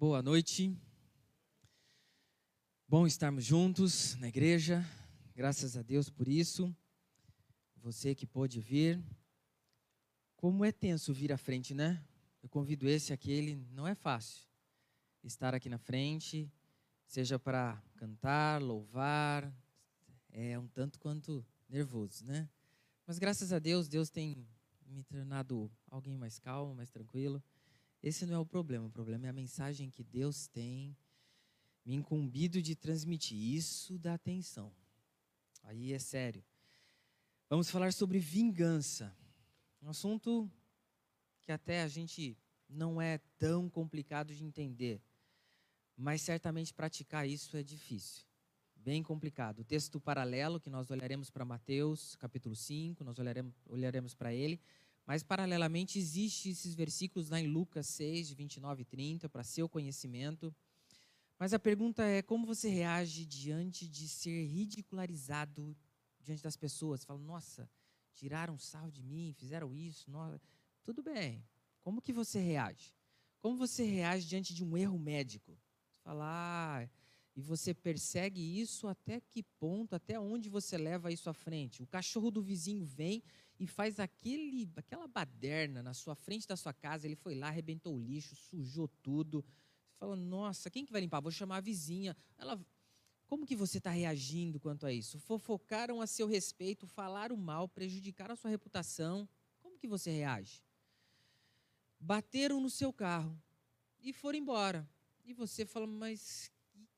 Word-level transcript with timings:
Boa 0.00 0.22
noite. 0.22 0.72
Bom 2.86 3.04
estarmos 3.04 3.44
juntos 3.44 4.14
na 4.20 4.28
igreja. 4.28 4.86
Graças 5.34 5.76
a 5.76 5.82
Deus 5.82 6.08
por 6.08 6.28
isso. 6.28 6.72
Você 7.78 8.14
que 8.14 8.24
pôde 8.24 8.60
vir. 8.60 9.02
Como 10.36 10.64
é 10.64 10.70
tenso 10.70 11.12
vir 11.12 11.32
à 11.32 11.36
frente, 11.36 11.74
né? 11.74 12.00
Eu 12.40 12.48
convido 12.48 12.88
esse 12.88 13.12
aquele, 13.12 13.56
não 13.72 13.88
é 13.88 13.94
fácil 13.96 14.46
estar 15.24 15.52
aqui 15.52 15.68
na 15.68 15.78
frente, 15.78 16.48
seja 17.04 17.36
para 17.36 17.82
cantar, 17.96 18.62
louvar, 18.62 19.52
é 20.30 20.56
um 20.56 20.68
tanto 20.68 21.00
quanto 21.00 21.44
nervoso, 21.68 22.24
né? 22.24 22.48
Mas 23.04 23.18
graças 23.18 23.52
a 23.52 23.58
Deus, 23.58 23.88
Deus 23.88 24.10
tem 24.10 24.46
me 24.86 25.02
tornado 25.02 25.68
alguém 25.90 26.16
mais 26.16 26.38
calmo, 26.38 26.72
mais 26.72 26.88
tranquilo. 26.88 27.42
Esse 28.02 28.24
não 28.26 28.34
é 28.34 28.38
o 28.38 28.46
problema, 28.46 28.86
o 28.86 28.90
problema 28.90 29.26
é 29.26 29.28
a 29.28 29.32
mensagem 29.32 29.90
que 29.90 30.04
Deus 30.04 30.46
tem 30.46 30.96
me 31.84 31.94
incumbido 31.94 32.60
de 32.62 32.76
transmitir. 32.76 33.38
Isso 33.38 33.98
dá 33.98 34.14
atenção. 34.14 34.72
Aí 35.62 35.92
é 35.92 35.98
sério. 35.98 36.44
Vamos 37.48 37.70
falar 37.70 37.92
sobre 37.92 38.18
vingança. 38.18 39.16
Um 39.82 39.88
assunto 39.88 40.50
que 41.40 41.50
até 41.50 41.82
a 41.82 41.88
gente 41.88 42.36
não 42.68 43.00
é 43.00 43.18
tão 43.38 43.70
complicado 43.70 44.34
de 44.34 44.44
entender, 44.44 45.00
mas 45.96 46.20
certamente 46.20 46.74
praticar 46.74 47.26
isso 47.26 47.56
é 47.56 47.62
difícil. 47.62 48.26
Bem 48.76 49.02
complicado. 49.02 49.60
O 49.60 49.64
texto 49.64 50.00
paralelo 50.00 50.60
que 50.60 50.70
nós 50.70 50.90
olharemos 50.90 51.30
para 51.30 51.44
Mateus, 51.44 52.16
capítulo 52.16 52.54
5, 52.54 53.02
nós 53.02 53.18
olharemos, 53.18 53.54
olharemos 53.66 54.14
para 54.14 54.32
ele, 54.32 54.60
mas, 55.08 55.22
paralelamente, 55.22 55.98
existem 55.98 56.52
esses 56.52 56.74
versículos 56.74 57.30
lá 57.30 57.40
em 57.40 57.46
Lucas 57.46 57.86
6, 57.86 58.28
de 58.28 58.34
29 58.34 58.82
e 58.82 58.84
30, 58.84 59.26
para 59.26 59.42
seu 59.42 59.66
conhecimento. 59.66 60.54
Mas 61.38 61.54
a 61.54 61.58
pergunta 61.58 62.04
é: 62.04 62.20
como 62.20 62.46
você 62.46 62.68
reage 62.68 63.24
diante 63.24 63.88
de 63.88 64.06
ser 64.06 64.44
ridicularizado 64.44 65.74
diante 66.20 66.42
das 66.42 66.58
pessoas? 66.58 67.00
Você 67.00 67.06
fala, 67.06 67.20
nossa, 67.20 67.70
tiraram 68.12 68.58
sarro 68.58 68.92
de 68.92 69.02
mim, 69.02 69.32
fizeram 69.32 69.74
isso. 69.74 70.10
Nossa. 70.10 70.38
Tudo 70.84 71.02
bem. 71.02 71.42
Como 71.80 72.02
que 72.02 72.12
você 72.12 72.38
reage? 72.38 72.94
Como 73.40 73.56
você 73.56 73.84
reage 73.84 74.26
diante 74.26 74.52
de 74.52 74.62
um 74.62 74.76
erro 74.76 74.98
médico? 74.98 75.52
Você 75.52 76.02
fala, 76.02 76.24
ah, 76.26 76.88
e 77.38 77.40
você 77.40 77.72
persegue 77.72 78.40
isso 78.60 78.88
até 78.88 79.20
que 79.20 79.44
ponto, 79.44 79.94
até 79.94 80.18
onde 80.18 80.48
você 80.48 80.76
leva 80.76 81.12
isso 81.12 81.30
à 81.30 81.32
frente? 81.32 81.80
O 81.80 81.86
cachorro 81.86 82.32
do 82.32 82.42
vizinho 82.42 82.84
vem 82.84 83.22
e 83.60 83.64
faz 83.64 84.00
aquele, 84.00 84.68
aquela 84.74 85.06
baderna 85.06 85.80
na 85.80 85.94
sua 85.94 86.16
frente 86.16 86.48
da 86.48 86.56
sua 86.56 86.72
casa, 86.72 87.06
ele 87.06 87.14
foi 87.14 87.36
lá, 87.36 87.46
arrebentou 87.46 87.94
o 87.94 88.00
lixo, 88.00 88.34
sujou 88.34 88.88
tudo. 88.88 89.44
Você 89.86 89.98
fala, 90.00 90.16
nossa, 90.16 90.68
quem 90.68 90.84
que 90.84 90.90
vai 90.90 91.00
limpar? 91.00 91.20
Vou 91.20 91.30
chamar 91.30 91.58
a 91.58 91.60
vizinha. 91.60 92.16
Ela, 92.36 92.60
como 93.28 93.46
que 93.46 93.54
você 93.54 93.78
está 93.78 93.90
reagindo 93.90 94.58
quanto 94.58 94.84
a 94.84 94.92
isso? 94.92 95.20
Fofocaram 95.20 96.00
a 96.00 96.08
seu 96.08 96.26
respeito, 96.26 96.88
falaram 96.88 97.36
mal, 97.36 97.68
prejudicaram 97.68 98.32
a 98.32 98.36
sua 98.36 98.50
reputação. 98.50 99.28
Como 99.60 99.78
que 99.78 99.86
você 99.86 100.10
reage? 100.10 100.60
Bateram 102.00 102.60
no 102.60 102.68
seu 102.68 102.92
carro 102.92 103.40
e 104.00 104.12
foram 104.12 104.40
embora. 104.40 104.90
E 105.24 105.32
você 105.32 105.64
fala, 105.64 105.86
mas 105.86 106.50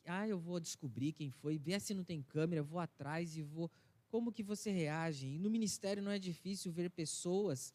ah, 0.07 0.27
eu 0.27 0.39
vou 0.39 0.59
descobrir 0.61 1.13
quem 1.13 1.31
foi, 1.31 1.59
ver 1.59 1.81
se 1.81 1.95
não 1.95 2.05
tem 2.05 2.23
câmera, 2.23 2.63
vou 2.63 2.79
atrás 2.79 3.37
e 3.37 3.43
vou 3.43 3.71
como 4.11 4.33
que 4.33 4.43
você 4.43 4.73
reage? 4.73 5.29
E 5.29 5.39
no 5.39 5.49
ministério 5.49 6.03
não 6.03 6.11
é 6.11 6.19
difícil 6.19 6.73
ver 6.73 6.91
pessoas 6.91 7.73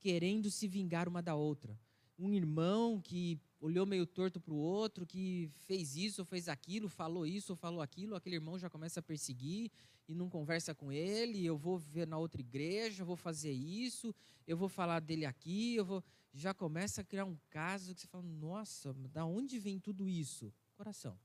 querendo 0.00 0.50
se 0.50 0.66
vingar 0.66 1.06
uma 1.06 1.22
da 1.22 1.34
outra. 1.34 1.78
Um 2.18 2.32
irmão 2.32 3.00
que 3.00 3.38
olhou 3.60 3.84
meio 3.84 4.06
torto 4.06 4.40
para 4.40 4.54
o 4.54 4.56
outro, 4.56 5.06
que 5.06 5.50
fez 5.66 5.94
isso 5.94 6.22
ou 6.22 6.24
fez 6.24 6.48
aquilo, 6.48 6.88
falou 6.88 7.26
isso 7.26 7.52
ou 7.52 7.56
falou 7.56 7.82
aquilo, 7.82 8.16
aquele 8.16 8.36
irmão 8.36 8.58
já 8.58 8.70
começa 8.70 9.00
a 9.00 9.02
perseguir 9.02 9.70
e 10.08 10.14
não 10.14 10.30
conversa 10.30 10.74
com 10.74 10.90
ele. 10.90 11.44
Eu 11.44 11.56
vou 11.56 11.78
ver 11.78 12.06
na 12.06 12.16
outra 12.16 12.40
igreja, 12.40 13.04
vou 13.04 13.16
fazer 13.16 13.52
isso, 13.52 14.14
eu 14.46 14.56
vou 14.56 14.68
falar 14.68 15.00
dele 15.00 15.26
aqui, 15.26 15.74
eu 15.74 15.84
vou. 15.84 16.02
Já 16.32 16.54
começa 16.54 17.02
a 17.02 17.04
criar 17.04 17.24
um 17.24 17.36
caso 17.50 17.94
que 17.94 18.00
você 18.00 18.06
fala: 18.06 18.24
nossa, 18.24 18.94
da 19.12 19.24
onde 19.26 19.58
vem 19.58 19.78
tudo 19.78 20.08
isso? 20.08 20.52
Coração. 20.74 21.18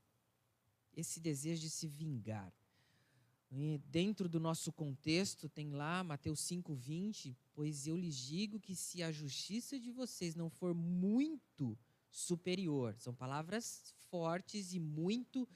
Esse 0.96 1.20
desejo 1.20 1.62
de 1.62 1.70
se 1.70 1.86
vingar. 1.86 2.52
Dentro 3.86 4.28
do 4.28 4.40
nosso 4.40 4.72
contexto, 4.72 5.48
tem 5.48 5.70
lá 5.70 6.02
Mateus 6.02 6.40
5,20: 6.40 7.36
Pois 7.52 7.86
eu 7.86 7.96
lhes 7.96 8.16
digo 8.16 8.58
que 8.58 8.74
se 8.74 9.02
a 9.02 9.12
justiça 9.12 9.78
de 9.78 9.92
vocês 9.92 10.34
não 10.34 10.50
for 10.50 10.74
muito 10.74 11.78
superior, 12.10 12.96
são 12.98 13.14
palavras 13.14 13.94
fortes 14.10 14.72
e 14.72 14.80
muito 14.80 15.48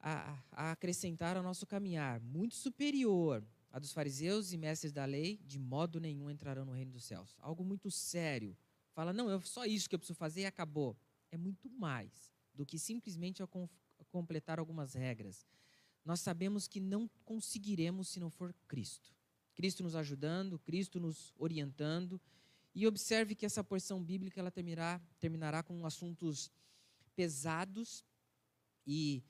a, 0.00 0.38
a 0.52 0.72
acrescentar 0.72 1.36
ao 1.36 1.42
nosso 1.42 1.66
caminhar, 1.66 2.20
muito 2.20 2.54
superior 2.54 3.44
a 3.74 3.78
dos 3.80 3.92
fariseus 3.92 4.52
e 4.52 4.56
mestres 4.56 4.92
da 4.92 5.04
lei, 5.04 5.40
de 5.44 5.58
modo 5.58 5.98
nenhum 5.98 6.30
entrarão 6.30 6.64
no 6.64 6.70
reino 6.70 6.92
dos 6.92 7.04
céus. 7.04 7.36
Algo 7.40 7.64
muito 7.64 7.90
sério. 7.90 8.56
Fala, 8.92 9.12
não, 9.12 9.28
é 9.28 9.40
só 9.40 9.64
isso 9.64 9.88
que 9.88 9.96
eu 9.96 9.98
preciso 9.98 10.16
fazer 10.16 10.42
e 10.42 10.46
acabou. 10.46 10.96
É 11.32 11.36
muito 11.36 11.68
mais 11.68 12.32
do 12.54 12.64
que 12.64 12.78
simplesmente 12.78 13.42
completar 14.16 14.58
algumas 14.58 14.94
regras 14.94 15.36
nós 16.04 16.20
sabemos 16.20 16.68
que 16.68 16.80
não 16.80 17.08
conseguiremos 17.24 18.08
se 18.08 18.20
não 18.20 18.30
for 18.30 18.54
Cristo. 18.68 19.14
Cristo 19.54 19.82
nos 19.82 19.94
ajudando, 19.94 20.58
Cristo 20.58 21.00
nos 21.00 21.32
orientando. 21.38 22.20
E 22.74 22.86
observe 22.86 23.34
que 23.34 23.46
essa 23.46 23.64
porção 23.64 24.02
bíblica 24.02 24.40
ela 24.40 24.50
terminará, 24.50 25.00
terminará 25.18 25.62
com 25.62 25.86
assuntos 25.86 26.50
pesados 27.16 28.04
e 28.86 29.22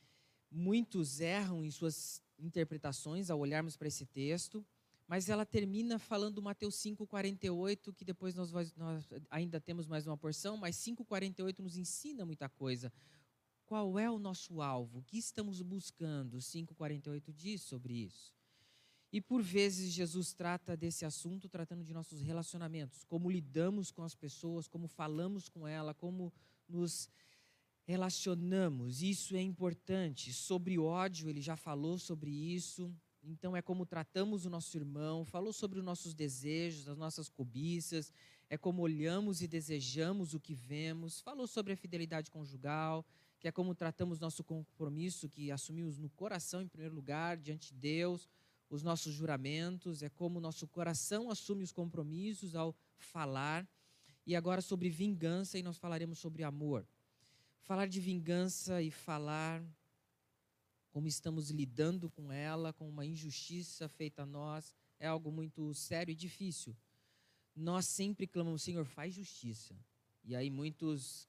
muitos 0.51 1.21
erram 1.21 1.65
em 1.65 1.71
suas 1.71 2.23
interpretações 2.39 3.31
ao 3.31 3.39
olharmos 3.39 3.77
para 3.77 3.87
esse 3.87 4.07
texto, 4.07 4.67
mas 5.07 5.29
ela 5.29 5.45
termina 5.45 5.99
falando 5.99 6.41
Mateus 6.41 6.77
5:48, 6.77 7.93
que 7.93 8.05
depois 8.05 8.35
nós, 8.35 8.51
nós 8.75 9.05
ainda 9.31 9.61
temos 9.61 9.87
mais 9.87 10.07
uma 10.07 10.17
porção, 10.17 10.57
mas 10.57 10.77
5:48 10.77 11.63
nos 11.63 11.77
ensina 11.77 12.25
muita 12.25 12.49
coisa. 12.49 12.91
Qual 13.67 13.99
é 13.99 14.11
o 14.11 14.19
nosso 14.19 14.61
alvo? 14.61 14.99
O 14.99 15.03
que 15.03 15.19
estamos 15.19 15.63
buscando? 15.63 16.39
5,48 16.39 17.33
diz 17.33 17.63
sobre 17.63 17.95
isso. 17.95 18.35
E 19.13 19.21
por 19.21 19.41
vezes 19.43 19.93
Jesus 19.93 20.33
trata 20.33 20.77
desse 20.77 21.05
assunto 21.05 21.49
tratando 21.49 21.85
de 21.85 21.95
nossos 21.95 22.21
relacionamentos, 22.21 23.05
como 23.05 23.31
lidamos 23.31 23.91
com 23.91 24.03
as 24.03 24.15
pessoas, 24.15 24.67
como 24.67 24.89
falamos 24.89 25.49
com 25.49 25.69
ela, 25.69 25.95
como 25.95 26.33
nos 26.69 27.09
relacionamos. 27.85 29.03
Isso 29.03 29.37
é 29.37 29.41
importante. 29.41 30.33
Sobre 30.33 30.79
ódio, 30.79 31.29
ele 31.29 31.41
já 31.41 31.57
falou 31.57 31.99
sobre 31.99 32.31
isso. 32.31 32.93
Então 33.23 33.57
é 33.57 33.63
como 33.63 33.87
tratamos 33.87 34.45
o 34.45 34.51
nosso 34.51 34.77
irmão, 34.77 35.25
falou 35.25 35.53
sobre 35.53 35.79
os 35.79 35.85
nossos 35.85 36.13
desejos, 36.13 36.89
as 36.89 36.99
nossas 36.99 37.29
cobiças, 37.29 38.13
é 38.51 38.59
como 38.59 38.83
olhamos 38.83 39.41
e 39.41 39.49
desejamos 39.49 40.35
o 40.35 40.41
que 40.41 40.55
vemos, 40.55 41.21
falou 41.21 41.47
sobre 41.47 41.73
a 41.73 41.77
fidelidade 41.77 42.31
conjugal, 42.31 43.05
que 43.45 43.49
é 43.49 43.53
como 43.53 43.75
tratamos 43.75 44.19
nosso 44.19 44.43
compromisso, 44.43 45.29
que 45.29 45.51
assumimos 45.51 45.99
no 45.99 46.09
coração 46.09 46.63
em 46.63 46.67
primeiro 46.67 46.95
lugar, 46.95 47.37
diante 47.37 47.75
de 47.75 47.79
Deus, 47.79 48.27
os 48.71 48.83
nossos 48.83 49.13
juramentos, 49.13 50.03
é 50.03 50.09
como 50.09 50.41
nosso 50.41 50.67
coração 50.67 51.31
assume 51.31 51.63
os 51.63 51.71
compromissos 51.71 52.55
ao 52.55 52.75
falar. 52.97 53.69
E 54.27 54.35
agora 54.35 54.63
sobre 54.63 54.89
vingança, 54.89 55.59
e 55.59 55.63
nós 55.63 55.77
falaremos 55.77 56.19
sobre 56.19 56.43
amor. 56.43 56.87
Falar 57.61 57.87
de 57.87 58.01
vingança 58.01 58.81
e 58.81 58.91
falar 58.91 59.63
como 60.91 61.07
estamos 61.07 61.51
lidando 61.51 62.09
com 62.09 62.33
ela, 62.33 62.73
com 62.73 62.89
uma 62.89 63.05
injustiça 63.05 63.91
feita 63.91 64.23
a 64.23 64.27
nós, 64.27 64.75
é 64.99 65.07
algo 65.07 65.31
muito 65.31 65.75
sério 65.75 66.13
e 66.13 66.15
difícil. 66.15 66.75
Nós 67.55 67.85
sempre 67.85 68.27
clamamos, 68.27 68.63
Senhor, 68.63 68.87
faz 68.87 69.13
justiça. 69.13 69.77
E 70.25 70.35
aí 70.35 70.49
muitos 70.49 71.29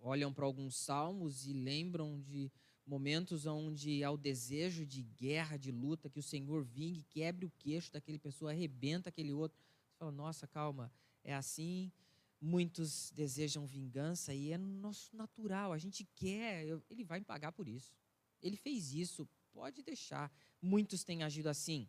olham 0.00 0.32
para 0.32 0.44
alguns 0.44 0.76
salmos 0.76 1.46
e 1.46 1.52
lembram 1.52 2.20
de 2.20 2.50
momentos 2.86 3.46
onde 3.46 4.02
há 4.02 4.10
o 4.10 4.16
desejo 4.16 4.86
de 4.86 5.02
guerra, 5.02 5.56
de 5.56 5.70
luta, 5.70 6.08
que 6.08 6.18
o 6.18 6.22
Senhor 6.22 6.64
vingue, 6.64 7.02
quebre 7.02 7.44
o 7.44 7.52
queixo 7.58 7.92
daquele 7.92 8.18
pessoa, 8.18 8.50
arrebenta 8.50 9.10
aquele 9.10 9.32
outro. 9.32 9.58
Você 9.90 9.98
fala, 9.98 10.10
nossa, 10.10 10.46
calma, 10.46 10.90
é 11.22 11.34
assim. 11.34 11.92
Muitos 12.40 13.10
desejam 13.10 13.66
vingança 13.66 14.32
e 14.32 14.52
é 14.52 14.58
nosso 14.58 15.14
natural, 15.16 15.72
a 15.72 15.78
gente 15.78 16.04
quer, 16.14 16.66
ele 16.88 17.02
vai 17.02 17.20
pagar 17.20 17.50
por 17.50 17.66
isso. 17.66 17.92
Ele 18.40 18.56
fez 18.56 18.94
isso, 18.94 19.28
pode 19.52 19.82
deixar. 19.82 20.32
Muitos 20.62 21.02
têm 21.02 21.24
agido 21.24 21.48
assim. 21.48 21.88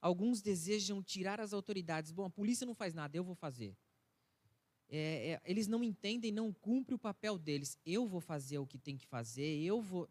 Alguns 0.00 0.40
desejam 0.40 1.02
tirar 1.02 1.38
as 1.38 1.52
autoridades. 1.52 2.10
Bom, 2.10 2.24
a 2.24 2.30
polícia 2.30 2.66
não 2.66 2.74
faz 2.74 2.94
nada, 2.94 3.14
eu 3.14 3.22
vou 3.22 3.34
fazer 3.34 3.76
é, 4.90 5.32
é, 5.32 5.40
eles 5.44 5.68
não 5.68 5.84
entendem, 5.84 6.32
não 6.32 6.52
cumprem 6.52 6.96
o 6.96 6.98
papel 6.98 7.38
deles. 7.38 7.78
Eu 7.86 8.06
vou 8.06 8.20
fazer 8.20 8.58
o 8.58 8.66
que 8.66 8.76
tem 8.76 8.96
que 8.96 9.06
fazer, 9.06 9.62
eu 9.62 9.80
vou. 9.80 10.08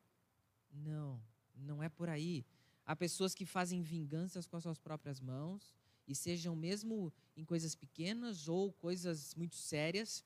Não, 0.71 1.21
não 1.53 1.83
é 1.83 1.89
por 1.89 2.07
aí. 2.07 2.45
Há 2.85 2.95
pessoas 2.95 3.35
que 3.35 3.45
fazem 3.45 3.81
vinganças 3.81 4.47
com 4.47 4.55
as 4.55 4.63
suas 4.63 4.79
próprias 4.79 5.19
mãos, 5.19 5.75
e 6.07 6.15
sejam 6.15 6.55
mesmo 6.55 7.13
em 7.37 7.45
coisas 7.45 7.75
pequenas 7.75 8.47
ou 8.47 8.71
coisas 8.73 9.35
muito 9.35 9.55
sérias, 9.55 10.23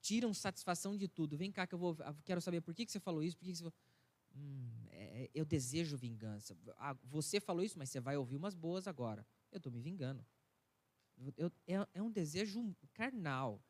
tiram 0.00 0.34
satisfação 0.34 0.96
de 0.96 1.06
tudo. 1.06 1.36
Vem 1.36 1.52
cá 1.52 1.66
que 1.66 1.74
eu 1.74 1.78
vou, 1.78 1.96
quero 2.24 2.40
saber 2.40 2.62
por 2.62 2.74
que, 2.74 2.84
que 2.84 2.90
você 2.90 2.98
falou 2.98 3.22
isso, 3.22 3.36
por 3.36 3.44
que, 3.44 3.52
que 3.52 3.58
você 3.58 3.64
falou... 3.64 3.74
Hum, 4.34 4.86
é, 4.90 5.30
eu 5.34 5.44
desejo 5.44 5.96
vingança. 5.96 6.56
Ah, 6.78 6.96
você 7.04 7.38
falou 7.38 7.62
isso, 7.62 7.78
mas 7.78 7.90
você 7.90 8.00
vai 8.00 8.16
ouvir 8.16 8.36
umas 8.36 8.54
boas 8.54 8.88
agora. 8.88 9.26
Eu 9.52 9.58
estou 9.58 9.72
me 9.72 9.80
vingando. 9.80 10.24
Eu, 11.36 11.52
é, 11.66 11.86
é 11.94 12.02
um 12.02 12.10
desejo 12.10 12.74
carnal. 12.92 13.60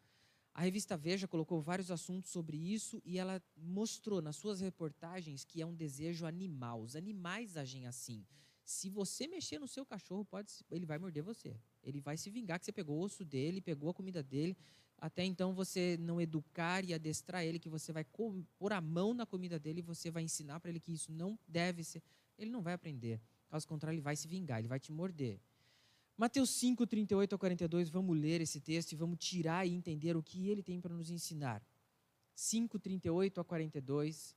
A 0.52 0.62
revista 0.62 0.96
Veja 0.96 1.28
colocou 1.28 1.60
vários 1.60 1.90
assuntos 1.90 2.30
sobre 2.30 2.56
isso 2.56 3.00
e 3.04 3.18
ela 3.18 3.42
mostrou 3.56 4.20
nas 4.20 4.36
suas 4.36 4.60
reportagens 4.60 5.44
que 5.44 5.62
é 5.62 5.66
um 5.66 5.74
desejo 5.74 6.26
animal. 6.26 6.82
Os 6.82 6.96
animais 6.96 7.56
agem 7.56 7.86
assim. 7.86 8.26
Se 8.64 8.88
você 8.88 9.26
mexer 9.26 9.58
no 9.58 9.66
seu 9.66 9.84
cachorro, 9.84 10.24
pode, 10.24 10.52
ele 10.70 10.86
vai 10.86 10.98
morder 10.98 11.22
você. 11.22 11.56
Ele 11.82 12.00
vai 12.00 12.16
se 12.16 12.30
vingar 12.30 12.58
que 12.58 12.66
você 12.66 12.72
pegou 12.72 12.98
o 12.98 13.02
osso 13.02 13.24
dele, 13.24 13.60
pegou 13.60 13.90
a 13.90 13.94
comida 13.94 14.22
dele. 14.22 14.56
Até 14.98 15.24
então 15.24 15.54
você 15.54 15.96
não 15.98 16.20
educar 16.20 16.84
e 16.84 16.92
adestrar 16.92 17.42
ele, 17.42 17.58
que 17.58 17.68
você 17.68 17.92
vai 17.92 18.04
pôr 18.04 18.72
a 18.72 18.80
mão 18.80 19.14
na 19.14 19.24
comida 19.24 19.58
dele 19.58 19.78
e 19.78 19.82
você 19.82 20.10
vai 20.10 20.22
ensinar 20.22 20.60
para 20.60 20.70
ele 20.70 20.78
que 20.78 20.92
isso 20.92 21.10
não 21.10 21.38
deve 21.48 21.82
ser. 21.82 22.02
Ele 22.36 22.50
não 22.50 22.60
vai 22.60 22.74
aprender. 22.74 23.20
Caso 23.48 23.66
contrário, 23.66 23.96
ele 23.96 24.02
vai 24.02 24.14
se 24.14 24.28
vingar, 24.28 24.58
ele 24.58 24.68
vai 24.68 24.78
te 24.78 24.92
morder. 24.92 25.40
Mateus 26.20 26.50
5, 26.50 26.86
38 26.86 27.34
a 27.34 27.38
42, 27.38 27.88
vamos 27.88 28.14
ler 28.14 28.42
esse 28.42 28.60
texto 28.60 28.92
e 28.92 28.94
vamos 28.94 29.18
tirar 29.18 29.66
e 29.66 29.72
entender 29.72 30.18
o 30.18 30.22
que 30.22 30.50
ele 30.50 30.62
tem 30.62 30.78
para 30.78 30.92
nos 30.92 31.08
ensinar. 31.08 31.66
5, 32.34 32.78
38 32.78 33.40
a 33.40 33.44
42. 33.44 34.36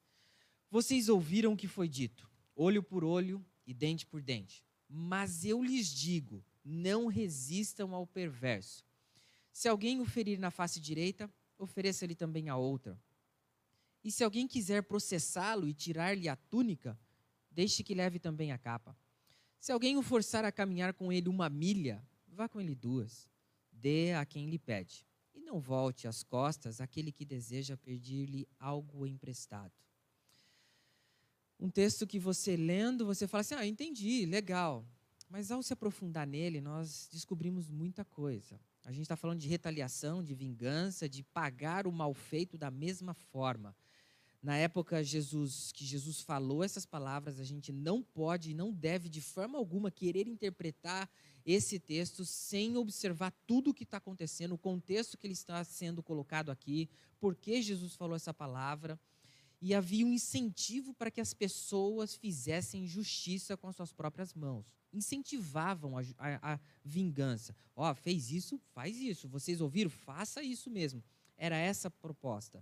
Vocês 0.72 1.10
ouviram 1.10 1.52
o 1.52 1.58
que 1.58 1.68
foi 1.68 1.90
dito: 1.90 2.32
olho 2.56 2.82
por 2.82 3.04
olho 3.04 3.46
e 3.68 3.74
dente 3.74 4.06
por 4.06 4.22
dente. 4.22 4.64
Mas 4.88 5.44
eu 5.44 5.62
lhes 5.62 5.94
digo: 5.94 6.42
não 6.64 7.08
resistam 7.08 7.94
ao 7.94 8.08
perverso. 8.08 8.86
Se 9.52 9.68
alguém 9.68 10.00
o 10.00 10.06
ferir 10.06 10.40
na 10.40 10.52
face 10.52 10.80
direita, 10.80 11.30
ofereça-lhe 11.58 12.16
também 12.16 12.48
a 12.48 12.56
outra. 12.56 12.98
E 14.02 14.10
se 14.10 14.24
alguém 14.24 14.48
quiser 14.48 14.84
processá-lo 14.84 15.68
e 15.68 15.74
tirar-lhe 15.74 16.30
a 16.30 16.38
túnica, 16.38 16.98
deixe 17.52 17.84
que 17.84 17.94
leve 17.94 18.20
também 18.20 18.54
a 18.54 18.58
capa. 18.58 18.98
Se 19.64 19.72
alguém 19.72 19.96
o 19.96 20.02
forçar 20.02 20.44
a 20.44 20.52
caminhar 20.52 20.94
com 20.94 21.10
ele 21.10 21.30
uma 21.30 21.50
milha, 21.50 22.06
vá 22.28 22.50
com 22.50 22.60
ele 22.60 22.76
duas. 22.76 23.30
Dê 23.72 24.12
a 24.12 24.26
quem 24.26 24.50
lhe 24.50 24.60
pede. 24.60 25.06
E 25.34 25.40
não 25.40 25.58
volte 25.58 26.06
as 26.06 26.22
costas 26.22 26.82
àquele 26.82 27.14
que 27.14 27.24
deseja 27.24 27.78
pedir-lhe 27.78 28.46
algo 28.60 29.08
emprestado. 29.08 29.72
Um 31.58 31.70
texto 31.70 32.06
que 32.06 32.20
você 32.20 32.58
lendo, 32.58 33.06
você 33.06 33.26
fala 33.26 33.40
assim: 33.40 33.56
ah, 33.56 33.66
entendi, 33.66 34.26
legal. 34.26 34.86
Mas 35.30 35.50
ao 35.50 35.64
se 35.64 35.72
aprofundar 35.72 36.28
nele, 36.28 36.60
nós 36.60 37.08
descobrimos 37.10 37.70
muita 37.70 38.04
coisa. 38.04 38.60
A 38.84 38.92
gente 38.92 39.04
está 39.04 39.16
falando 39.16 39.40
de 39.40 39.48
retaliação, 39.48 40.22
de 40.22 40.36
vingança, 40.36 41.08
de 41.08 41.24
pagar 41.24 41.88
o 41.88 41.92
mal 41.94 42.14
feito 42.14 42.58
da 42.58 42.70
mesma 42.70 43.14
forma 43.14 43.74
na 44.44 44.58
época 44.58 45.02
Jesus, 45.02 45.72
que 45.72 45.86
Jesus 45.86 46.20
falou 46.20 46.66
essas 46.66 46.86
palavras, 46.86 47.40
a 47.40 47.46
gente 47.46 47.72
não 47.72 48.04
pode 48.04 48.52
e 48.52 48.54
não 48.54 48.74
deve 48.74 49.08
de 49.08 49.22
forma 49.22 49.58
alguma 49.58 49.90
querer 49.90 50.28
interpretar 50.28 51.10
esse 51.46 51.80
texto 51.80 52.26
sem 52.26 52.76
observar 52.76 53.32
tudo 53.48 53.70
o 53.70 53.74
que 53.74 53.86
está 53.86 53.98
acontecendo, 53.98 54.54
o 54.54 54.58
contexto 54.58 55.18
que 55.18 55.26
ele 55.26 55.34
está 55.34 55.64
sendo 55.64 56.04
colocado 56.04 56.52
aqui, 56.52 56.90
por 57.22 57.38
que 57.38 57.62
Jesus 57.62 57.96
falou 57.96 58.18
essa 58.18 58.34
palavra. 58.34 59.00
E 59.62 59.74
havia 59.74 60.06
um 60.06 60.12
incentivo 60.12 60.94
para 60.94 61.10
que 61.10 61.22
as 61.22 61.34
pessoas 61.34 62.14
fizessem 62.14 62.86
justiça 62.86 63.56
com 63.56 63.70
as 63.70 63.78
suas 63.78 63.94
próprias 63.94 64.34
mãos. 64.34 64.66
Incentivavam 64.92 65.98
a, 65.98 66.02
a, 66.18 66.56
a 66.56 66.60
vingança. 66.84 67.56
Ó, 67.74 67.90
oh, 67.90 67.96
fez 67.96 68.30
isso, 68.30 68.60
faz 68.74 68.98
isso. 68.98 69.26
Vocês 69.30 69.62
ouviram? 69.62 69.90
Faça 69.90 70.44
isso 70.44 70.70
mesmo. 70.70 71.02
Era 71.38 71.56
essa 71.56 71.88
a 71.88 71.92
proposta. 71.92 72.62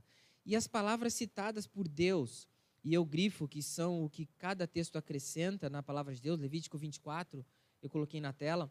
E 0.52 0.56
as 0.58 0.68
palavras 0.68 1.14
citadas 1.14 1.66
por 1.66 1.88
Deus, 1.88 2.46
e 2.84 2.94
eu 2.94 3.06
grifo 3.06 3.48
que 3.48 3.64
são 3.64 4.04
o 4.04 4.10
que 4.10 4.26
cada 4.38 4.68
texto 4.68 4.98
acrescenta 4.98 5.70
na 5.70 5.82
palavra 5.82 6.14
de 6.14 6.20
Deus, 6.20 6.38
Levítico 6.38 6.78
24, 6.78 7.46
eu 7.82 7.90
coloquei 7.90 8.20
na 8.20 8.34
tela. 8.34 8.70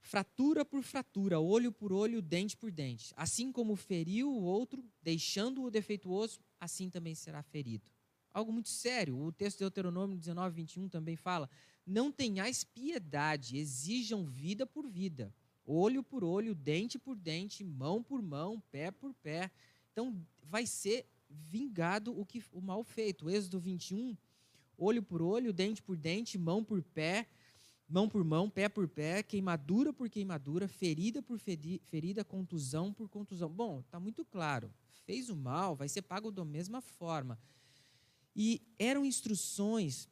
Fratura 0.00 0.64
por 0.64 0.82
fratura, 0.82 1.38
olho 1.38 1.70
por 1.70 1.92
olho, 1.92 2.20
dente 2.20 2.56
por 2.56 2.72
dente. 2.72 3.14
Assim 3.16 3.52
como 3.52 3.76
feriu 3.76 4.28
o 4.28 4.42
outro, 4.42 4.84
deixando-o 5.00 5.70
defeituoso, 5.70 6.40
assim 6.58 6.90
também 6.90 7.14
será 7.14 7.44
ferido. 7.44 7.88
Algo 8.32 8.52
muito 8.52 8.68
sério. 8.68 9.16
O 9.16 9.30
texto 9.30 9.58
de 9.58 9.64
Deuteronômio 9.66 10.18
19, 10.18 10.52
21 10.56 10.88
também 10.88 11.14
fala: 11.14 11.48
Não 11.86 12.10
tenhais 12.10 12.64
piedade, 12.64 13.56
exijam 13.56 14.24
vida 14.24 14.66
por 14.66 14.88
vida, 14.88 15.32
olho 15.64 16.02
por 16.02 16.24
olho, 16.24 16.56
dente 16.56 16.98
por 16.98 17.16
dente, 17.16 17.62
mão 17.62 18.02
por 18.02 18.20
mão, 18.20 18.60
pé 18.72 18.90
por 18.90 19.14
pé 19.14 19.52
então 19.94 20.12
vai 20.42 20.66
ser 20.66 21.06
vingado 21.30 22.18
o 22.18 22.26
que 22.26 22.42
o 22.52 22.60
mal 22.60 22.82
feito. 22.82 23.30
Êxodo 23.30 23.60
21, 23.60 24.16
olho 24.76 25.00
por 25.00 25.22
olho, 25.22 25.52
dente 25.52 25.80
por 25.80 25.96
dente, 25.96 26.36
mão 26.36 26.64
por 26.64 26.82
pé, 26.82 27.28
mão 27.88 28.08
por 28.08 28.24
mão, 28.24 28.50
pé 28.50 28.68
por 28.68 28.88
pé, 28.88 29.22
queimadura 29.22 29.92
por 29.92 30.10
queimadura, 30.10 30.66
ferida 30.66 31.22
por 31.22 31.38
ferida, 31.38 32.24
contusão 32.24 32.92
por 32.92 33.08
contusão. 33.08 33.48
Bom, 33.48 33.80
está 33.80 34.00
muito 34.00 34.24
claro. 34.24 34.68
Fez 35.04 35.30
o 35.30 35.36
mal, 35.36 35.76
vai 35.76 35.88
ser 35.88 36.02
pago 36.02 36.32
da 36.32 36.44
mesma 36.44 36.80
forma. 36.80 37.38
E 38.34 38.60
eram 38.76 39.04
instruções 39.04 40.08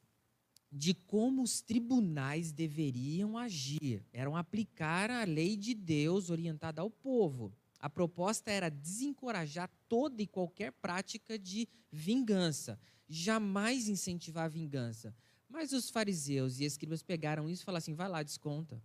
de 0.71 0.93
como 0.93 1.43
os 1.43 1.59
tribunais 1.59 2.53
deveriam 2.53 3.37
agir. 3.37 4.01
Eram 4.13 4.37
aplicar 4.37 5.11
a 5.11 5.25
lei 5.25 5.57
de 5.57 5.73
Deus 5.73 6.29
orientada 6.29 6.81
ao 6.81 6.89
povo. 6.89 7.53
A 7.83 7.89
proposta 7.89 8.49
era 8.49 8.69
desencorajar 8.69 9.69
toda 9.89 10.21
e 10.21 10.25
qualquer 10.25 10.71
prática 10.71 11.37
de 11.37 11.67
vingança, 11.91 12.79
jamais 13.09 13.89
incentivar 13.89 14.45
a 14.45 14.47
vingança. 14.47 15.13
Mas 15.49 15.73
os 15.73 15.89
fariseus 15.89 16.61
e 16.61 16.63
escribas 16.63 17.03
pegaram 17.03 17.49
isso 17.49 17.61
e 17.61 17.65
falaram 17.65 17.79
assim: 17.79 17.93
vai 17.93 18.07
lá, 18.07 18.23
desconta. 18.23 18.81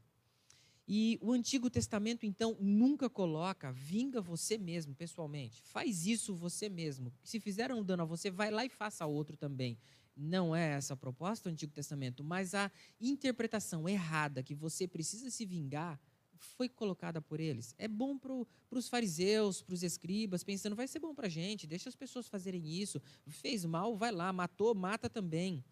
E 0.89 1.17
o 1.23 1.31
Antigo 1.31 1.71
Testamento, 1.71 2.27
então, 2.27 2.57
nunca 2.59 3.09
coloca, 3.09 3.71
vinga 3.71 4.21
você 4.21 4.59
mesmo, 4.59 4.97
pessoalmente. 4.97 5.63
Faz 5.63 6.05
isso 6.05 6.35
você 6.35 6.69
mesmo. 6.69 7.13
Se 7.23 7.39
fizeram 7.39 7.79
um 7.79 7.85
dano 7.85 8.03
a 8.03 8.07
você, 8.07 8.33
vai 8.33 8.51
lá 8.51 8.65
e 8.65 8.69
faça 8.69 9.07
outro 9.07 9.37
também. 9.37 9.79
Não 10.17 10.57
é 10.57 10.71
essa 10.73 10.95
a 10.95 10.97
proposta 10.97 11.49
do 11.49 11.53
Antigo 11.53 11.73
Testamento, 11.73 12.25
mas 12.25 12.53
a 12.53 12.69
interpretação 13.01 13.89
errada 13.89 14.43
que 14.43 14.57
você 14.57 14.89
precisa 14.89 15.31
se 15.31 15.47
vingar 15.47 16.01
foi 16.39 16.69
colocada 16.69 17.21
por 17.21 17.41
eles. 17.41 17.75
É 17.79 17.89
bom 17.89 18.19
para 18.19 18.33
os 18.71 18.89
fariseus, 18.89 19.63
para 19.63 19.75
os 19.75 19.83
escribas, 19.83 20.45
pensando, 20.45 20.77
vai 20.77 20.87
ser 20.87 20.99
bom 20.99 21.15
para 21.15 21.27
a 21.27 21.31
gente, 21.31 21.67
deixa 21.67 21.89
as 21.89 21.97
pessoas 21.97 22.29
fazerem 22.29 22.67
isso. 22.67 23.01
Fez 23.27 23.65
mal, 23.65 23.97
vai 23.97 24.13
lá, 24.13 24.33
matou, 24.33 24.75
mata 24.75 25.09
também. 25.09 25.65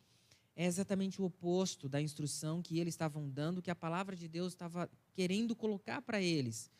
É 0.54 0.64
exatamente 0.64 1.20
o 1.20 1.24
oposto 1.24 1.88
da 1.88 2.00
instrução 2.00 2.62
que 2.62 2.78
eles 2.78 2.94
estavam 2.94 3.28
dando, 3.28 3.60
que 3.60 3.70
a 3.70 3.74
palavra 3.74 4.16
de 4.16 4.26
Deus 4.26 4.52
estava 4.52 4.90
querendo 5.12 5.54
colocar 5.54 6.00
para 6.00 6.20
eles, 6.20 6.70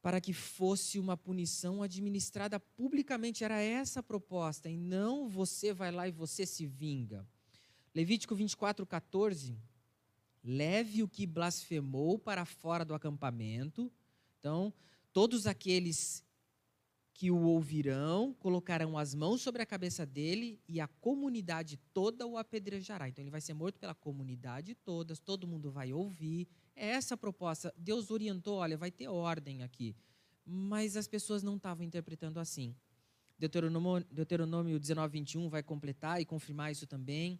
para 0.00 0.20
que 0.20 0.32
fosse 0.32 0.98
uma 0.98 1.16
punição 1.16 1.82
administrada 1.82 2.60
publicamente. 2.60 3.42
Era 3.42 3.60
essa 3.60 4.00
a 4.00 4.02
proposta, 4.02 4.70
e 4.70 4.76
não 4.76 5.28
você 5.28 5.72
vai 5.72 5.90
lá 5.90 6.06
e 6.06 6.12
você 6.12 6.46
se 6.46 6.64
vinga. 6.66 7.26
Levítico 7.94 8.34
24, 8.34 8.86
14 8.86 9.56
leve 10.42 11.02
o 11.02 11.08
que 11.08 11.26
blasfemou 11.26 12.18
para 12.18 12.44
fora 12.44 12.84
do 12.84 12.94
acampamento. 12.94 13.90
Então, 14.38 14.72
todos 15.12 15.46
aqueles 15.46 16.24
que 17.14 17.30
o 17.30 17.42
ouvirão 17.42 18.34
colocarão 18.34 18.98
as 18.98 19.14
mãos 19.14 19.42
sobre 19.42 19.62
a 19.62 19.66
cabeça 19.66 20.04
dele 20.04 20.58
e 20.66 20.80
a 20.80 20.88
comunidade 20.88 21.78
toda 21.92 22.26
o 22.26 22.36
apedrejará. 22.36 23.08
Então, 23.08 23.22
ele 23.22 23.30
vai 23.30 23.40
ser 23.40 23.54
morto 23.54 23.78
pela 23.78 23.94
comunidade 23.94 24.74
toda, 24.74 25.14
todo 25.16 25.46
mundo 25.46 25.70
vai 25.70 25.92
ouvir. 25.92 26.48
É 26.74 26.88
essa 26.88 27.14
a 27.14 27.16
proposta. 27.16 27.72
Deus 27.76 28.10
orientou: 28.10 28.56
olha, 28.56 28.76
vai 28.76 28.90
ter 28.90 29.08
ordem 29.08 29.62
aqui. 29.62 29.94
Mas 30.44 30.96
as 30.96 31.06
pessoas 31.06 31.42
não 31.42 31.56
estavam 31.56 31.84
interpretando 31.84 32.40
assim. 32.40 32.74
Deuteronômio, 33.38 34.06
Deuteronômio 34.10 34.78
19, 34.78 35.12
21 35.12 35.48
vai 35.48 35.62
completar 35.62 36.20
e 36.20 36.24
confirmar 36.24 36.72
isso 36.72 36.86
também. 36.86 37.38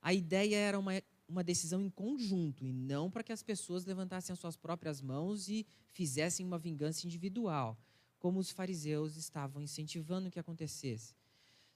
A 0.00 0.12
ideia 0.12 0.56
era 0.56 0.78
uma 0.78 0.92
uma 1.32 1.42
decisão 1.42 1.80
em 1.80 1.90
conjunto 1.90 2.64
e 2.64 2.72
não 2.72 3.10
para 3.10 3.22
que 3.22 3.32
as 3.32 3.42
pessoas 3.42 3.84
levantassem 3.84 4.32
as 4.32 4.38
suas 4.38 4.56
próprias 4.56 5.00
mãos 5.00 5.48
e 5.48 5.66
fizessem 5.90 6.46
uma 6.46 6.58
vingança 6.58 7.06
individual, 7.06 7.76
como 8.18 8.38
os 8.38 8.50
fariseus 8.50 9.16
estavam 9.16 9.62
incentivando 9.62 10.30
que 10.30 10.38
acontecesse. 10.38 11.14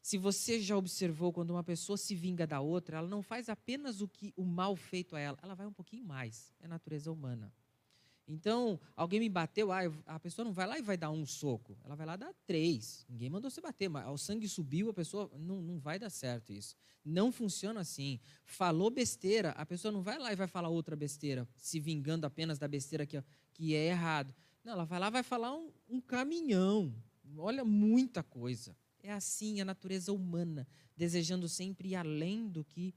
Se 0.00 0.16
você 0.16 0.60
já 0.60 0.76
observou 0.76 1.32
quando 1.32 1.50
uma 1.50 1.64
pessoa 1.64 1.96
se 1.96 2.14
vinga 2.14 2.46
da 2.46 2.60
outra, 2.60 2.98
ela 2.98 3.08
não 3.08 3.22
faz 3.22 3.48
apenas 3.48 4.00
o 4.00 4.06
que 4.06 4.32
o 4.36 4.44
mal 4.44 4.76
feito 4.76 5.16
a 5.16 5.18
ela, 5.18 5.36
ela 5.42 5.54
vai 5.54 5.66
um 5.66 5.72
pouquinho 5.72 6.04
mais. 6.04 6.54
É 6.60 6.68
natureza 6.68 7.10
humana. 7.10 7.52
Então, 8.28 8.80
alguém 8.96 9.20
me 9.20 9.28
bateu, 9.28 9.70
ah, 9.70 9.82
a 10.04 10.18
pessoa 10.18 10.44
não 10.44 10.52
vai 10.52 10.66
lá 10.66 10.76
e 10.78 10.82
vai 10.82 10.96
dar 10.96 11.10
um 11.10 11.24
soco, 11.24 11.78
ela 11.84 11.94
vai 11.94 12.04
lá 12.04 12.16
dar 12.16 12.34
três. 12.44 13.06
Ninguém 13.08 13.30
mandou 13.30 13.48
você 13.48 13.60
bater, 13.60 13.88
mas 13.88 14.08
o 14.08 14.18
sangue 14.18 14.48
subiu, 14.48 14.90
a 14.90 14.94
pessoa 14.94 15.30
não, 15.38 15.62
não 15.62 15.78
vai 15.78 15.96
dar 15.96 16.10
certo 16.10 16.52
isso. 16.52 16.74
Não 17.04 17.30
funciona 17.30 17.80
assim. 17.80 18.18
Falou 18.44 18.90
besteira, 18.90 19.50
a 19.50 19.64
pessoa 19.64 19.92
não 19.92 20.02
vai 20.02 20.18
lá 20.18 20.32
e 20.32 20.36
vai 20.36 20.48
falar 20.48 20.68
outra 20.68 20.96
besteira, 20.96 21.46
se 21.56 21.78
vingando 21.78 22.26
apenas 22.26 22.58
da 22.58 22.66
besteira 22.66 23.06
que, 23.06 23.22
que 23.52 23.76
é 23.76 23.86
errado. 23.86 24.34
Não, 24.64 24.72
ela 24.72 24.84
vai 24.84 24.98
lá 24.98 25.08
vai 25.08 25.22
falar 25.22 25.54
um, 25.54 25.70
um 25.88 26.00
caminhão. 26.00 26.92
olha 27.38 27.64
muita 27.64 28.24
coisa. 28.24 28.76
É 29.00 29.12
assim 29.12 29.60
a 29.60 29.64
natureza 29.64 30.12
humana, 30.12 30.66
desejando 30.96 31.48
sempre 31.48 31.90
ir 31.90 31.94
além 31.94 32.48
do 32.48 32.64
que 32.64 32.92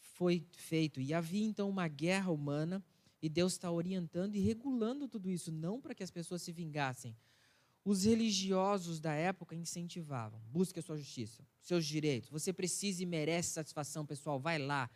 foi 0.00 0.44
feito. 0.56 1.00
E 1.00 1.14
havia 1.14 1.44
então 1.44 1.70
uma 1.70 1.86
guerra 1.86 2.32
humana, 2.32 2.82
e 3.24 3.28
Deus 3.30 3.54
está 3.54 3.72
orientando 3.72 4.34
e 4.34 4.38
regulando 4.38 5.08
tudo 5.08 5.30
isso, 5.30 5.50
não 5.50 5.80
para 5.80 5.94
que 5.94 6.02
as 6.02 6.10
pessoas 6.10 6.42
se 6.42 6.52
vingassem. 6.52 7.16
Os 7.82 8.04
religiosos 8.04 9.00
da 9.00 9.14
época 9.14 9.54
incentivavam: 9.54 10.38
busque 10.52 10.78
a 10.78 10.82
sua 10.82 10.98
justiça, 10.98 11.42
seus 11.58 11.86
direitos. 11.86 12.28
Você 12.28 12.52
precisa 12.52 13.02
e 13.02 13.06
merece 13.06 13.48
satisfação 13.48 14.04
pessoal, 14.04 14.38
vai 14.38 14.58
lá, 14.58 14.90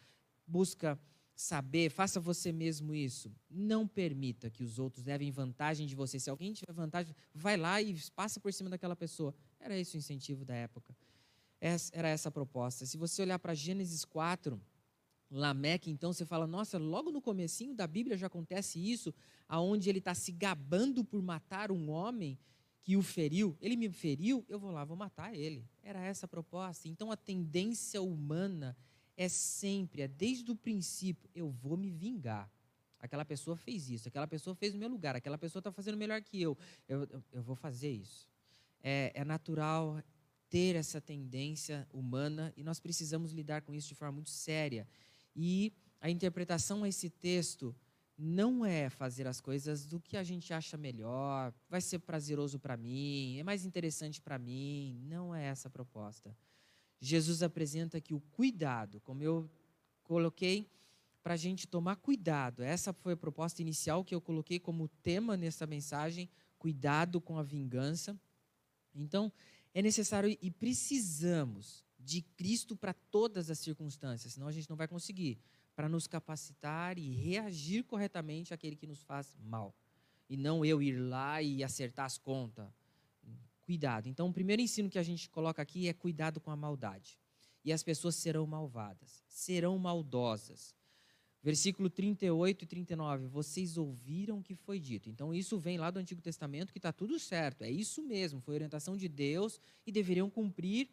busca 0.46 1.00
saber, 1.34 1.88
faça 1.88 2.20
você 2.20 2.52
mesmo 2.52 2.94
isso. 2.94 3.32
Não 3.48 3.88
permita 3.88 4.50
que 4.50 4.62
os 4.62 4.78
outros 4.78 5.06
levem 5.06 5.30
vantagem 5.30 5.86
de 5.86 5.94
você. 5.94 6.20
Se 6.20 6.28
alguém 6.28 6.52
tiver 6.52 6.74
vantagem, 6.74 7.16
vai 7.32 7.56
lá 7.56 7.80
e 7.80 7.98
passa 8.14 8.38
por 8.38 8.52
cima 8.52 8.68
daquela 8.68 8.94
pessoa. 8.94 9.34
Era 9.58 9.74
esse 9.74 9.96
o 9.96 9.98
incentivo 9.98 10.44
da 10.44 10.54
época. 10.54 10.94
Era 11.58 12.08
essa 12.08 12.28
a 12.28 12.32
proposta. 12.32 12.84
Se 12.84 12.98
você 12.98 13.22
olhar 13.22 13.38
para 13.38 13.54
Gênesis 13.54 14.04
4, 14.04 14.60
Lameque, 15.30 15.90
então 15.90 16.12
você 16.12 16.24
fala, 16.24 16.46
nossa, 16.46 16.78
logo 16.78 17.10
no 17.10 17.20
comecinho 17.20 17.74
da 17.74 17.86
Bíblia 17.86 18.16
já 18.16 18.28
acontece 18.28 18.78
isso, 18.78 19.14
aonde 19.46 19.88
ele 19.88 19.98
está 19.98 20.14
se 20.14 20.32
gabando 20.32 21.04
por 21.04 21.22
matar 21.22 21.70
um 21.70 21.90
homem 21.90 22.38
que 22.82 22.96
o 22.96 23.02
feriu. 23.02 23.56
Ele 23.60 23.76
me 23.76 23.90
feriu, 23.90 24.44
eu 24.48 24.58
vou 24.58 24.70
lá, 24.70 24.84
vou 24.84 24.96
matar 24.96 25.34
ele. 25.34 25.68
Era 25.82 26.00
essa 26.02 26.24
a 26.24 26.28
proposta. 26.28 26.88
Então 26.88 27.12
a 27.12 27.16
tendência 27.16 28.00
humana 28.00 28.74
é 29.16 29.28
sempre, 29.28 30.02
é 30.02 30.08
desde 30.08 30.50
o 30.50 30.56
princípio, 30.56 31.28
eu 31.34 31.50
vou 31.50 31.76
me 31.76 31.90
vingar. 31.90 32.50
Aquela 33.00 33.24
pessoa 33.24 33.56
fez 33.56 33.90
isso, 33.90 34.08
aquela 34.08 34.26
pessoa 34.26 34.56
fez 34.56 34.72
no 34.72 34.80
meu 34.80 34.88
lugar, 34.88 35.14
aquela 35.14 35.36
pessoa 35.36 35.60
está 35.60 35.70
fazendo 35.70 35.96
melhor 35.96 36.22
que 36.22 36.40
eu. 36.40 36.56
Eu, 36.88 37.02
eu, 37.10 37.24
eu 37.32 37.42
vou 37.42 37.54
fazer 37.54 37.90
isso. 37.90 38.26
É, 38.82 39.12
é 39.14 39.24
natural 39.24 40.02
ter 40.48 40.74
essa 40.74 41.00
tendência 41.00 41.86
humana 41.92 42.52
e 42.56 42.64
nós 42.64 42.80
precisamos 42.80 43.32
lidar 43.32 43.62
com 43.62 43.74
isso 43.74 43.88
de 43.88 43.94
forma 43.94 44.12
muito 44.12 44.30
séria. 44.30 44.88
E 45.40 45.72
a 46.00 46.10
interpretação 46.10 46.82
a 46.82 46.88
esse 46.88 47.08
texto 47.08 47.72
não 48.18 48.66
é 48.66 48.90
fazer 48.90 49.24
as 49.28 49.40
coisas 49.40 49.86
do 49.86 50.00
que 50.00 50.16
a 50.16 50.24
gente 50.24 50.52
acha 50.52 50.76
melhor, 50.76 51.54
vai 51.70 51.80
ser 51.80 52.00
prazeroso 52.00 52.58
para 52.58 52.76
mim, 52.76 53.38
é 53.38 53.44
mais 53.44 53.64
interessante 53.64 54.20
para 54.20 54.36
mim. 54.36 55.00
Não 55.04 55.32
é 55.32 55.44
essa 55.44 55.68
a 55.68 55.70
proposta. 55.70 56.36
Jesus 57.00 57.40
apresenta 57.40 57.98
aqui 57.98 58.12
o 58.12 58.20
cuidado, 58.20 59.00
como 59.02 59.22
eu 59.22 59.48
coloquei, 60.02 60.68
para 61.22 61.34
a 61.34 61.36
gente 61.36 61.68
tomar 61.68 61.94
cuidado. 61.94 62.60
Essa 62.60 62.92
foi 62.92 63.12
a 63.12 63.16
proposta 63.16 63.62
inicial 63.62 64.04
que 64.04 64.16
eu 64.16 64.20
coloquei 64.20 64.58
como 64.58 64.88
tema 64.88 65.36
nessa 65.36 65.68
mensagem: 65.68 66.28
cuidado 66.58 67.20
com 67.20 67.38
a 67.38 67.44
vingança. 67.44 68.20
Então, 68.92 69.32
é 69.72 69.80
necessário 69.80 70.36
e 70.42 70.50
precisamos 70.50 71.86
de 71.98 72.22
Cristo 72.22 72.76
para 72.76 72.94
todas 72.94 73.50
as 73.50 73.58
circunstâncias, 73.58 74.32
senão 74.32 74.46
a 74.46 74.52
gente 74.52 74.68
não 74.70 74.76
vai 74.76 74.86
conseguir, 74.86 75.38
para 75.74 75.88
nos 75.88 76.06
capacitar 76.06 76.98
e 76.98 77.12
reagir 77.14 77.84
corretamente 77.84 78.54
àquele 78.54 78.76
que 78.76 78.86
nos 78.86 79.02
faz 79.02 79.36
mal. 79.40 79.74
E 80.28 80.36
não 80.36 80.64
eu 80.64 80.82
ir 80.82 80.98
lá 80.98 81.42
e 81.42 81.64
acertar 81.64 82.06
as 82.06 82.18
contas. 82.18 82.68
Cuidado. 83.62 84.08
Então, 84.08 84.28
o 84.28 84.32
primeiro 84.32 84.62
ensino 84.62 84.88
que 84.88 84.98
a 84.98 85.02
gente 85.02 85.28
coloca 85.28 85.60
aqui 85.60 85.88
é 85.88 85.92
cuidado 85.92 86.40
com 86.40 86.50
a 86.50 86.56
maldade. 86.56 87.18
E 87.64 87.72
as 87.72 87.82
pessoas 87.82 88.14
serão 88.14 88.46
malvadas, 88.46 89.22
serão 89.28 89.78
maldosas. 89.78 90.74
Versículo 91.42 91.88
38 91.88 92.64
e 92.64 92.66
39, 92.66 93.26
vocês 93.26 93.78
ouviram 93.78 94.38
o 94.38 94.42
que 94.42 94.54
foi 94.54 94.80
dito. 94.80 95.08
Então, 95.08 95.32
isso 95.32 95.58
vem 95.58 95.78
lá 95.78 95.90
do 95.90 95.98
Antigo 95.98 96.20
Testamento, 96.20 96.72
que 96.72 96.78
está 96.78 96.92
tudo 96.92 97.18
certo, 97.18 97.62
é 97.62 97.70
isso 97.70 98.02
mesmo, 98.02 98.40
foi 98.40 98.54
orientação 98.54 98.96
de 98.96 99.08
Deus 99.08 99.60
e 99.86 99.92
deveriam 99.92 100.28
cumprir 100.28 100.88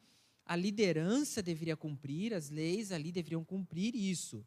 a 0.45 0.55
liderança 0.55 1.41
deveria 1.41 1.75
cumprir, 1.75 2.33
as 2.33 2.49
leis 2.49 2.91
ali 2.91 3.11
deveriam 3.11 3.43
cumprir 3.43 3.95
isso. 3.95 4.45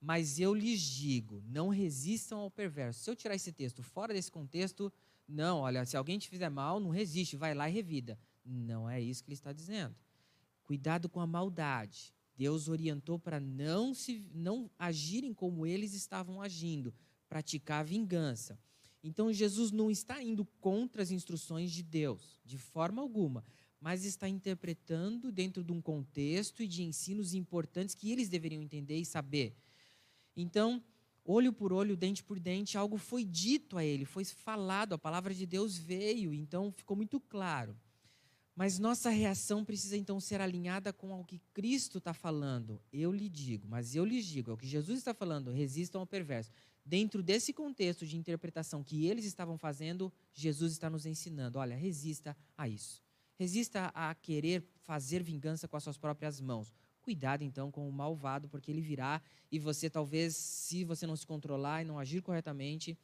Mas 0.00 0.38
eu 0.38 0.54
lhes 0.54 0.80
digo, 0.80 1.42
não 1.48 1.70
resistam 1.70 2.38
ao 2.38 2.50
perverso. 2.50 3.00
Se 3.00 3.10
eu 3.10 3.16
tirar 3.16 3.34
esse 3.34 3.50
texto 3.50 3.82
fora 3.82 4.12
desse 4.12 4.30
contexto, 4.30 4.92
não, 5.26 5.60
olha, 5.60 5.84
se 5.86 5.96
alguém 5.96 6.18
te 6.18 6.28
fizer 6.28 6.50
mal, 6.50 6.78
não 6.78 6.90
resiste, 6.90 7.34
vai 7.34 7.54
lá 7.54 7.68
e 7.68 7.72
revida. 7.72 8.18
Não 8.44 8.88
é 8.88 9.00
isso 9.00 9.24
que 9.24 9.30
ele 9.30 9.34
está 9.34 9.52
dizendo. 9.52 9.96
Cuidado 10.64 11.08
com 11.08 11.18
a 11.18 11.26
maldade. 11.26 12.12
Deus 12.36 12.68
orientou 12.68 13.18
para 13.18 13.40
não 13.40 13.94
se 13.94 14.24
não 14.32 14.70
agirem 14.78 15.34
como 15.34 15.66
eles 15.66 15.94
estavam 15.94 16.40
agindo, 16.40 16.94
praticar 17.28 17.84
vingança. 17.84 18.58
Então 19.02 19.32
Jesus 19.32 19.72
não 19.72 19.90
está 19.90 20.22
indo 20.22 20.44
contra 20.60 21.02
as 21.02 21.10
instruções 21.10 21.72
de 21.72 21.82
Deus, 21.82 22.38
de 22.44 22.58
forma 22.58 23.00
alguma 23.02 23.42
mas 23.80 24.04
está 24.04 24.28
interpretando 24.28 25.30
dentro 25.30 25.62
de 25.62 25.72
um 25.72 25.80
contexto 25.80 26.62
e 26.62 26.66
de 26.66 26.82
ensinos 26.82 27.34
importantes 27.34 27.94
que 27.94 28.10
eles 28.10 28.28
deveriam 28.28 28.62
entender 28.62 28.96
e 28.96 29.04
saber. 29.04 29.54
Então, 30.36 30.82
olho 31.24 31.52
por 31.52 31.72
olho, 31.72 31.96
dente 31.96 32.22
por 32.22 32.40
dente, 32.40 32.78
algo 32.78 32.96
foi 32.96 33.24
dito 33.24 33.76
a 33.76 33.84
ele, 33.84 34.04
foi 34.04 34.24
falado, 34.24 34.94
a 34.94 34.98
palavra 34.98 35.34
de 35.34 35.46
Deus 35.46 35.76
veio, 35.76 36.32
então 36.32 36.72
ficou 36.72 36.96
muito 36.96 37.20
claro. 37.20 37.76
Mas 38.54 38.76
nossa 38.76 39.08
reação 39.08 39.64
precisa 39.64 39.96
então 39.96 40.18
ser 40.18 40.40
alinhada 40.40 40.92
com 40.92 41.12
o 41.20 41.24
que 41.24 41.40
Cristo 41.54 41.98
está 41.98 42.12
falando. 42.12 42.82
Eu 42.92 43.12
lhe 43.12 43.28
digo, 43.28 43.68
mas 43.68 43.94
eu 43.94 44.04
lhes 44.04 44.26
digo, 44.26 44.50
é 44.50 44.54
o 44.54 44.56
que 44.56 44.66
Jesus 44.66 44.98
está 44.98 45.14
falando, 45.14 45.52
resistam 45.52 46.00
ao 46.00 46.06
perverso. 46.06 46.50
Dentro 46.84 47.22
desse 47.22 47.52
contexto 47.52 48.04
de 48.04 48.16
interpretação 48.16 48.82
que 48.82 49.06
eles 49.06 49.24
estavam 49.26 49.56
fazendo, 49.56 50.12
Jesus 50.32 50.72
está 50.72 50.88
nos 50.88 51.04
ensinando: 51.06 51.58
olha, 51.58 51.76
resista 51.76 52.36
a 52.56 52.66
isso. 52.66 53.00
Resista 53.38 53.92
a 53.94 54.12
querer 54.16 54.64
fazer 54.84 55.22
vingança 55.22 55.68
com 55.68 55.76
as 55.76 55.84
suas 55.84 55.96
próprias 55.96 56.40
mãos. 56.40 56.74
Cuidado 57.00 57.44
então 57.44 57.70
com 57.70 57.88
o 57.88 57.92
malvado, 57.92 58.48
porque 58.48 58.70
ele 58.70 58.80
virá 58.80 59.22
e 59.50 59.58
você 59.60 59.88
talvez, 59.88 60.36
se 60.36 60.82
você 60.82 61.06
não 61.06 61.14
se 61.14 61.24
controlar 61.24 61.82
e 61.82 61.84
não 61.84 62.00
agir 62.00 62.20
corretamente, 62.20 62.98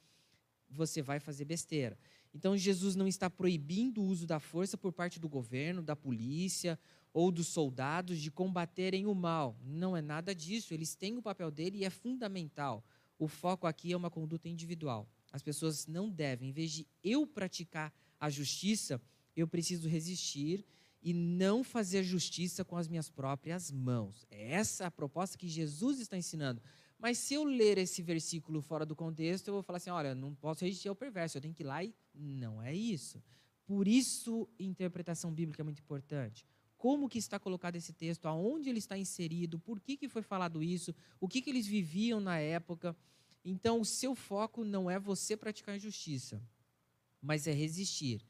você 0.68 1.00
vai 1.00 1.20
fazer 1.20 1.44
besteira. 1.44 1.96
Então 2.34 2.56
Jesus 2.56 2.96
não 2.96 3.06
está 3.06 3.30
proibindo 3.30 4.02
o 4.02 4.06
uso 4.06 4.26
da 4.26 4.40
força 4.40 4.76
por 4.76 4.92
parte 4.92 5.20
do 5.20 5.28
governo, 5.28 5.80
da 5.80 5.94
polícia 5.94 6.76
ou 7.12 7.30
dos 7.30 7.46
soldados 7.46 8.20
de 8.20 8.28
combaterem 8.28 9.06
o 9.06 9.14
mal. 9.14 9.56
Não 9.62 9.96
é 9.96 10.02
nada 10.02 10.34
disso. 10.34 10.74
Eles 10.74 10.96
têm 10.96 11.16
o 11.16 11.22
papel 11.22 11.48
dele 11.48 11.78
e 11.78 11.84
é 11.84 11.90
fundamental. 11.90 12.84
O 13.16 13.28
foco 13.28 13.68
aqui 13.68 13.92
é 13.92 13.96
uma 13.96 14.10
conduta 14.10 14.48
individual. 14.48 15.08
As 15.30 15.42
pessoas 15.42 15.86
não 15.86 16.10
devem, 16.10 16.48
em 16.48 16.52
vez 16.52 16.72
de 16.72 16.88
eu 17.04 17.24
praticar 17.24 17.92
a 18.18 18.28
justiça, 18.28 19.00
eu 19.36 19.46
preciso 19.46 19.88
resistir 19.88 20.64
e 21.02 21.12
não 21.12 21.62
fazer 21.62 22.02
justiça 22.02 22.64
com 22.64 22.76
as 22.76 22.88
minhas 22.88 23.10
próprias 23.10 23.70
mãos. 23.70 24.26
É 24.30 24.52
essa 24.52 24.86
a 24.86 24.90
proposta 24.90 25.36
que 25.36 25.46
Jesus 25.46 26.00
está 26.00 26.16
ensinando. 26.16 26.62
Mas 26.98 27.18
se 27.18 27.34
eu 27.34 27.44
ler 27.44 27.76
esse 27.76 28.00
versículo 28.00 28.62
fora 28.62 28.86
do 28.86 28.96
contexto, 28.96 29.48
eu 29.48 29.54
vou 29.54 29.62
falar 29.62 29.76
assim: 29.76 29.90
olha, 29.90 30.14
não 30.14 30.34
posso 30.34 30.64
resistir 30.64 30.88
ao 30.88 30.96
perverso, 30.96 31.36
eu 31.36 31.42
tenho 31.42 31.52
que 31.52 31.62
ir 31.62 31.66
lá 31.66 31.84
e. 31.84 31.94
Não 32.14 32.62
é 32.62 32.74
isso. 32.74 33.22
Por 33.66 33.86
isso, 33.86 34.48
interpretação 34.58 35.32
bíblica 35.32 35.62
é 35.62 35.64
muito 35.64 35.80
importante. 35.80 36.46
Como 36.76 37.08
que 37.08 37.18
está 37.18 37.38
colocado 37.38 37.76
esse 37.76 37.92
texto, 37.92 38.26
aonde 38.26 38.68
ele 38.68 38.78
está 38.78 38.96
inserido, 38.96 39.58
por 39.58 39.80
que, 39.80 39.96
que 39.96 40.08
foi 40.08 40.22
falado 40.22 40.62
isso, 40.62 40.94
o 41.18 41.28
que, 41.28 41.42
que 41.42 41.50
eles 41.50 41.66
viviam 41.66 42.20
na 42.20 42.38
época. 42.38 42.96
Então, 43.44 43.80
o 43.80 43.84
seu 43.84 44.14
foco 44.14 44.64
não 44.64 44.90
é 44.90 44.98
você 44.98 45.36
praticar 45.36 45.76
injustiça, 45.76 46.42
mas 47.20 47.46
é 47.46 47.52
resistir. 47.52 48.24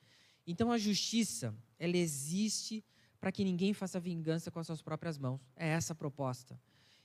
Então 0.46 0.70
a 0.70 0.78
justiça, 0.78 1.54
ela 1.78 1.96
existe 1.96 2.84
para 3.20 3.32
que 3.32 3.44
ninguém 3.44 3.72
faça 3.72 3.98
vingança 3.98 4.50
com 4.50 4.58
as 4.58 4.66
suas 4.66 4.82
próprias 4.82 5.16
mãos. 5.16 5.40
É 5.56 5.68
essa 5.68 5.92
a 5.92 5.96
proposta. 5.96 6.60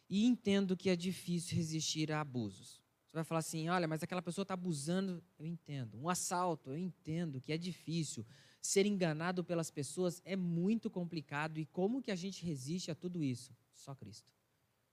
E 0.10 0.26
entendo 0.26 0.76
que 0.76 0.90
é 0.90 0.96
difícil 0.96 1.56
resistir 1.56 2.12
a 2.12 2.20
abusos. 2.20 2.82
Você 3.06 3.16
vai 3.16 3.24
falar 3.24 3.40
assim: 3.40 3.70
olha, 3.70 3.88
mas 3.88 4.04
aquela 4.04 4.22
pessoa 4.22 4.44
está 4.44 4.54
abusando. 4.54 5.24
Eu 5.38 5.46
entendo. 5.46 5.98
Um 5.98 6.10
assalto, 6.10 6.72
eu 6.72 6.78
entendo 6.78 7.40
que 7.40 7.54
é 7.54 7.58
difícil. 7.58 8.26
Ser 8.62 8.86
enganado 8.86 9.44
pelas 9.44 9.72
pessoas 9.72 10.22
é 10.26 10.36
muito 10.36 10.90
complicado. 10.90 11.60
E 11.60 11.66
como 11.66 12.02
que 12.02 12.12
a 12.12 12.16
gente 12.16 12.46
resiste 12.46 12.92
a 12.92 12.96
tudo 12.96 13.24
isso? 13.24 13.56
Só 13.74 13.96
Cristo. 13.96 14.30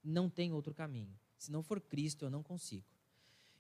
Não 0.05 0.31
tem 0.31 0.53
outro 0.53 0.73
caminho. 0.73 1.13
Se 1.37 1.51
não 1.51 1.63
for 1.63 1.81
Cristo, 1.81 2.25
eu 2.25 2.31
não 2.31 2.43
consigo. 2.43 2.87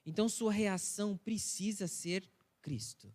Então, 0.06 0.28
sua 0.28 0.52
reação 0.52 1.16
precisa 1.16 1.88
ser 1.88 2.30
Cristo. 2.62 3.12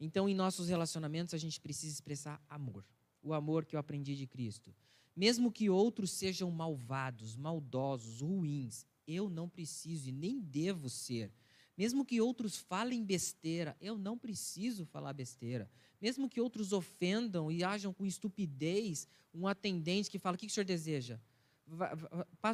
Então, 0.00 0.28
em 0.28 0.34
nossos 0.34 0.68
relacionamentos, 0.68 1.34
a 1.34 1.38
gente 1.38 1.60
precisa 1.60 1.92
expressar 1.92 2.42
amor. 2.48 2.84
O 3.22 3.34
amor 3.34 3.66
que 3.66 3.76
eu 3.76 3.80
aprendi 3.80 4.16
de 4.16 4.26
Cristo. 4.26 4.74
Mesmo 5.14 5.52
que 5.52 5.68
outros 5.68 6.10
sejam 6.12 6.50
malvados, 6.50 7.36
maldosos, 7.36 8.22
ruins, 8.22 8.86
eu 9.06 9.28
não 9.28 9.48
preciso 9.48 10.08
e 10.08 10.12
nem 10.12 10.40
devo 10.40 10.88
ser. 10.88 11.30
Mesmo 11.76 12.04
que 12.04 12.20
outros 12.20 12.56
falem 12.56 13.04
besteira, 13.04 13.76
eu 13.80 13.98
não 13.98 14.16
preciso 14.16 14.86
falar 14.86 15.12
besteira. 15.12 15.70
Mesmo 16.00 16.28
que 16.28 16.40
outros 16.40 16.72
ofendam 16.72 17.50
e 17.50 17.62
ajam 17.62 17.92
com 17.92 18.06
estupidez, 18.06 19.06
um 19.34 19.46
atendente 19.46 20.10
que 20.10 20.18
fala: 20.18 20.36
O 20.36 20.38
que 20.38 20.46
o 20.46 20.50
senhor 20.50 20.64
deseja? 20.64 21.20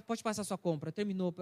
Pode 0.07 0.23
passar 0.23 0.45
sua 0.45 0.59
compra, 0.59 0.93
terminou. 0.93 1.35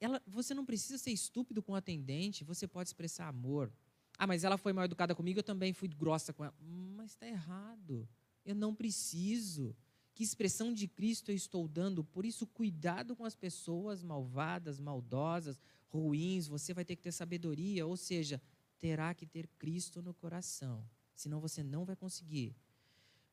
Ela, 0.00 0.22
você 0.26 0.54
não 0.54 0.64
precisa 0.64 0.98
ser 0.98 1.10
estúpido 1.10 1.62
com 1.62 1.72
o 1.72 1.76
atendente, 1.76 2.44
você 2.44 2.66
pode 2.66 2.88
expressar 2.88 3.28
amor. 3.28 3.72
Ah, 4.18 4.26
mas 4.26 4.44
ela 4.44 4.56
foi 4.56 4.72
mal 4.72 4.84
educada 4.84 5.14
comigo, 5.14 5.38
eu 5.38 5.44
também 5.44 5.72
fui 5.72 5.88
grossa 5.88 6.32
com 6.32 6.44
ela. 6.44 6.54
Mas 6.60 7.12
está 7.12 7.26
errado. 7.26 8.08
Eu 8.44 8.54
não 8.54 8.74
preciso. 8.74 9.74
Que 10.14 10.22
expressão 10.22 10.72
de 10.72 10.86
Cristo 10.86 11.30
eu 11.30 11.34
estou 11.34 11.66
dando? 11.66 12.04
Por 12.04 12.24
isso, 12.24 12.46
cuidado 12.46 13.16
com 13.16 13.24
as 13.24 13.34
pessoas 13.34 14.02
malvadas, 14.02 14.78
maldosas, 14.78 15.58
ruins. 15.88 16.46
Você 16.46 16.74
vai 16.74 16.84
ter 16.84 16.96
que 16.96 17.02
ter 17.02 17.12
sabedoria, 17.12 17.86
ou 17.86 17.96
seja, 17.96 18.40
terá 18.78 19.14
que 19.14 19.26
ter 19.26 19.48
Cristo 19.58 20.02
no 20.02 20.12
coração. 20.12 20.84
Senão 21.14 21.40
você 21.40 21.62
não 21.62 21.84
vai 21.84 21.96
conseguir. 21.96 22.54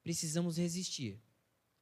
Precisamos 0.03 0.57
resistir. 0.57 1.19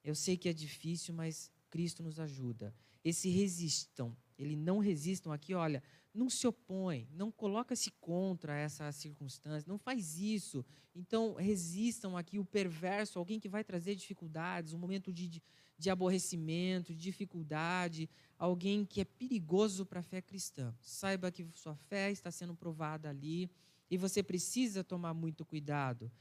Eu 0.04 0.16
sei 0.16 0.38
que 0.38 0.50
é 0.50 0.54
difícil, 0.54 1.14
mas 1.14 1.52
Cristo 1.70 2.02
nos 2.02 2.20
ajuda. 2.20 2.74
Esse 3.08 3.30
resistam, 3.30 4.14
ele 4.38 4.58
não 4.58 4.80
resistam 4.80 5.32
aqui, 5.32 5.54
olha, 5.54 5.82
não 6.14 6.30
se 6.30 6.46
opõe, 6.46 7.08
não 7.14 7.32
coloca-se 7.32 7.90
contra 8.02 8.54
essa 8.58 8.92
circunstância, 8.92 9.66
não 9.66 9.78
faz 9.78 10.18
isso. 10.20 10.66
Então, 10.94 11.34
resistam 11.36 12.18
aqui 12.18 12.38
o 12.38 12.44
perverso, 12.44 13.18
alguém 13.18 13.40
que 13.40 13.48
vai 13.48 13.64
trazer 13.64 13.96
dificuldades, 13.96 14.74
um 14.74 14.78
momento 14.78 15.14
de, 15.14 15.42
de, 15.78 15.90
aborrecimento, 15.90 16.94
de 16.94 17.00
dificuldade, 17.00 18.10
alguém 18.38 18.84
que 18.84 19.00
é 19.00 19.06
perigoso 19.06 19.86
para 19.86 20.02
a 20.02 20.04
fé 20.04 20.22
cristã. 20.22 20.76
Saiba 20.82 21.32
que 21.32 21.48
sua 21.54 21.78
fé 21.78 22.12
está 22.12 22.30
sendo 22.30 22.54
provada 22.54 23.10
ali 23.10 23.50
e 23.90 23.96
você 23.96 24.22
precisa 24.22 24.84
tomar 24.84 25.14
muito 25.14 25.46
cuidado. 25.46 26.12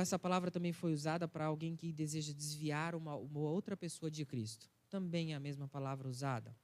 Essa 0.00 0.18
palavra 0.18 0.50
também 0.50 0.72
foi 0.72 0.92
usada 0.92 1.28
para 1.28 1.44
alguém 1.44 1.76
que 1.76 1.92
deseja 1.92 2.32
desviar 2.32 2.96
uma, 2.96 3.14
uma 3.14 3.38
outra 3.38 3.76
pessoa 3.76 4.10
de 4.10 4.26
Cristo. 4.26 4.71
Também 4.92 5.32
é 5.32 5.36
a 5.36 5.40
mesma 5.40 5.66
palavra 5.66 6.06
usada. 6.06 6.54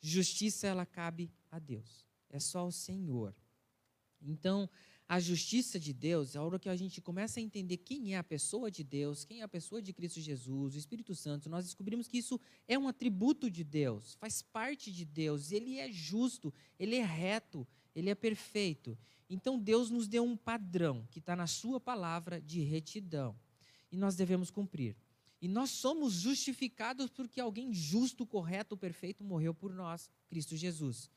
Justiça, 0.00 0.68
ela 0.68 0.86
cabe 0.86 1.28
a 1.50 1.58
Deus. 1.58 2.06
É 2.30 2.38
só 2.38 2.60
ao 2.60 2.70
Senhor. 2.70 3.34
Então, 4.22 4.70
a 5.08 5.18
justiça 5.18 5.80
de 5.80 5.92
Deus, 5.92 6.36
a 6.36 6.42
hora 6.44 6.56
que 6.56 6.68
a 6.68 6.76
gente 6.76 7.00
começa 7.00 7.40
a 7.40 7.42
entender 7.42 7.78
quem 7.78 8.14
é 8.14 8.18
a 8.18 8.22
pessoa 8.22 8.70
de 8.70 8.84
Deus, 8.84 9.24
quem 9.24 9.40
é 9.40 9.42
a 9.42 9.48
pessoa 9.48 9.82
de 9.82 9.92
Cristo 9.92 10.20
Jesus, 10.20 10.76
o 10.76 10.78
Espírito 10.78 11.16
Santo, 11.16 11.50
nós 11.50 11.64
descobrimos 11.64 12.06
que 12.06 12.18
isso 12.18 12.40
é 12.68 12.78
um 12.78 12.86
atributo 12.86 13.50
de 13.50 13.64
Deus, 13.64 14.14
faz 14.14 14.40
parte 14.40 14.92
de 14.92 15.04
Deus, 15.04 15.50
ele 15.50 15.76
é 15.80 15.90
justo, 15.90 16.54
ele 16.78 16.94
é 16.94 17.04
reto, 17.04 17.66
ele 17.92 18.08
é 18.08 18.14
perfeito. 18.14 18.96
Então 19.28 19.58
Deus 19.58 19.90
nos 19.90 20.06
deu 20.06 20.24
um 20.24 20.36
padrão 20.36 21.08
que 21.10 21.18
está 21.18 21.34
na 21.34 21.48
Sua 21.48 21.80
palavra 21.80 22.40
de 22.40 22.60
retidão 22.60 23.36
e 23.90 23.96
nós 23.96 24.14
devemos 24.14 24.48
cumprir. 24.48 24.96
E 25.40 25.48
nós 25.48 25.70
somos 25.70 26.14
justificados 26.14 27.10
porque 27.10 27.40
alguém 27.40 27.72
justo, 27.72 28.26
correto, 28.26 28.76
perfeito 28.76 29.22
morreu 29.22 29.54
por 29.54 29.72
nós, 29.72 30.08
Cristo 30.28 30.56
Jesus. 30.56 31.10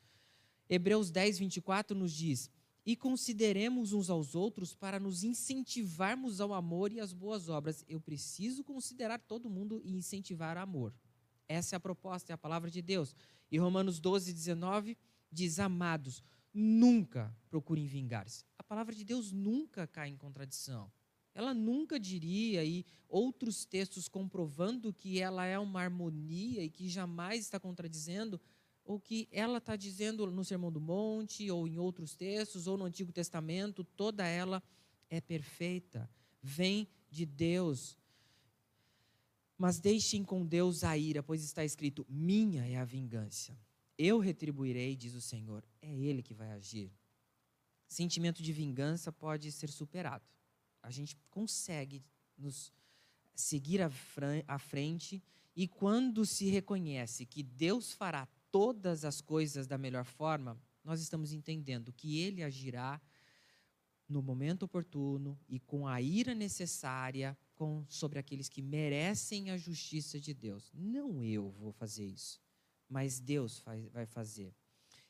Hebreus 0.68 1.10
10, 1.10 1.38
24 1.38 1.96
nos 1.96 2.12
diz: 2.12 2.50
E 2.84 2.94
consideremos 2.94 3.92
uns 3.92 4.10
aos 4.10 4.34
outros 4.34 4.74
para 4.74 5.00
nos 5.00 5.24
incentivarmos 5.24 6.40
ao 6.40 6.52
amor 6.52 6.92
e 6.92 7.00
às 7.00 7.12
boas 7.12 7.48
obras. 7.48 7.84
Eu 7.88 8.00
preciso 8.00 8.62
considerar 8.62 9.18
todo 9.18 9.48
mundo 9.48 9.80
e 9.82 9.94
incentivar 9.94 10.58
amor. 10.58 10.92
Essa 11.48 11.76
é 11.76 11.78
a 11.78 11.80
proposta, 11.80 12.32
é 12.32 12.34
a 12.34 12.38
palavra 12.38 12.70
de 12.70 12.82
Deus. 12.82 13.14
E 13.50 13.58
Romanos 13.58 13.98
12, 13.98 14.32
19 14.34 14.96
diz: 15.32 15.58
Amados, 15.58 16.22
nunca 16.52 17.34
procurem 17.48 17.86
vingar-se. 17.86 18.44
A 18.58 18.62
palavra 18.62 18.94
de 18.94 19.04
Deus 19.04 19.32
nunca 19.32 19.86
cai 19.86 20.10
em 20.10 20.16
contradição 20.16 20.92
ela 21.38 21.54
nunca 21.54 22.00
diria, 22.00 22.64
e 22.64 22.84
outros 23.08 23.64
textos 23.64 24.08
comprovando 24.08 24.92
que 24.92 25.20
ela 25.20 25.46
é 25.46 25.56
uma 25.56 25.80
harmonia 25.80 26.64
e 26.64 26.68
que 26.68 26.88
jamais 26.88 27.42
está 27.42 27.60
contradizendo, 27.60 28.40
ou 28.84 28.98
que 28.98 29.28
ela 29.30 29.58
está 29.58 29.76
dizendo 29.76 30.28
no 30.32 30.44
Sermão 30.44 30.72
do 30.72 30.80
Monte, 30.80 31.48
ou 31.48 31.68
em 31.68 31.78
outros 31.78 32.16
textos, 32.16 32.66
ou 32.66 32.76
no 32.76 32.86
Antigo 32.86 33.12
Testamento, 33.12 33.84
toda 33.84 34.26
ela 34.26 34.60
é 35.08 35.20
perfeita, 35.20 36.10
vem 36.42 36.88
de 37.08 37.24
Deus. 37.24 37.96
Mas 39.56 39.78
deixem 39.78 40.24
com 40.24 40.44
Deus 40.44 40.82
a 40.82 40.98
ira, 40.98 41.22
pois 41.22 41.44
está 41.44 41.64
escrito: 41.64 42.04
Minha 42.08 42.66
é 42.66 42.78
a 42.78 42.84
vingança. 42.84 43.56
Eu 43.96 44.18
retribuirei, 44.18 44.96
diz 44.96 45.14
o 45.14 45.20
Senhor. 45.20 45.64
É 45.80 45.94
Ele 45.94 46.20
que 46.20 46.34
vai 46.34 46.50
agir. 46.50 46.90
Sentimento 47.86 48.42
de 48.42 48.52
vingança 48.52 49.12
pode 49.12 49.52
ser 49.52 49.70
superado 49.70 50.26
a 50.88 50.90
gente 50.90 51.18
consegue 51.30 52.02
nos 52.38 52.72
seguir 53.34 53.80
à 53.82 54.58
frente 54.58 55.22
e 55.54 55.68
quando 55.68 56.24
se 56.24 56.48
reconhece 56.48 57.26
que 57.26 57.42
Deus 57.42 57.92
fará 57.92 58.26
todas 58.50 59.04
as 59.04 59.20
coisas 59.20 59.66
da 59.66 59.76
melhor 59.76 60.06
forma, 60.06 60.58
nós 60.82 61.02
estamos 61.02 61.30
entendendo 61.34 61.92
que 61.92 62.18
Ele 62.18 62.42
agirá 62.42 62.98
no 64.08 64.22
momento 64.22 64.62
oportuno 64.62 65.38
e 65.46 65.60
com 65.60 65.86
a 65.86 66.00
ira 66.00 66.34
necessária 66.34 67.36
com, 67.54 67.84
sobre 67.86 68.18
aqueles 68.18 68.48
que 68.48 68.62
merecem 68.62 69.50
a 69.50 69.58
justiça 69.58 70.18
de 70.18 70.32
Deus. 70.32 70.70
Não 70.72 71.22
eu 71.22 71.50
vou 71.50 71.70
fazer 71.70 72.06
isso, 72.06 72.40
mas 72.88 73.20
Deus 73.20 73.58
faz, 73.58 73.86
vai 73.90 74.06
fazer. 74.06 74.54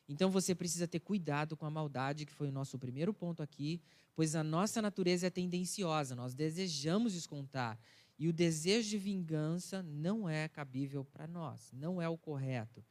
Então 0.09 0.31
você 0.31 0.55
precisa 0.55 0.87
ter 0.87 0.99
cuidado 0.99 1.55
com 1.55 1.67
a 1.67 1.69
maldade, 1.69 2.25
que 2.25 2.33
foi 2.33 2.47
o 2.49 2.51
nosso 2.51 2.79
primeiro 2.79 3.13
ponto 3.13 3.43
aqui, 3.43 3.79
pois 4.15 4.35
a 4.35 4.43
nossa 4.43 4.81
natureza 4.81 5.27
é 5.27 5.29
tendenciosa, 5.29 6.15
nós 6.15 6.33
desejamos 6.33 7.13
descontar. 7.13 7.79
E 8.17 8.27
o 8.27 8.33
desejo 8.33 8.89
de 8.89 8.97
vingança 8.97 9.83
não 9.83 10.27
é 10.27 10.49
cabível 10.49 11.05
para 11.05 11.27
nós, 11.27 11.71
não 11.71 12.01
é 12.01 12.09
o 12.09 12.17
correto. 12.17 12.83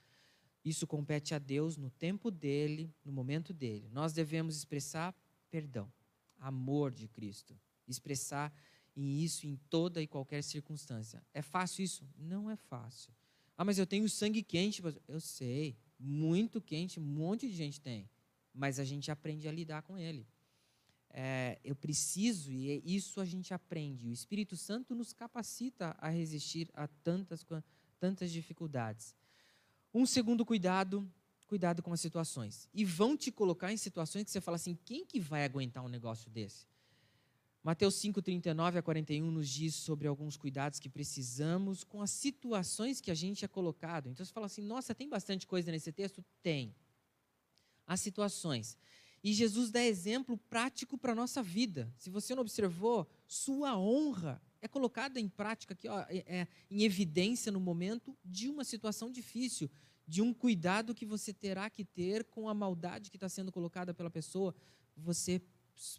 Isso 0.65 0.87
compete 0.87 1.35
a 1.35 1.39
Deus 1.39 1.77
no 1.77 1.91
tempo 1.91 2.31
dele, 2.31 2.95
no 3.05 3.13
momento 3.13 3.53
dele. 3.53 3.91
Nós 3.93 4.13
devemos 4.13 4.57
expressar 4.57 5.15
perdão, 5.51 5.91
amor 6.39 6.93
de 6.93 7.09
Cristo, 7.09 7.59
expressar 7.87 8.53
isso 8.95 9.47
em 9.47 9.57
toda 9.69 10.01
e 10.01 10.07
qualquer 10.07 10.43
circunstância. 10.43 11.23
É 11.35 11.43
fácil 11.43 11.85
isso? 11.85 12.09
Não 12.17 12.51
é 12.51 12.57
fácil. 12.57 13.13
Ah, 13.57 13.65
mas 13.65 13.79
eu 13.79 13.87
tenho 13.87 14.09
sangue 14.09 14.43
quente. 14.43 14.83
Eu 15.07 15.21
sei, 15.21 15.77
muito 15.99 16.61
quente, 16.61 17.01
um 17.01 17.03
monte 17.03 17.49
de 17.49 17.55
gente 17.55 17.81
tem, 17.81 18.09
mas 18.55 18.79
a 18.79 18.85
gente 18.85 19.11
aprende 19.11 19.49
a 19.49 19.53
lidar 19.53 19.83
com 19.83 19.99
ele. 19.99 20.27
É, 21.11 21.59
eu 21.65 21.75
preciso, 21.75 22.53
e 22.53 22.71
é 22.71 22.83
isso 22.85 23.21
a 23.21 23.25
gente 23.25 23.53
aprende. 23.53 24.09
O 24.09 24.13
Espírito 24.13 24.57
Santo 24.57 24.95
nos 24.95 25.13
capacita 25.13 25.97
a 25.99 26.09
resistir 26.09 26.71
a 26.75 26.87
tantas, 26.87 27.45
tantas 27.99 28.31
dificuldades. 28.31 29.15
Um 29.93 30.05
segundo 30.05 30.45
cuidado, 30.45 31.11
cuidado 31.47 31.83
com 31.83 31.93
as 31.93 32.01
situações. 32.01 32.69
E 32.75 32.85
vão 32.85 33.17
te 33.17 33.33
colocar 33.33 33.73
em 33.73 33.77
situações 33.77 34.25
que 34.25 34.31
você 34.31 34.41
fala 34.41 34.57
assim: 34.57 34.79
quem 34.85 35.05
que 35.05 35.19
vai 35.19 35.45
aguentar 35.45 35.85
um 35.85 35.89
negócio 35.89 36.31
desse? 36.31 36.67
Mateus 37.63 37.97
5, 37.97 38.23
39 38.23 38.79
a 38.79 38.83
41 38.83 39.31
nos 39.31 39.49
diz 39.49 39.75
sobre 39.75 40.07
alguns 40.07 40.37
cuidados 40.37 40.79
que 40.79 40.89
precisamos 40.89 41.83
com 41.85 42.01
as 42.01 42.11
situações 42.11 43.01
que 43.01 43.11
a 43.11 43.15
gente 43.15 43.45
é 43.45 43.49
colocado. 43.49 44.09
Então 44.09 44.25
você 44.25 44.33
fala 44.33 44.47
assim: 44.47 44.63
nossa, 44.63 44.95
tem 44.95 45.09
bastante 45.09 45.47
coisa 45.47 45.71
nesse 45.71 45.93
texto? 45.93 46.25
Tem. 46.43 46.75
As 47.87 48.01
situações. 48.01 48.79
E 49.23 49.33
Jesus 49.33 49.71
dá 49.71 49.83
exemplo 49.83 50.39
prático 50.49 50.97
para 50.97 51.13
a 51.13 51.15
nossa 51.15 51.43
vida. 51.43 51.93
Se 51.99 52.09
você 52.09 52.35
não 52.35 52.43
observou, 52.43 53.09
sua 53.27 53.77
honra 53.77 54.41
é 54.61 54.69
colocada 54.69 55.19
em 55.21 55.29
prática 55.29 55.75
aqui, 55.75 55.89
ó, 55.89 56.01
é, 56.09 56.25
é, 56.27 56.49
em 56.71 56.85
evidência 56.85 57.51
no 57.51 57.61
momento 57.61 58.17
de 58.25 58.49
uma 58.49 58.65
situação 58.65 59.11
difícil, 59.11 59.71
de 60.07 60.23
um 60.23 60.33
cuidado 60.33 60.95
que 60.95 61.05
você 61.05 61.33
terá 61.33 61.69
que 61.69 61.85
ter 61.85 62.25
com 62.25 62.49
a 62.49 62.55
maldade 62.55 63.11
que 63.11 63.17
está 63.17 63.29
sendo 63.29 63.53
colocada 63.53 63.93
pela 63.93 64.11
pessoa. 64.11 64.55
Você 64.97 65.43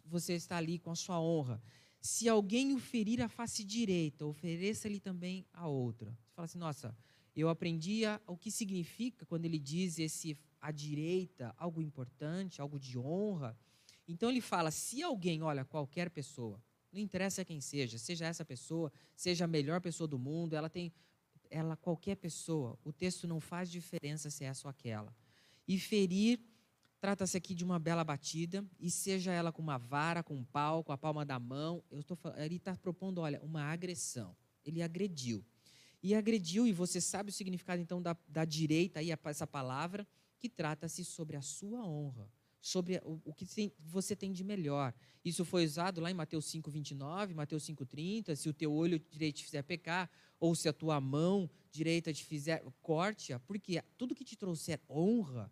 você 0.04 0.34
está 0.34 0.56
ali 0.56 0.78
com 0.78 0.90
a 0.90 0.96
sua 0.96 1.20
honra. 1.20 1.62
Se 2.00 2.28
alguém 2.28 2.72
o 2.72 2.78
ferir 2.78 3.20
a 3.20 3.28
face 3.28 3.62
direita, 3.62 4.24
ofereça-lhe 4.24 4.98
também 4.98 5.46
a 5.52 5.66
outra. 5.66 6.10
Você 6.10 6.34
fala 6.34 6.44
assim, 6.46 6.58
nossa, 6.58 6.96
eu 7.36 7.48
aprendi 7.48 8.02
o 8.26 8.36
que 8.36 8.50
significa 8.50 9.26
quando 9.26 9.44
ele 9.44 9.58
diz 9.58 9.98
esse 9.98 10.36
à 10.60 10.70
direita, 10.70 11.54
algo 11.56 11.80
importante, 11.80 12.60
algo 12.60 12.78
de 12.78 12.98
honra. 12.98 13.56
Então 14.08 14.30
ele 14.30 14.40
fala, 14.40 14.70
se 14.70 15.02
alguém, 15.02 15.42
olha, 15.42 15.64
qualquer 15.64 16.10
pessoa, 16.10 16.62
não 16.92 17.00
interessa 17.00 17.44
quem 17.44 17.60
seja, 17.60 17.98
seja 17.98 18.26
essa 18.26 18.44
pessoa, 18.44 18.92
seja 19.14 19.44
a 19.44 19.48
melhor 19.48 19.80
pessoa 19.80 20.08
do 20.08 20.18
mundo, 20.18 20.54
ela 20.54 20.68
tem, 20.68 20.92
ela 21.48 21.76
qualquer 21.76 22.16
pessoa, 22.16 22.78
o 22.82 22.92
texto 22.92 23.28
não 23.28 23.40
faz 23.40 23.70
diferença 23.70 24.30
se 24.30 24.44
é 24.44 24.48
essa 24.48 24.66
ou 24.66 24.70
aquela. 24.70 25.14
E 25.68 25.78
ferir 25.78 26.40
Trata-se 27.00 27.34
aqui 27.34 27.54
de 27.54 27.64
uma 27.64 27.78
bela 27.78 28.04
batida, 28.04 28.62
e 28.78 28.90
seja 28.90 29.32
ela 29.32 29.50
com 29.50 29.62
uma 29.62 29.78
vara, 29.78 30.22
com 30.22 30.34
um 30.34 30.44
pau, 30.44 30.84
com 30.84 30.92
a 30.92 30.98
palma 30.98 31.24
da 31.24 31.38
mão, 31.38 31.82
eu 31.90 32.02
tô, 32.04 32.16
ele 32.36 32.56
está 32.56 32.76
propondo, 32.76 33.22
olha, 33.22 33.40
uma 33.40 33.62
agressão. 33.62 34.36
Ele 34.66 34.82
agrediu. 34.82 35.42
E 36.02 36.14
agrediu, 36.14 36.66
e 36.66 36.72
você 36.72 37.00
sabe 37.00 37.30
o 37.30 37.32
significado 37.32 37.80
então 37.80 38.02
da, 38.02 38.14
da 38.28 38.44
direita, 38.44 39.00
aí, 39.00 39.10
essa 39.24 39.46
palavra, 39.46 40.06
que 40.38 40.48
trata-se 40.48 41.02
sobre 41.02 41.36
a 41.36 41.42
sua 41.42 41.86
honra, 41.86 42.30
sobre 42.60 43.00
o, 43.02 43.18
o 43.24 43.32
que 43.32 43.46
tem, 43.46 43.72
você 43.78 44.14
tem 44.14 44.30
de 44.30 44.44
melhor. 44.44 44.92
Isso 45.24 45.42
foi 45.42 45.64
usado 45.64 46.02
lá 46.02 46.10
em 46.10 46.14
Mateus 46.14 46.44
5, 46.46 46.70
29, 46.70 47.32
Mateus 47.32 47.62
5, 47.62 47.86
30, 47.86 48.36
se 48.36 48.46
o 48.46 48.52
teu 48.52 48.72
olho 48.74 48.98
direito 49.10 49.36
te 49.36 49.44
fizer 49.44 49.62
pecar, 49.62 50.10
ou 50.38 50.54
se 50.54 50.68
a 50.68 50.72
tua 50.72 51.00
mão 51.00 51.48
direita 51.70 52.12
te 52.12 52.24
fizer, 52.24 52.62
corte-a, 52.82 53.38
porque 53.40 53.82
tudo 53.96 54.14
que 54.14 54.24
te 54.24 54.36
trouxer 54.36 54.80
honra, 54.88 55.50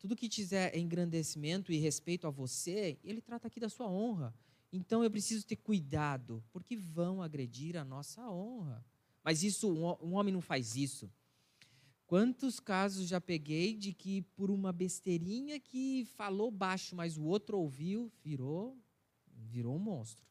tudo 0.00 0.16
que 0.16 0.30
tiver 0.30 0.74
engrandecimento 0.76 1.70
e 1.70 1.76
respeito 1.76 2.26
a 2.26 2.30
você, 2.30 2.98
ele 3.04 3.20
trata 3.20 3.46
aqui 3.46 3.60
da 3.60 3.68
sua 3.68 3.86
honra. 3.86 4.34
Então 4.72 5.04
eu 5.04 5.10
preciso 5.10 5.46
ter 5.46 5.56
cuidado, 5.56 6.42
porque 6.50 6.74
vão 6.74 7.22
agredir 7.22 7.76
a 7.76 7.84
nossa 7.84 8.28
honra. 8.30 8.82
Mas 9.22 9.42
isso, 9.42 9.70
um 9.70 10.14
homem 10.14 10.32
não 10.32 10.40
faz 10.40 10.74
isso. 10.74 11.10
Quantos 12.06 12.58
casos 12.58 13.06
já 13.06 13.20
peguei 13.20 13.76
de 13.76 13.92
que 13.92 14.22
por 14.22 14.50
uma 14.50 14.72
besteirinha 14.72 15.60
que 15.60 16.06
falou 16.16 16.50
baixo, 16.50 16.96
mas 16.96 17.18
o 17.18 17.24
outro 17.24 17.58
ouviu, 17.58 18.10
virou, 18.22 18.76
virou 19.28 19.76
um 19.76 19.78
monstro. 19.78 20.24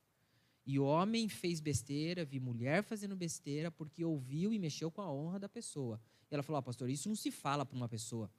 E 0.66 0.80
homem 0.80 1.30
fez 1.30 1.60
besteira, 1.60 2.26
vi 2.26 2.40
mulher 2.40 2.84
fazendo 2.84 3.16
besteira 3.16 3.70
porque 3.70 4.04
ouviu 4.04 4.52
e 4.52 4.60
mexeu 4.60 4.90
com 4.90 5.02
a 5.02 5.12
honra 5.12 5.40
da 5.40 5.48
pessoa. 5.48 6.02
E 6.30 6.34
ela 6.34 6.44
falou: 6.44 6.60
oh, 6.60 6.64
pastor, 6.64 6.90
isso 6.90 7.08
não 7.08 7.16
se 7.16 7.32
fala 7.32 7.66
para 7.66 7.76
uma 7.76 7.88
pessoa. 7.88 8.32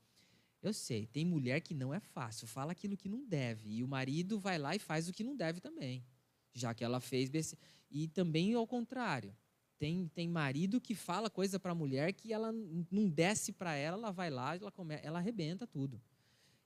Eu 0.63 0.75
sei, 0.75 1.07
tem 1.07 1.25
mulher 1.25 1.61
que 1.61 1.73
não 1.73 1.93
é 1.95 2.01
fácil, 2.01 2.47
fala 2.47 2.73
aquilo 2.73 2.97
que 2.97 3.09
não 3.09 3.25
deve. 3.27 3.71
E 3.71 3.83
o 3.83 3.89
marido 3.89 4.39
vai 4.39 4.59
lá 4.59 4.77
e 4.77 4.79
faz 4.79 5.09
o 5.09 5.13
que 5.13 5.25
não 5.25 5.35
deve 5.35 5.61
também, 5.61 6.05
já 6.53 6.75
que 6.75 6.85
ela 6.85 7.01
fez. 7.01 7.31
E 7.91 8.09
também 8.09 8.55
ao 8.55 8.67
contrário. 8.67 9.35
Tem, 9.79 10.09
tem 10.09 10.29
marido 10.29 10.79
que 10.79 10.95
fala 10.95 11.31
coisa 11.31 11.59
para 11.59 11.73
a 11.73 11.75
mulher 11.75 12.13
que 12.13 12.35
ela 12.35 12.53
não 12.91 13.09
desce 13.09 13.51
para 13.51 13.75
ela, 13.75 13.97
ela 13.97 14.11
vai 14.11 14.29
lá, 14.29 14.55
ela, 14.55 14.71
come, 14.71 15.01
ela 15.03 15.19
arrebenta 15.19 15.67
tudo. 15.67 15.99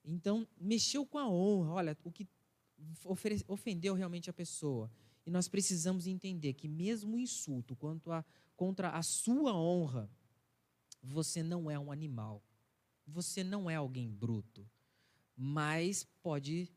Então, 0.05 0.45
mexeu 0.61 1.07
com 1.07 1.17
a 1.17 1.29
honra, 1.29 1.71
olha, 1.75 1.99
o 2.03 2.11
que 2.11 2.27
ofendeu 3.47 3.95
realmente 3.95 4.29
a 4.29 4.33
pessoa. 4.33 4.91
E 5.25 5.31
nós 5.31 5.47
precisamos 5.47 6.09
entender 6.09 6.55
que 6.55 6.67
mesmo 6.67 7.17
o 7.17 7.21
insulto 7.21 7.77
quanto 7.77 8.11
a, 8.11 8.25
contra 8.57 8.91
a 8.91 9.03
sua 9.03 9.55
honra, 9.55 10.11
você 11.01 11.41
não 11.41 11.71
é 11.71 11.79
um 11.79 11.93
animal. 11.93 12.43
Você 13.07 13.45
não 13.45 13.71
é 13.71 13.77
alguém 13.77 14.11
bruto. 14.11 14.69
Mas 15.37 16.05
pode 16.23 16.71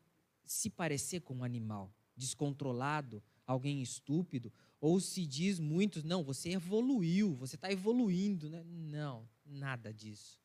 se 0.44 0.70
parecer 0.70 1.20
com 1.20 1.36
um 1.36 1.44
animal 1.44 1.92
descontrolado, 2.16 3.22
alguém 3.46 3.80
estúpido, 3.80 4.52
ou 4.80 5.00
se 5.00 5.24
diz 5.26 5.58
muitos, 5.58 6.02
não, 6.02 6.22
você 6.22 6.50
evoluiu, 6.50 7.34
você 7.34 7.54
está 7.56 7.70
evoluindo. 7.70 8.50
Né? 8.50 8.62
Não, 8.64 9.28
nada 9.44 9.92
disso. 9.92 10.40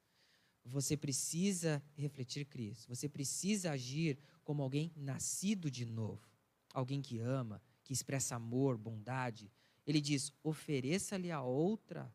Você 0.66 0.96
precisa 0.96 1.84
refletir 1.96 2.46
Cristo. 2.46 2.88
Você 2.88 3.10
precisa 3.10 3.72
agir 3.72 4.18
como 4.44 4.64
alguém 4.64 4.92
nascido 4.96 5.70
de 5.70 5.86
novo. 5.86 6.26
Alguém 6.74 7.02
que 7.02 7.20
ama, 7.20 7.62
que 7.84 7.92
expressa 7.94 8.36
amor, 8.36 8.78
bondade. 8.78 9.52
Ele 9.86 10.00
diz: 10.00 10.32
ofereça-lhe 10.42 11.32
a 11.32 11.42
outra 11.42 12.12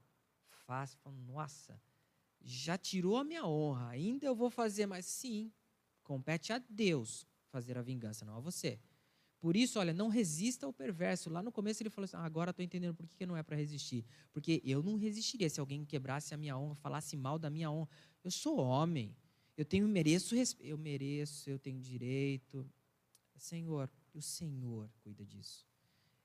face. 0.66 0.96
Nossa, 1.26 1.80
já 2.40 2.78
tirou 2.78 3.16
a 3.16 3.24
minha 3.24 3.46
honra, 3.46 3.88
ainda 3.90 4.26
eu 4.26 4.34
vou 4.34 4.50
fazer 4.50 4.86
mais. 4.86 5.06
Sim, 5.06 5.52
compete 6.02 6.52
a 6.52 6.58
Deus 6.58 7.26
fazer 7.50 7.76
a 7.78 7.82
vingança, 7.82 8.24
não 8.24 8.36
a 8.36 8.40
você. 8.40 8.78
Por 9.40 9.56
isso, 9.56 9.78
olha, 9.78 9.92
não 9.92 10.08
resista 10.08 10.66
ao 10.66 10.72
perverso. 10.72 11.30
Lá 11.30 11.42
no 11.42 11.52
começo 11.52 11.82
ele 11.82 11.90
falou 11.90 12.06
assim: 12.06 12.16
ah, 12.16 12.24
agora 12.24 12.50
estou 12.50 12.64
entendendo 12.64 12.94
por 12.94 13.06
que 13.08 13.24
não 13.24 13.36
é 13.36 13.42
para 13.42 13.56
resistir. 13.56 14.04
Porque 14.32 14.60
eu 14.64 14.82
não 14.82 14.96
resistiria 14.96 15.48
se 15.48 15.60
alguém 15.60 15.84
quebrasse 15.84 16.34
a 16.34 16.36
minha 16.36 16.56
honra, 16.58 16.74
falasse 16.74 17.16
mal 17.16 17.38
da 17.38 17.48
minha 17.48 17.70
honra. 17.70 17.88
Eu 18.24 18.30
sou 18.30 18.58
homem. 18.58 19.16
Eu 19.56 19.64
tenho 19.64 19.88
mereço 19.88 20.34
eu 20.60 20.78
mereço, 20.78 21.50
eu 21.50 21.58
tenho 21.58 21.80
direito. 21.80 22.68
Senhor, 23.36 23.90
o 24.12 24.20
Senhor 24.20 24.90
cuida 25.02 25.24
disso. 25.24 25.66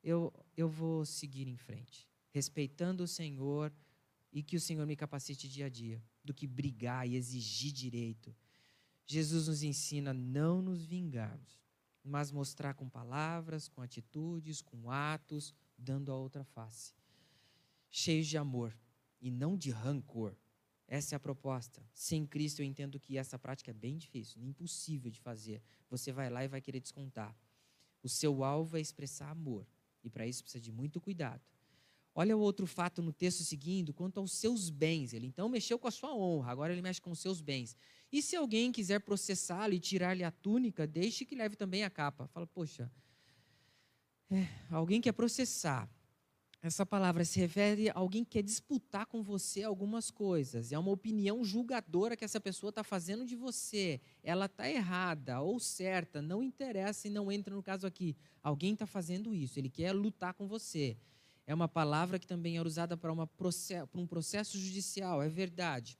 Eu 0.04 0.34
eu 0.58 0.68
vou 0.68 1.06
seguir 1.06 1.48
em 1.48 1.58
frente, 1.58 2.10
respeitando 2.32 3.04
o 3.04 3.08
Senhor 3.08 3.72
e 4.34 4.44
que 4.44 4.58
o 4.58 4.60
Senhor 4.60 4.86
me 4.86 4.98
capacite 4.98 5.48
dia 5.48 5.68
a 5.68 5.70
dia, 5.70 6.04
do 6.26 6.34
que 6.34 6.46
brigar 6.46 7.08
e 7.08 7.16
exigir 7.16 7.72
direito. 7.72 8.36
Jesus 9.06 9.48
nos 9.48 9.64
ensina 9.64 10.12
a 10.12 10.14
não 10.14 10.62
nos 10.62 10.84
vingarmos 10.84 11.64
mas 12.04 12.32
mostrar 12.32 12.74
com 12.74 12.90
palavras, 12.90 13.70
com 13.70 13.82
atitudes, 13.82 14.62
com 14.62 14.92
atos, 14.92 15.54
dando 15.78 16.12
a 16.12 16.16
outra 16.16 16.44
face. 16.44 16.94
Cheios 17.90 18.28
de 18.28 18.38
amor 18.38 18.78
e 19.22 19.32
não 19.32 19.56
de 19.56 19.72
rancor. 19.72 20.36
Essa 20.86 21.16
é 21.16 21.18
a 21.18 21.20
proposta. 21.20 21.82
Sem 21.94 22.26
Cristo, 22.26 22.62
eu 22.62 22.66
entendo 22.66 23.00
que 23.00 23.18
essa 23.18 23.40
prática 23.40 23.72
é 23.72 23.74
bem 23.74 23.98
difícil, 23.98 24.44
impossível 24.44 25.10
de 25.10 25.22
fazer. 25.22 25.64
Você 25.90 26.12
vai 26.12 26.30
lá 26.30 26.44
e 26.44 26.48
vai 26.48 26.60
querer 26.60 26.82
descontar. 26.82 27.36
O 28.02 28.10
seu 28.10 28.44
alvo 28.44 28.76
é 28.76 28.82
expressar 28.82 29.30
amor, 29.30 29.66
e 30.04 30.10
para 30.10 30.28
isso 30.28 30.44
precisa 30.44 30.62
de 30.62 30.74
muito 30.74 31.00
cuidado. 31.00 31.42
Olha 32.16 32.38
o 32.38 32.40
outro 32.40 32.68
fato 32.68 33.02
no 33.02 33.12
texto 33.12 33.44
seguinte, 33.44 33.92
quanto 33.92 34.20
aos 34.20 34.34
seus 34.34 34.70
bens. 34.70 35.14
Ele 35.14 35.26
então 35.26 35.50
mexeu 35.50 35.80
com 35.80 35.88
a 35.88 35.92
sua 35.92 36.16
honra, 36.16 36.52
agora 36.52 36.72
ele 36.72 36.82
mexe 36.82 37.02
com 37.02 37.12
os 37.12 37.20
seus 37.20 37.42
bens. 37.42 37.76
E 38.12 38.22
se 38.22 38.36
alguém 38.36 38.72
quiser 38.72 39.00
processá-lo 39.00 39.74
e 39.74 39.80
tirar-lhe 39.80 40.24
a 40.24 40.30
túnica, 40.30 40.86
deixe 40.86 41.26
que 41.26 41.34
leve 41.34 41.56
também 41.56 41.84
a 41.84 41.90
capa. 41.90 42.28
Fala, 42.28 42.46
poxa, 42.46 42.92
é, 44.30 44.48
alguém 44.70 45.02
quer 45.02 45.14
processar. 45.14 45.90
Essa 46.62 46.86
palavra 46.86 47.26
se 47.26 47.40
refere 47.40 47.90
a 47.90 47.94
alguém 47.96 48.24
que 48.24 48.32
quer 48.32 48.44
disputar 48.44 49.06
com 49.08 49.22
você 49.22 49.64
algumas 49.64 50.10
coisas. 50.10 50.72
É 50.72 50.80
uma 50.80 50.92
opinião 50.92 51.44
julgadora 51.44 52.16
que 52.16 52.24
essa 52.24 52.40
pessoa 52.40 52.70
está 52.70 52.84
fazendo 52.84 53.26
de 53.26 53.36
você. 53.36 54.00
Ela 54.24 54.46
está 54.46 54.70
errada 54.70 55.42
ou 55.42 55.60
certa, 55.60 56.22
não 56.22 56.42
interessa 56.42 57.08
e 57.08 57.12
não 57.12 57.30
entra 57.30 57.54
no 57.54 57.62
caso 57.62 57.86
aqui. 57.86 58.16
Alguém 58.42 58.74
está 58.74 58.86
fazendo 58.86 59.34
isso, 59.34 59.60
ele 59.60 59.70
quer 59.70 59.92
lutar 59.92 60.36
com 60.36 60.48
você 60.48 60.96
é 61.46 61.54
uma 61.54 61.68
palavra 61.68 62.18
que 62.18 62.28
também 62.28 62.58
é 62.58 62.62
usada 62.62 62.96
para, 62.96 63.12
uma 63.12 63.28
para 63.28 64.02
um 64.02 64.08
processo 64.08 64.58
judicial, 64.58 65.22
é 65.22 65.28
verdade. 65.28 65.98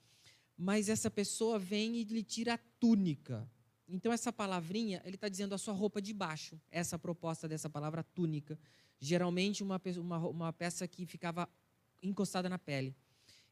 Mas 0.58 0.88
essa 0.88 1.10
pessoa 1.12 1.60
vem 1.60 1.98
e 1.98 2.04
lhe 2.04 2.24
tira 2.24 2.54
a 2.54 2.60
túnica. 2.80 3.50
Então, 3.88 4.14
essa 4.14 4.32
palavrinha, 4.32 5.02
ele 5.04 5.16
está 5.16 5.28
dizendo 5.28 5.54
a 5.54 5.58
sua 5.58 5.74
roupa 5.74 6.02
de 6.02 6.14
baixo. 6.14 6.60
Essa 6.72 6.98
proposta 6.98 7.48
dessa 7.48 7.70
palavra 7.70 8.04
túnica. 8.04 8.58
Geralmente, 9.00 9.62
uma, 9.62 9.82
uma, 9.98 10.18
uma 10.28 10.54
peça 10.54 10.88
que 10.88 11.06
ficava 11.06 11.50
encostada 12.02 12.48
na 12.48 12.58
pele. 12.58 12.96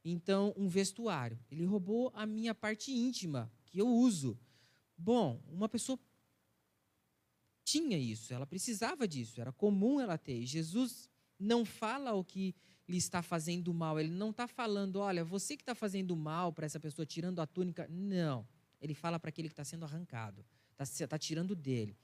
Então, 0.04 0.54
um 0.56 0.68
vestuário. 0.68 1.38
Ele 1.52 1.66
roubou 1.66 2.12
a 2.16 2.26
minha 2.26 2.56
parte 2.56 2.92
íntima, 2.92 3.52
que 3.66 3.80
eu 3.80 3.88
uso. 3.88 4.40
Bom, 4.98 5.42
uma 5.48 5.68
pessoa 5.68 6.00
tinha 7.64 7.98
isso, 7.98 8.34
ela 8.34 8.46
precisava 8.46 9.08
disso, 9.08 9.40
era 9.40 9.52
comum 9.52 10.00
ela 10.00 10.18
ter. 10.18 10.46
Jesus 10.46 11.10
não 11.42 11.66
fala 11.66 12.14
o 12.14 12.24
que 12.24 12.56
lhe 12.88 12.98
está 12.98 13.22
fazendo 13.22 13.74
mal. 13.74 14.00
Ele 14.00 14.12
não 14.12 14.30
está 14.30 14.48
falando, 14.48 14.98
olha, 14.98 15.24
você 15.24 15.56
que 15.56 15.64
está 15.64 15.74
fazendo 15.74 16.16
mal 16.16 16.52
para 16.52 16.66
essa 16.66 16.80
pessoa, 16.80 17.06
tirando 17.06 17.40
a 17.40 17.48
túnica. 17.48 17.88
Não. 17.90 18.46
Ele 18.82 18.94
fala 18.94 19.20
para 19.20 19.30
aquele 19.30 19.48
que 19.48 19.54
está 19.54 19.64
sendo 19.64 19.86
arrancado, 19.86 20.46
está 20.78 21.08
tá 21.08 21.18
tirando 21.18 21.56
dele. 21.56 21.98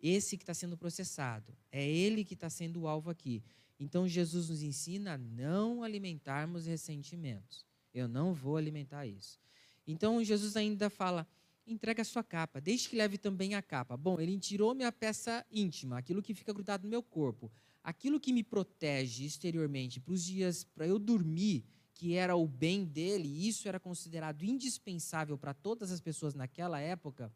Esse 0.00 0.36
que 0.36 0.42
está 0.42 0.54
sendo 0.54 0.76
processado. 0.76 1.56
É 1.70 1.86
ele 1.86 2.24
que 2.24 2.34
está 2.34 2.50
sendo 2.50 2.82
o 2.82 2.88
alvo 2.88 3.10
aqui. 3.10 3.42
Então 3.78 4.08
Jesus 4.08 4.48
nos 4.48 4.62
ensina 4.62 5.14
a 5.14 5.18
não 5.18 5.82
alimentarmos 5.82 6.66
ressentimentos. 6.66 7.64
Eu 7.94 8.08
não 8.08 8.32
vou 8.32 8.56
alimentar 8.56 9.06
isso. 9.06 9.38
Então 9.86 10.22
Jesus 10.24 10.56
ainda 10.56 10.88
fala: 10.88 11.26
entrega 11.66 12.02
a 12.02 12.04
sua 12.04 12.24
capa, 12.24 12.60
deixe 12.60 12.88
que 12.88 12.96
leve 12.96 13.18
também 13.18 13.54
a 13.54 13.62
capa. 13.62 13.96
Bom, 13.96 14.20
ele 14.20 14.36
tirou 14.38 14.74
minha 14.74 14.90
peça 14.90 15.44
íntima, 15.50 15.98
aquilo 15.98 16.22
que 16.22 16.34
fica 16.34 16.52
grudado 16.52 16.84
no 16.84 16.90
meu 16.90 17.02
corpo 17.02 17.50
aquilo 17.82 18.20
que 18.20 18.32
me 18.32 18.42
protege 18.42 19.24
exteriormente 19.24 20.00
para 20.00 20.14
os 20.14 20.24
dias 20.24 20.64
para 20.64 20.86
eu 20.86 20.98
dormir, 20.98 21.64
que 21.94 22.14
era 22.14 22.34
o 22.36 22.46
bem 22.46 22.84
dele, 22.84 23.28
e 23.28 23.48
isso 23.48 23.68
era 23.68 23.78
considerado 23.78 24.44
indispensável 24.44 25.38
para 25.38 25.54
todas 25.54 25.92
as 25.92 26.00
pessoas 26.00 26.34
naquela 26.34 26.80
época, 26.80 27.32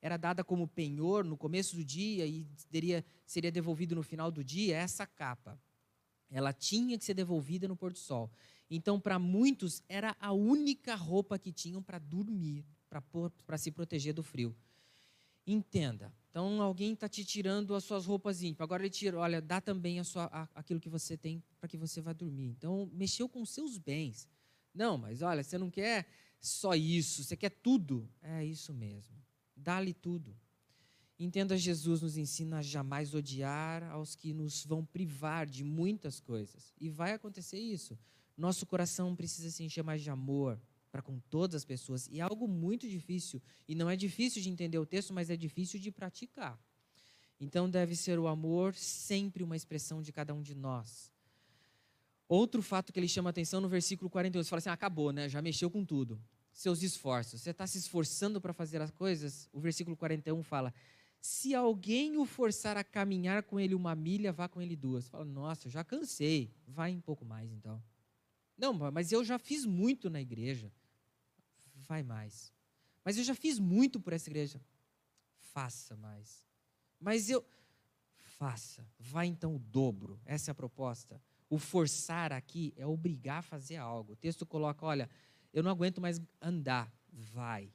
era 0.00 0.16
dada 0.16 0.44
como 0.44 0.68
penhor 0.68 1.24
no 1.24 1.36
começo 1.36 1.74
do 1.74 1.84
dia 1.84 2.26
e 2.26 2.46
seria 3.26 3.50
devolvido 3.50 3.94
no 3.94 4.02
final 4.02 4.30
do 4.30 4.44
dia, 4.44 4.76
essa 4.76 5.06
capa. 5.06 5.58
Ela 6.30 6.52
tinha 6.52 6.98
que 6.98 7.04
ser 7.04 7.14
devolvida 7.14 7.66
no 7.66 7.76
pôr 7.76 7.92
do 7.92 7.98
sol. 7.98 8.30
Então, 8.70 9.00
para 9.00 9.18
muitos, 9.18 9.82
era 9.88 10.16
a 10.20 10.32
única 10.32 10.94
roupa 10.94 11.38
que 11.38 11.52
tinham 11.52 11.82
para 11.82 11.98
dormir, 11.98 12.64
para 13.46 13.58
se 13.58 13.70
proteger 13.70 14.12
do 14.12 14.22
frio. 14.22 14.54
Entenda, 15.46 16.12
então 16.36 16.60
alguém 16.60 16.92
está 16.92 17.08
te 17.08 17.24
tirando 17.24 17.74
as 17.74 17.82
suas 17.82 18.04
roupas 18.04 18.42
íntimas. 18.42 18.60
Agora 18.60 18.82
ele 18.82 18.90
tira, 18.90 19.18
olha, 19.18 19.40
dá 19.40 19.58
também 19.58 19.98
a 19.98 20.04
sua, 20.04 20.24
a, 20.26 20.46
aquilo 20.54 20.78
que 20.78 20.90
você 20.90 21.16
tem 21.16 21.42
para 21.58 21.66
que 21.66 21.78
você 21.78 21.98
vá 22.02 22.12
dormir. 22.12 22.48
Então 22.48 22.90
mexeu 22.92 23.26
com 23.26 23.42
seus 23.46 23.78
bens. 23.78 24.28
Não, 24.74 24.98
mas 24.98 25.22
olha, 25.22 25.42
você 25.42 25.56
não 25.56 25.70
quer 25.70 26.06
só 26.38 26.74
isso, 26.74 27.24
você 27.24 27.38
quer 27.38 27.48
tudo. 27.48 28.06
É 28.20 28.44
isso 28.44 28.74
mesmo. 28.74 29.16
Dá-lhe 29.56 29.94
tudo. 29.94 30.36
Entenda, 31.18 31.56
Jesus 31.56 32.02
nos 32.02 32.18
ensina 32.18 32.58
a 32.58 32.62
jamais 32.62 33.14
odiar 33.14 33.84
aos 33.84 34.14
que 34.14 34.34
nos 34.34 34.62
vão 34.66 34.84
privar 34.84 35.46
de 35.46 35.64
muitas 35.64 36.20
coisas. 36.20 36.74
E 36.78 36.90
vai 36.90 37.14
acontecer 37.14 37.58
isso. 37.58 37.98
Nosso 38.36 38.66
coração 38.66 39.16
precisa 39.16 39.50
se 39.50 39.64
encher 39.64 39.82
mais 39.82 40.02
de 40.02 40.10
amor, 40.10 40.60
para 40.96 41.02
com 41.02 41.18
todas 41.28 41.56
as 41.56 41.64
pessoas. 41.64 42.08
E 42.08 42.20
é 42.20 42.22
algo 42.22 42.48
muito 42.48 42.88
difícil. 42.88 43.42
E 43.68 43.74
não 43.74 43.90
é 43.90 43.96
difícil 43.96 44.40
de 44.40 44.48
entender 44.48 44.78
o 44.78 44.86
texto, 44.86 45.12
mas 45.12 45.28
é 45.28 45.36
difícil 45.36 45.78
de 45.78 45.92
praticar. 45.92 46.58
Então 47.38 47.68
deve 47.68 47.94
ser 47.94 48.18
o 48.18 48.26
amor 48.26 48.74
sempre 48.74 49.44
uma 49.44 49.54
expressão 49.54 50.00
de 50.00 50.10
cada 50.10 50.32
um 50.32 50.40
de 50.40 50.54
nós. 50.54 51.12
Outro 52.26 52.62
fato 52.62 52.94
que 52.94 52.98
ele 52.98 53.08
chama 53.08 53.28
atenção 53.28 53.60
no 53.60 53.68
versículo 53.68 54.08
42, 54.08 54.48
fala 54.48 54.58
assim: 54.58 54.70
ah, 54.70 54.72
acabou, 54.72 55.12
né? 55.12 55.28
Já 55.28 55.42
mexeu 55.42 55.70
com 55.70 55.84
tudo. 55.84 56.18
seus 56.50 56.82
esforços. 56.82 57.42
Você 57.42 57.50
está 57.50 57.66
se 57.66 57.76
esforçando 57.76 58.40
para 58.40 58.54
fazer 58.54 58.80
as 58.80 58.90
coisas? 58.90 59.50
O 59.52 59.60
versículo 59.60 59.94
41 59.98 60.42
fala: 60.42 60.72
se 61.20 61.54
alguém 61.54 62.16
o 62.16 62.24
forçar 62.24 62.78
a 62.78 62.82
caminhar 62.82 63.42
com 63.42 63.60
ele 63.60 63.74
uma 63.74 63.94
milha, 63.94 64.32
vá 64.32 64.48
com 64.48 64.62
ele 64.62 64.74
duas. 64.74 65.06
Fala, 65.08 65.26
nossa, 65.26 65.68
já 65.68 65.84
cansei. 65.84 66.50
Vai 66.66 66.94
um 66.94 67.00
pouco 67.02 67.22
mais 67.22 67.52
então. 67.52 67.82
Não, 68.56 68.72
mas 68.72 69.12
eu 69.12 69.22
já 69.22 69.38
fiz 69.38 69.66
muito 69.66 70.08
na 70.08 70.20
igreja. 70.20 70.72
Vai 71.86 72.02
mais. 72.02 72.52
Mas 73.04 73.16
eu 73.16 73.24
já 73.24 73.34
fiz 73.34 73.58
muito 73.58 74.00
por 74.00 74.12
essa 74.12 74.28
igreja. 74.28 74.60
Faça 75.38 75.96
mais. 75.96 76.44
Mas 77.00 77.30
eu. 77.30 77.44
Faça. 78.16 78.86
Vai 78.98 79.26
então 79.26 79.54
o 79.54 79.58
dobro. 79.58 80.20
Essa 80.24 80.50
é 80.50 80.52
a 80.52 80.54
proposta. 80.54 81.20
O 81.48 81.58
forçar 81.58 82.32
aqui 82.32 82.74
é 82.76 82.86
obrigar 82.86 83.38
a 83.38 83.42
fazer 83.42 83.76
algo. 83.76 84.12
O 84.12 84.16
texto 84.16 84.44
coloca: 84.44 84.84
olha, 84.84 85.08
eu 85.52 85.62
não 85.62 85.70
aguento 85.70 86.00
mais 86.00 86.20
andar. 86.40 86.92
Vai. 87.12 87.72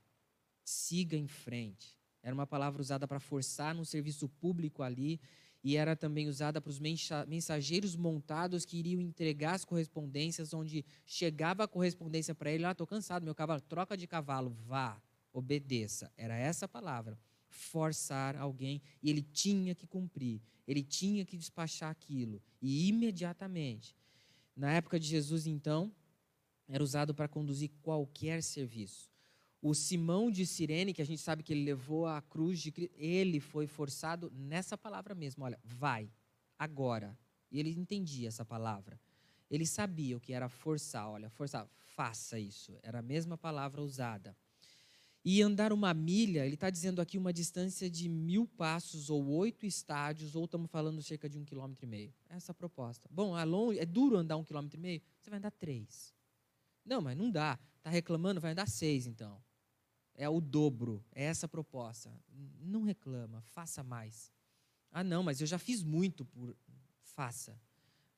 Siga 0.64 1.16
em 1.16 1.28
frente. 1.28 1.98
Era 2.22 2.34
uma 2.34 2.46
palavra 2.46 2.82
usada 2.82 3.08
para 3.08 3.20
forçar 3.20 3.74
no 3.74 3.86
serviço 3.86 4.30
público 4.30 4.84
ali 4.84 5.20
e 5.64 5.78
era 5.78 5.96
também 5.96 6.28
usada 6.28 6.60
para 6.60 6.70
os 6.70 6.80
mensageiros 6.80 7.96
montados 7.96 8.66
que 8.66 8.78
iriam 8.78 9.00
entregar 9.00 9.54
as 9.54 9.64
correspondências, 9.64 10.54
onde 10.54 10.84
chegava 11.06 11.64
a 11.64 11.68
correspondência 11.68 12.34
para 12.34 12.52
ele, 12.52 12.66
ah, 12.66 12.72
estou 12.72 12.88
cansado, 12.88 13.24
meu 13.24 13.36
cavalo, 13.36 13.62
troca 13.62 13.96
de 13.96 14.08
cavalo, 14.08 14.56
vá, 14.66 15.02
obedeça. 15.32 16.12
Era 16.18 16.36
essa 16.36 16.66
a 16.66 16.70
palavra, 16.70 17.18
forçar 17.48 18.36
alguém, 18.36 18.82
e 19.04 19.10
ele 19.10 19.22
tinha 19.22 19.76
que 19.76 19.86
cumprir, 19.86 20.42
ele 20.68 20.82
tinha 20.82 21.24
que 21.26 21.38
despachar 21.38 21.92
aquilo, 21.92 22.42
e 22.62 22.88
imediatamente. 22.88 23.96
Na 24.56 24.74
época 24.74 25.00
de 25.00 25.08
Jesus, 25.08 25.46
então, 25.46 25.92
era 26.68 26.84
usado 26.84 27.14
para 27.14 27.28
conduzir 27.28 27.70
qualquer 27.82 28.42
serviço. 28.42 29.11
O 29.62 29.76
Simão 29.76 30.32
de 30.32 30.44
Sirene, 30.44 30.92
que 30.92 31.04
a 31.04 31.06
gente 31.06 31.22
sabe 31.22 31.44
que 31.44 31.54
ele 31.54 31.64
levou 31.64 32.08
a 32.08 32.20
cruz 32.20 32.60
de 32.60 32.72
Cristo, 32.72 32.96
ele 32.98 33.40
foi 33.40 33.68
forçado 33.68 34.32
nessa 34.34 34.76
palavra 34.76 35.14
mesmo. 35.14 35.44
Olha, 35.44 35.60
vai, 35.64 36.12
agora. 36.58 37.16
E 37.52 37.60
ele 37.60 37.70
entendia 37.70 38.28
essa 38.28 38.44
palavra. 38.44 39.00
Ele 39.52 39.68
sabia 39.68 40.18
o 40.18 40.20
que 40.20 40.34
era 40.34 40.50
forçar. 40.50 41.08
Olha, 41.08 41.30
forçar, 41.30 41.68
faça 41.94 42.40
isso. 42.40 42.76
Era 42.82 43.00
a 43.00 43.02
mesma 43.04 43.38
palavra 43.38 43.84
usada. 43.84 44.36
E 45.24 45.44
andar 45.44 45.72
uma 45.72 45.94
milha, 45.94 46.44
ele 46.44 46.56
está 46.56 46.72
dizendo 46.72 47.00
aqui 47.00 47.16
uma 47.16 47.32
distância 47.32 47.88
de 47.88 48.10
mil 48.10 48.48
passos 48.48 49.12
ou 49.12 49.28
oito 49.28 49.68
estádios, 49.68 50.36
ou 50.36 50.46
estamos 50.46 50.72
falando 50.72 51.04
cerca 51.04 51.30
de 51.30 51.38
um 51.38 51.46
quilômetro 51.46 51.86
e 51.86 51.88
meio. 51.88 52.12
Essa 52.28 52.50
é 52.50 52.54
a 52.54 52.56
proposta. 52.56 53.08
Bom, 53.12 53.38
é, 53.38 53.46
longe, 53.46 53.78
é 53.78 53.86
duro 53.86 54.18
andar 54.18 54.38
um 54.38 54.44
quilômetro 54.44 54.80
e 54.80 54.82
meio? 54.82 55.02
Você 55.22 55.30
vai 55.30 55.38
andar 55.38 55.52
três. 55.52 56.16
Não, 56.84 57.00
mas 57.00 57.16
não 57.16 57.30
dá. 57.30 57.60
Está 57.78 57.92
reclamando? 57.92 58.42
Vai 58.42 58.54
andar 58.54 58.68
seis, 58.68 59.06
então 59.06 59.40
é 60.22 60.30
o 60.30 60.40
dobro, 60.40 61.04
é 61.14 61.24
essa 61.24 61.48
a 61.48 61.50
proposta. 61.50 62.12
Não 62.60 62.84
reclama, 62.84 63.42
faça 63.42 63.84
mais. 63.84 64.32
Ah, 64.92 65.04
não, 65.04 65.24
mas 65.24 65.42
eu 65.42 65.48
já 65.48 65.58
fiz 65.58 65.82
muito 65.82 66.24
por. 66.24 66.56
Faça. 67.02 67.60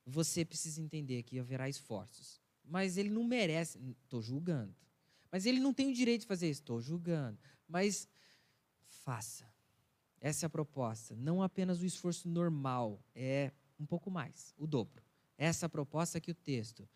Você 0.04 0.44
precisa 0.44 0.82
entender 0.82 1.22
que 1.22 1.38
haverá 1.38 1.66
esforços. 1.66 2.38
Mas 2.62 2.98
ele 2.98 3.08
não 3.08 3.24
merece. 3.24 3.78
Estou 4.02 4.20
julgando. 4.20 4.76
Mas 5.32 5.46
ele 5.46 5.58
não 5.60 5.72
tem 5.72 5.88
o 5.88 5.94
direito 5.94 6.22
de 6.22 6.26
fazer 6.26 6.50
isso. 6.50 6.60
Estou 6.60 6.78
julgando. 6.78 7.38
Mas 7.66 8.06
faça. 8.86 9.50
Essa 10.20 10.44
é 10.44 10.46
a 10.46 10.50
proposta. 10.50 11.16
Não 11.16 11.42
apenas 11.42 11.80
o 11.80 11.86
esforço 11.86 12.28
normal, 12.28 13.02
é 13.14 13.50
um 13.80 13.86
pouco 13.86 14.10
mais, 14.10 14.54
o 14.58 14.66
dobro. 14.66 15.02
Essa 15.38 15.64
é 15.64 15.68
a 15.68 15.70
proposta 15.70 16.18
aqui 16.18 16.30
o 16.30 16.34
texto. 16.34 16.86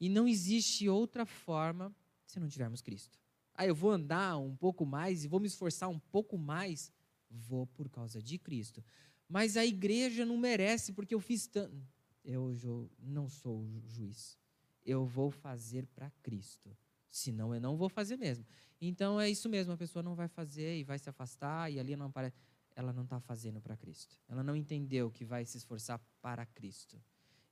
E 0.00 0.08
não 0.08 0.26
existe 0.26 0.88
outra 0.88 1.24
forma 1.24 1.94
se 2.26 2.40
não 2.40 2.48
tivermos 2.48 2.82
Cristo. 2.82 3.16
Ah, 3.56 3.66
eu 3.66 3.74
vou 3.74 3.90
andar 3.90 4.36
um 4.38 4.54
pouco 4.54 4.84
mais 4.84 5.24
e 5.24 5.28
vou 5.28 5.40
me 5.40 5.46
esforçar 5.46 5.88
um 5.88 5.98
pouco 5.98 6.36
mais. 6.36 6.92
Vou 7.30 7.66
por 7.66 7.88
causa 7.88 8.22
de 8.22 8.38
Cristo. 8.38 8.84
Mas 9.28 9.56
a 9.56 9.64
igreja 9.64 10.24
não 10.24 10.36
merece 10.36 10.92
porque 10.92 11.14
eu 11.14 11.20
fiz 11.20 11.46
tanto. 11.46 11.76
Eu 12.24 12.90
não 12.98 13.28
sou 13.28 13.66
juiz. 13.86 14.38
Eu 14.84 15.04
vou 15.04 15.30
fazer 15.30 15.86
para 15.86 16.10
Cristo. 16.22 16.76
Senão 17.08 17.54
eu 17.54 17.60
não 17.60 17.76
vou 17.76 17.88
fazer 17.88 18.16
mesmo. 18.16 18.44
Então 18.80 19.20
é 19.20 19.30
isso 19.30 19.48
mesmo, 19.48 19.72
a 19.72 19.76
pessoa 19.76 20.02
não 20.02 20.14
vai 20.14 20.28
fazer 20.28 20.78
e 20.78 20.84
vai 20.84 20.98
se 20.98 21.08
afastar 21.08 21.72
e 21.72 21.80
ali 21.80 21.96
não 21.96 22.06
aparece. 22.06 22.36
Ela 22.74 22.92
não 22.92 23.04
está 23.04 23.18
fazendo 23.18 23.60
para 23.60 23.76
Cristo. 23.76 24.20
Ela 24.28 24.42
não 24.42 24.54
entendeu 24.54 25.10
que 25.10 25.24
vai 25.24 25.46
se 25.46 25.56
esforçar 25.56 25.98
para 26.20 26.44
Cristo. 26.44 27.00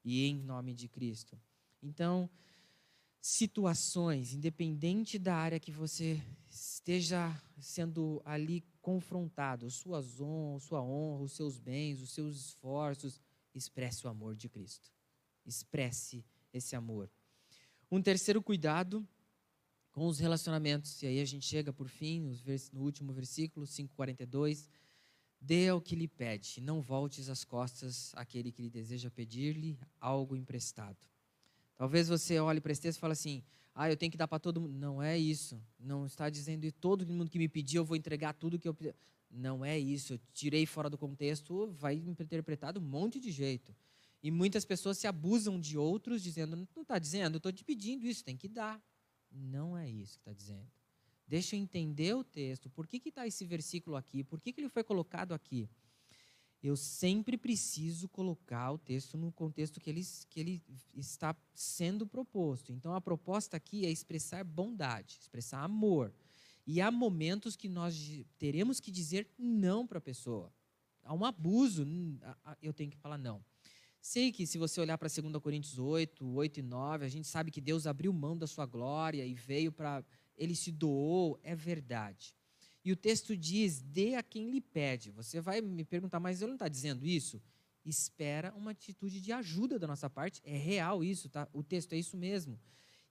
E 0.04 0.26
em 0.26 0.36
nome 0.36 0.74
de 0.74 0.86
Cristo. 0.86 1.40
Então, 1.82 2.28
situações, 3.26 4.34
independente 4.34 5.18
da 5.18 5.34
área 5.34 5.58
que 5.58 5.72
você 5.72 6.22
esteja 6.46 7.34
sendo 7.58 8.20
ali 8.22 8.62
confrontado, 8.82 9.70
suas 9.70 10.20
honra, 10.20 10.60
sua 10.60 10.82
honra, 10.82 11.22
os 11.22 11.32
seus 11.32 11.58
bens, 11.58 12.02
os 12.02 12.10
seus 12.10 12.36
esforços, 12.36 13.18
expresse 13.54 14.06
o 14.06 14.10
amor 14.10 14.36
de 14.36 14.46
Cristo. 14.46 14.92
Expresse 15.46 16.22
esse 16.52 16.76
amor. 16.76 17.10
Um 17.90 18.02
terceiro 18.02 18.42
cuidado 18.42 19.08
com 19.90 20.06
os 20.06 20.18
relacionamentos, 20.18 21.02
e 21.02 21.06
aí 21.06 21.18
a 21.18 21.24
gente 21.24 21.46
chega 21.46 21.72
por 21.72 21.88
fim, 21.88 22.38
no 22.74 22.82
último 22.82 23.10
versículo, 23.10 23.64
5,42. 23.64 24.68
Dê 25.40 25.70
ao 25.70 25.80
que 25.80 25.96
lhe 25.96 26.08
pede, 26.08 26.60
não 26.60 26.82
voltes 26.82 27.30
as 27.30 27.42
costas 27.42 28.12
àquele 28.16 28.52
que 28.52 28.60
lhe 28.60 28.70
deseja 28.70 29.10
pedir-lhe 29.10 29.78
algo 29.98 30.36
emprestado. 30.36 31.13
Talvez 31.76 32.08
você 32.08 32.38
olhe 32.38 32.60
para 32.60 32.72
esse 32.72 32.80
texto 32.80 32.98
e 32.98 33.00
fale 33.00 33.12
assim: 33.12 33.42
ah, 33.74 33.90
eu 33.90 33.96
tenho 33.96 34.10
que 34.10 34.18
dar 34.18 34.28
para 34.28 34.38
todo 34.38 34.60
mundo. 34.60 34.74
Não 34.74 35.02
é 35.02 35.18
isso. 35.18 35.60
Não 35.78 36.06
está 36.06 36.30
dizendo 36.30 36.62
que 36.62 36.72
todo 36.72 37.06
mundo 37.06 37.28
que 37.28 37.38
me 37.38 37.48
pedir 37.48 37.78
eu 37.78 37.84
vou 37.84 37.96
entregar 37.96 38.32
tudo 38.32 38.58
que 38.58 38.68
eu 38.68 38.76
Não 39.30 39.64
é 39.64 39.78
isso. 39.78 40.14
Eu 40.14 40.20
tirei 40.32 40.64
fora 40.64 40.88
do 40.88 40.96
contexto, 40.96 41.72
vai 41.72 41.94
interpretado 41.94 42.78
um 42.78 42.84
monte 42.84 43.18
de 43.18 43.32
jeito. 43.32 43.74
E 44.22 44.30
muitas 44.30 44.64
pessoas 44.64 44.96
se 44.96 45.06
abusam 45.06 45.58
de 45.58 45.76
outros 45.76 46.22
dizendo: 46.22 46.56
não 46.56 46.82
está 46.82 46.98
dizendo, 46.98 47.34
eu 47.34 47.38
estou 47.38 47.52
te 47.52 47.64
pedindo 47.64 48.06
isso, 48.06 48.24
tem 48.24 48.36
que 48.36 48.48
dar. 48.48 48.80
Não 49.30 49.76
é 49.76 49.90
isso 49.90 50.14
que 50.14 50.20
está 50.20 50.32
dizendo. 50.32 50.70
Deixa 51.26 51.56
eu 51.56 51.60
entender 51.60 52.14
o 52.14 52.22
texto. 52.22 52.70
Por 52.70 52.86
que 52.86 53.02
está 53.08 53.26
esse 53.26 53.44
versículo 53.44 53.96
aqui? 53.96 54.22
Por 54.22 54.40
que, 54.40 54.52
que 54.52 54.60
ele 54.60 54.68
foi 54.68 54.84
colocado 54.84 55.32
aqui? 55.32 55.68
Eu 56.66 56.76
sempre 56.76 57.36
preciso 57.36 58.08
colocar 58.08 58.72
o 58.72 58.78
texto 58.78 59.18
no 59.18 59.30
contexto 59.30 59.78
que 59.78 59.90
ele, 59.90 60.02
que 60.30 60.40
ele 60.40 60.62
está 60.96 61.36
sendo 61.54 62.06
proposto. 62.06 62.72
Então, 62.72 62.94
a 62.94 63.00
proposta 63.02 63.56
aqui 63.56 63.84
é 63.84 63.90
expressar 63.90 64.42
bondade, 64.44 65.18
expressar 65.20 65.62
amor. 65.62 66.10
E 66.66 66.80
há 66.80 66.90
momentos 66.90 67.54
que 67.54 67.68
nós 67.68 68.24
teremos 68.38 68.80
que 68.80 68.90
dizer 68.90 69.28
não 69.38 69.86
para 69.86 69.98
a 69.98 70.00
pessoa. 70.00 70.50
Há 71.02 71.12
um 71.12 71.26
abuso, 71.26 71.86
eu 72.62 72.72
tenho 72.72 72.90
que 72.90 72.96
falar 72.96 73.18
não. 73.18 73.44
Sei 74.00 74.32
que 74.32 74.46
se 74.46 74.56
você 74.56 74.80
olhar 74.80 74.96
para 74.96 75.08
2 75.08 75.36
Coríntios 75.42 75.78
8, 75.78 76.26
8 76.26 76.60
e 76.60 76.62
9, 76.62 77.04
a 77.04 77.08
gente 77.08 77.28
sabe 77.28 77.50
que 77.50 77.60
Deus 77.60 77.86
abriu 77.86 78.12
mão 78.12 78.36
da 78.36 78.46
sua 78.46 78.64
glória 78.64 79.24
e 79.24 79.34
veio 79.34 79.70
para. 79.70 80.02
Ele 80.36 80.56
se 80.56 80.72
doou, 80.72 81.38
é 81.42 81.54
verdade. 81.54 82.34
E 82.84 82.92
o 82.92 82.96
texto 82.96 83.36
diz: 83.36 83.80
dê 83.80 84.14
a 84.14 84.22
quem 84.22 84.50
lhe 84.50 84.60
pede. 84.60 85.10
Você 85.10 85.40
vai 85.40 85.60
me 85.60 85.84
perguntar, 85.84 86.20
mas 86.20 86.42
ele 86.42 86.50
não 86.50 86.56
está 86.56 86.68
dizendo 86.68 87.06
isso? 87.06 87.40
Espera 87.84 88.52
uma 88.54 88.72
atitude 88.72 89.20
de 89.20 89.32
ajuda 89.32 89.78
da 89.78 89.86
nossa 89.86 90.10
parte. 90.10 90.40
É 90.44 90.56
real 90.56 91.02
isso, 91.02 91.28
tá? 91.28 91.48
O 91.52 91.62
texto 91.62 91.92
é 91.94 91.98
isso 91.98 92.16
mesmo. 92.16 92.60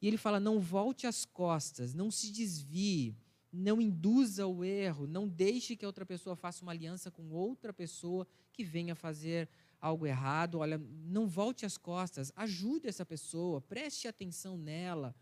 E 0.02 0.08
ele 0.08 0.18
fala: 0.18 0.40
não 0.40 0.60
volte 0.60 1.08
as 1.08 1.26
costas, 1.26 1.94
não 1.94 2.12
se 2.12 2.32
desvie, 2.32 3.16
não 3.52 3.82
induza 3.82 4.46
o 4.46 4.64
erro, 4.64 5.08
não 5.08 5.28
deixe 5.28 5.76
que 5.76 5.86
a 5.86 5.88
outra 5.88 6.06
pessoa 6.06 6.36
faça 6.36 6.62
uma 6.62 6.72
aliança 6.72 7.10
com 7.10 7.32
outra 7.32 7.74
pessoa 7.74 8.28
que 8.52 8.64
venha 8.64 8.96
fazer 8.96 9.50
algo 9.82 10.06
errado. 10.06 10.60
Olha, 10.60 10.78
não 10.78 11.28
volte 11.28 11.66
as 11.66 11.78
costas, 11.78 12.32
ajude 12.36 12.88
essa 12.88 13.06
pessoa, 13.06 13.60
preste 13.62 14.08
atenção 14.08 14.58
nela 14.58 15.16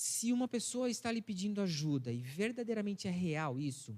se 0.00 0.32
uma 0.32 0.48
pessoa 0.48 0.88
está 0.88 1.12
lhe 1.12 1.20
pedindo 1.20 1.60
ajuda 1.60 2.10
e 2.10 2.22
verdadeiramente 2.22 3.06
é 3.06 3.10
real 3.10 3.60
isso, 3.60 3.94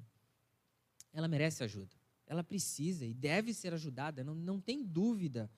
ela 1.13 1.29
merece 1.29 1.63
ajuda. 1.63 1.95
Ela 2.27 2.43
precisa 2.43 3.07
e 3.07 3.15
deve 3.15 3.55
ser 3.55 3.73
ajudada, 3.73 4.25
não, 4.25 4.35
não 4.35 4.61
tem 4.61 4.83
dúvida. 4.83 5.49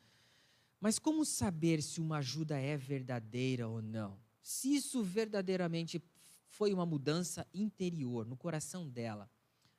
Mas 0.78 0.98
como 0.98 1.24
saber 1.24 1.82
se 1.82 1.98
uma 1.98 2.18
ajuda 2.18 2.58
é 2.58 2.76
verdadeira 2.76 3.66
ou 3.66 3.80
não? 3.80 4.20
Se 4.42 4.74
isso 4.74 5.02
verdadeiramente 5.02 6.02
foi 6.46 6.74
uma 6.74 6.84
mudança 6.84 7.46
interior, 7.54 8.26
no 8.26 8.36
coração 8.36 8.86
dela, 8.86 9.30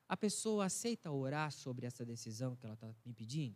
a 0.09 0.17
pessoa 0.17 0.65
aceita 0.65 1.11
orar 1.11 1.51
sobre 1.51 1.85
essa 1.85 2.03
decisão 2.03 2.55
que 2.55 2.65
ela 2.65 2.73
está 2.73 2.91
me 3.05 3.13
pedindo? 3.13 3.55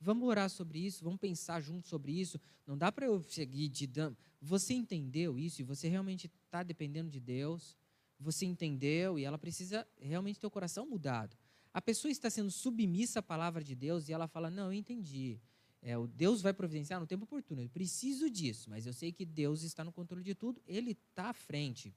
Vamos 0.00 0.26
orar 0.26 0.48
sobre 0.48 0.78
isso, 0.78 1.04
vamos 1.04 1.20
pensar 1.20 1.60
junto 1.60 1.86
sobre 1.86 2.12
isso. 2.12 2.40
Não 2.66 2.76
dá 2.76 2.90
para 2.90 3.06
eu 3.06 3.22
seguir 3.22 3.68
de 3.68 3.86
dando. 3.86 4.16
Você 4.40 4.72
entendeu 4.72 5.38
isso 5.38 5.60
e 5.60 5.64
você 5.64 5.88
realmente 5.88 6.30
está 6.46 6.62
dependendo 6.62 7.10
de 7.10 7.20
Deus. 7.20 7.76
Você 8.18 8.46
entendeu 8.46 9.18
e 9.18 9.24
ela 9.24 9.38
precisa 9.38 9.86
realmente 10.00 10.40
ter 10.40 10.46
o 10.46 10.50
coração 10.50 10.86
mudado. 10.86 11.36
A 11.72 11.82
pessoa 11.82 12.10
está 12.10 12.30
sendo 12.30 12.50
submissa 12.50 13.20
à 13.20 13.22
palavra 13.22 13.62
de 13.62 13.74
Deus 13.74 14.08
e 14.08 14.12
ela 14.12 14.26
fala: 14.26 14.50
Não, 14.50 14.66
eu 14.66 14.72
entendi. 14.72 15.38
É, 15.82 15.96
o 15.96 16.06
Deus 16.06 16.42
vai 16.42 16.52
providenciar 16.52 17.00
no 17.00 17.06
tempo 17.06 17.24
oportuno. 17.24 17.62
Eu 17.62 17.68
preciso 17.68 18.28
disso, 18.28 18.68
mas 18.68 18.86
eu 18.86 18.92
sei 18.92 19.12
que 19.12 19.24
Deus 19.24 19.62
está 19.62 19.84
no 19.84 19.92
controle 19.92 20.22
de 20.22 20.34
tudo. 20.34 20.60
Ele 20.66 20.92
está 20.92 21.30
à 21.30 21.32
frente. 21.32 21.94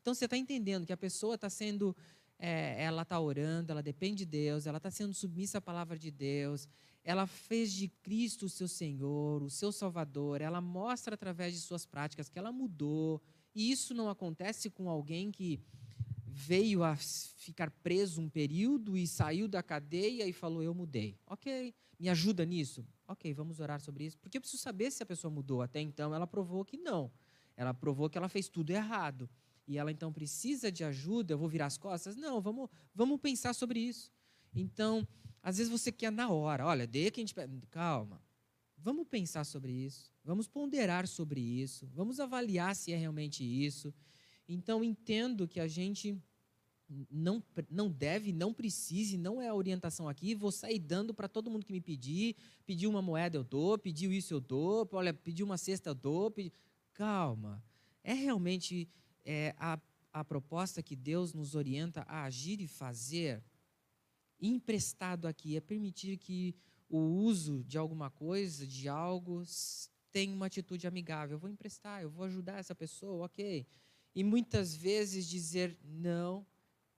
Então 0.00 0.14
você 0.14 0.26
está 0.26 0.36
entendendo 0.36 0.86
que 0.86 0.92
a 0.92 0.96
pessoa 0.96 1.34
está 1.34 1.48
sendo, 1.48 1.96
é, 2.38 2.82
ela 2.84 3.02
está 3.02 3.18
orando, 3.18 3.72
ela 3.72 3.82
depende 3.82 4.18
de 4.18 4.26
Deus, 4.26 4.66
ela 4.66 4.76
está 4.76 4.90
sendo 4.90 5.14
submissa 5.14 5.58
à 5.58 5.60
palavra 5.60 5.98
de 5.98 6.10
Deus, 6.10 6.68
ela 7.04 7.26
fez 7.26 7.72
de 7.72 7.88
Cristo 7.88 8.46
o 8.46 8.48
seu 8.48 8.66
Senhor, 8.66 9.42
o 9.42 9.50
seu 9.50 9.70
Salvador, 9.70 10.40
ela 10.40 10.60
mostra 10.60 11.14
através 11.14 11.52
de 11.52 11.60
suas 11.60 11.84
práticas 11.84 12.30
que 12.30 12.38
ela 12.38 12.50
mudou. 12.50 13.20
E 13.54 13.70
isso 13.70 13.92
não 13.92 14.08
acontece 14.08 14.70
com 14.70 14.88
alguém 14.88 15.30
que 15.30 15.60
veio 16.26 16.82
a 16.82 16.96
ficar 16.96 17.70
preso 17.70 18.20
um 18.20 18.28
período 18.28 18.96
e 18.96 19.06
saiu 19.06 19.46
da 19.46 19.62
cadeia 19.62 20.26
e 20.26 20.32
falou: 20.32 20.62
Eu 20.62 20.74
mudei. 20.74 21.18
Ok, 21.26 21.74
me 21.98 22.08
ajuda 22.08 22.44
nisso? 22.44 22.84
Ok, 23.06 23.32
vamos 23.34 23.60
orar 23.60 23.80
sobre 23.80 24.04
isso. 24.04 24.18
Porque 24.18 24.38
eu 24.38 24.40
preciso 24.40 24.62
saber 24.62 24.90
se 24.90 25.02
a 25.02 25.06
pessoa 25.06 25.30
mudou. 25.30 25.60
Até 25.60 25.80
então, 25.80 26.14
ela 26.14 26.26
provou 26.26 26.64
que 26.64 26.78
não. 26.78 27.12
Ela 27.54 27.74
provou 27.74 28.08
que 28.08 28.16
ela 28.16 28.28
fez 28.28 28.48
tudo 28.48 28.70
errado. 28.70 29.28
E 29.68 29.78
ela 29.78 29.92
então 29.92 30.12
precisa 30.12 30.72
de 30.72 30.82
ajuda. 30.82 31.34
Eu 31.34 31.38
vou 31.38 31.48
virar 31.48 31.66
as 31.66 31.76
costas? 31.76 32.16
Não, 32.16 32.40
vamos, 32.40 32.68
vamos 32.94 33.20
pensar 33.20 33.54
sobre 33.54 33.78
isso. 33.78 34.10
Então, 34.54 35.06
às 35.44 35.58
vezes 35.58 35.70
você 35.70 35.92
quer 35.92 36.10
na 36.10 36.30
hora: 36.30 36.66
Olha, 36.66 36.86
dê 36.86 37.10
que 37.10 37.20
a 37.20 37.22
gente. 37.22 37.34
Calma. 37.70 38.20
Vamos 38.78 39.06
pensar 39.06 39.44
sobre 39.44 39.72
isso. 39.72 40.10
Vamos 40.24 40.48
ponderar 40.48 41.06
sobre 41.06 41.40
isso. 41.40 41.86
Vamos 41.94 42.18
avaliar 42.18 42.74
se 42.74 42.92
é 42.92 42.96
realmente 42.96 43.44
isso. 43.44 43.94
Então, 44.48 44.82
entendo 44.82 45.46
que 45.46 45.60
a 45.60 45.68
gente 45.68 46.18
não, 47.10 47.42
não 47.70 47.90
deve, 47.90 48.32
não 48.32 48.52
precise, 48.52 49.16
não 49.16 49.40
é 49.40 49.48
a 49.48 49.54
orientação 49.54 50.06
aqui, 50.06 50.34
vou 50.34 50.52
sair 50.52 50.78
dando 50.78 51.14
para 51.14 51.28
todo 51.28 51.50
mundo 51.50 51.64
que 51.64 51.72
me 51.72 51.80
pedir, 51.80 52.36
pedir 52.66 52.86
uma 52.86 53.00
moeda 53.00 53.38
eu 53.38 53.44
dou, 53.44 53.78
pediu 53.78 54.12
isso 54.12 54.34
eu 54.34 54.40
dou, 54.40 54.86
olha, 54.92 55.14
pediu 55.14 55.46
uma 55.46 55.56
cesta 55.56 55.90
eu 55.90 55.94
dou. 55.94 56.30
Pedi... 56.30 56.52
Calma, 56.92 57.62
é 58.02 58.12
realmente 58.12 58.88
é, 59.24 59.54
a, 59.58 59.78
a 60.12 60.24
proposta 60.24 60.82
que 60.82 60.94
Deus 60.94 61.32
nos 61.32 61.54
orienta 61.54 62.02
a 62.02 62.24
agir 62.24 62.60
e 62.60 62.68
fazer? 62.68 63.42
Emprestado 64.40 65.26
aqui 65.26 65.56
é 65.56 65.60
permitir 65.60 66.18
que 66.18 66.54
o 66.88 66.98
uso 66.98 67.64
de 67.64 67.78
alguma 67.78 68.10
coisa, 68.10 68.66
de 68.66 68.88
algo, 68.88 69.42
tenha 70.12 70.34
uma 70.34 70.46
atitude 70.46 70.86
amigável. 70.86 71.34
Eu 71.34 71.38
vou 71.38 71.50
emprestar, 71.50 72.02
eu 72.02 72.10
vou 72.10 72.24
ajudar 72.24 72.58
essa 72.58 72.74
pessoa, 72.74 73.26
ok. 73.26 73.66
E 74.14 74.22
muitas 74.22 74.74
vezes 74.76 75.26
dizer 75.28 75.76
não 75.82 76.46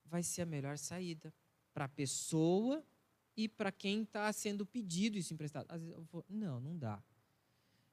vai 0.05 0.23
ser 0.23 0.43
a 0.43 0.47
melhor 0.47 0.77
saída 0.77 1.33
para 1.73 1.87
a 1.87 1.89
pessoa 1.89 2.85
e 3.37 3.49
para 3.49 3.73
quem 3.73 4.03
está 4.03 4.33
sendo 4.33 4.65
pedido 4.67 5.19
isso 5.19 5.33
emprestado. 5.33 5.67
Às 5.69 5.81
vezes 5.81 5.95
eu 5.95 6.03
vou, 6.05 6.25
não, 6.29 6.61
não 6.61 6.77
dá. 6.77 7.03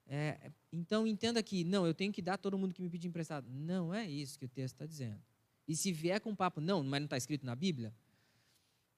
É, 0.06 0.52
então 0.72 1.08
entenda 1.08 1.42
que, 1.42 1.64
não, 1.64 1.88
eu 1.88 1.94
tenho 1.94 2.12
que 2.12 2.22
dar 2.22 2.34
a 2.34 2.38
todo 2.38 2.58
mundo 2.58 2.74
que 2.74 2.82
me 2.82 2.90
pedir 2.90 3.08
emprestado. 3.08 3.50
Não 3.50 3.94
é 3.94 4.10
isso 4.10 4.38
que 4.38 4.46
o 4.46 4.50
texto 4.50 4.76
está 4.76 4.86
dizendo. 4.86 5.22
E 5.68 5.76
se 5.76 5.92
vier 5.92 6.20
com 6.20 6.36
papo, 6.36 6.60
não, 6.60 6.84
mas 6.84 7.00
não 7.00 7.06
está 7.06 7.18
escrito 7.18 7.46
na 7.46 7.56
Bíblia? 7.56 7.94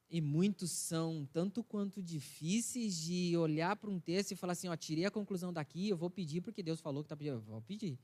E 0.09 0.21
muitos 0.21 0.71
são 0.71 1.27
tanto 1.33 1.63
quanto 1.63 2.01
difíceis 2.01 2.95
de 2.95 3.35
olhar 3.37 3.75
para 3.75 3.89
um 3.89 3.99
texto 3.99 4.31
e 4.31 4.35
falar 4.35 4.53
assim, 4.53 4.67
ó, 4.67 4.75
tirei 4.75 5.05
a 5.05 5.11
conclusão 5.11 5.51
daqui, 5.51 5.89
eu 5.89 5.97
vou 5.97 6.09
pedir 6.09 6.41
porque 6.41 6.61
Deus 6.61 6.79
falou 6.79 7.03
que 7.03 7.07
está 7.07 7.17
pedindo, 7.17 7.37
eu 7.37 7.41
vou 7.41 7.61
pedir. 7.61 7.97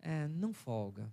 É, 0.00 0.26
não 0.28 0.52
folga 0.52 1.12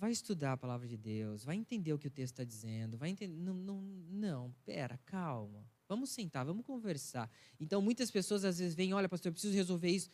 vai 0.00 0.10
estudar 0.10 0.54
a 0.54 0.56
palavra 0.56 0.88
de 0.88 0.96
Deus, 0.96 1.44
vai 1.44 1.56
entender 1.56 1.92
o 1.92 1.98
que 1.98 2.06
o 2.06 2.10
texto 2.10 2.32
está 2.32 2.42
dizendo, 2.44 2.96
vai 2.96 3.10
entender. 3.10 3.36
Não, 3.36 3.52
não, 3.52 3.82
não, 4.08 4.54
pera, 4.64 4.98
calma. 5.04 5.62
Vamos 5.86 6.08
sentar, 6.08 6.42
vamos 6.46 6.64
conversar. 6.64 7.30
Então, 7.60 7.82
muitas 7.82 8.10
pessoas 8.10 8.42
às 8.42 8.58
vezes 8.58 8.74
vêm, 8.74 8.94
olha, 8.94 9.10
pastor, 9.10 9.28
eu 9.28 9.34
preciso 9.34 9.54
resolver 9.54 9.90
isso. 9.90 10.10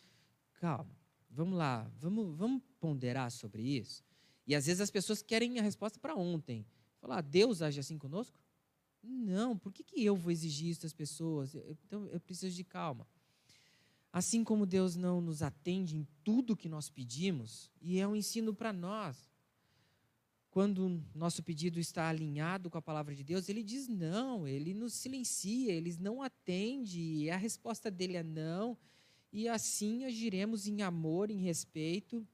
Calma, 0.55 0.93
vamos 1.29 1.57
lá, 1.57 1.89
vamos, 1.97 2.35
vamos 2.35 2.61
ponderar 2.81 3.31
sobre 3.31 3.63
isso. 3.63 4.03
E 4.45 4.53
às 4.53 4.65
vezes 4.65 4.81
as 4.81 4.91
pessoas 4.91 5.21
querem 5.21 5.57
a 5.57 5.61
resposta 5.61 5.97
para 5.97 6.15
ontem. 6.15 6.65
Falar, 6.99 7.21
Deus 7.21 7.61
age 7.61 7.79
assim 7.79 7.97
conosco? 7.97 8.37
Não, 9.03 9.57
por 9.57 9.71
que, 9.71 9.83
que 9.83 10.03
eu 10.03 10.15
vou 10.15 10.31
exigir 10.31 10.69
isso 10.69 10.81
das 10.81 10.93
pessoas? 10.93 11.55
Então, 11.85 12.07
eu 12.07 12.19
preciso 12.19 12.55
de 12.55 12.63
calma. 12.63 13.07
Assim 14.11 14.43
como 14.43 14.65
Deus 14.65 14.95
não 14.95 15.21
nos 15.21 15.41
atende 15.41 15.95
em 15.95 16.07
tudo 16.23 16.55
que 16.55 16.69
nós 16.69 16.89
pedimos, 16.89 17.71
e 17.81 17.99
é 17.99 18.07
um 18.07 18.15
ensino 18.15 18.53
para 18.53 18.73
nós 18.73 19.29
quando 20.57 21.03
nosso 21.13 21.43
pedido 21.43 21.79
está 21.79 22.09
alinhado 22.09 22.67
com 22.67 22.79
a 22.79 22.81
palavra 22.81 23.13
de 23.13 23.23
Deus, 23.23 23.47
ele 23.47 23.61
diz 23.61 23.87
não, 23.87 24.47
ele 24.47 24.73
nos 24.73 24.93
silencia, 24.93 25.71
ele 25.71 25.95
não 25.99 26.23
atende, 26.23 26.99
e 26.99 27.29
a 27.29 27.37
resposta 27.37 27.91
dele 27.91 28.17
é 28.17 28.23
não, 28.23 28.75
e 29.31 29.47
assim 29.47 30.05
agiremos 30.05 30.65
em 30.65 30.81
amor, 30.81 31.29
em 31.29 31.43
respeito 31.43 32.27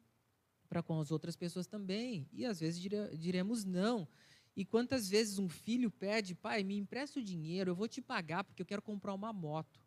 para 0.70 0.82
com 0.82 1.02
as 1.02 1.12
outras 1.12 1.36
pessoas 1.36 1.68
também, 1.68 2.26
e 2.32 2.46
às 2.46 2.62
vezes 2.62 2.82
diremos 3.20 3.66
não. 3.66 4.08
E 4.56 4.64
quantas 4.64 5.10
vezes 5.10 5.40
um 5.40 5.50
filho 5.50 5.90
pede, 5.90 6.36
pai, 6.36 6.64
me 6.64 6.78
empresta 6.78 7.20
o 7.20 7.24
dinheiro, 7.24 7.72
eu 7.72 7.76
vou 7.76 7.88
te 7.88 8.02
pagar 8.02 8.44
porque 8.44 8.62
eu 8.62 8.66
quero 8.66 8.82
comprar 8.82 9.14
uma 9.14 9.34
moto. 9.34 9.82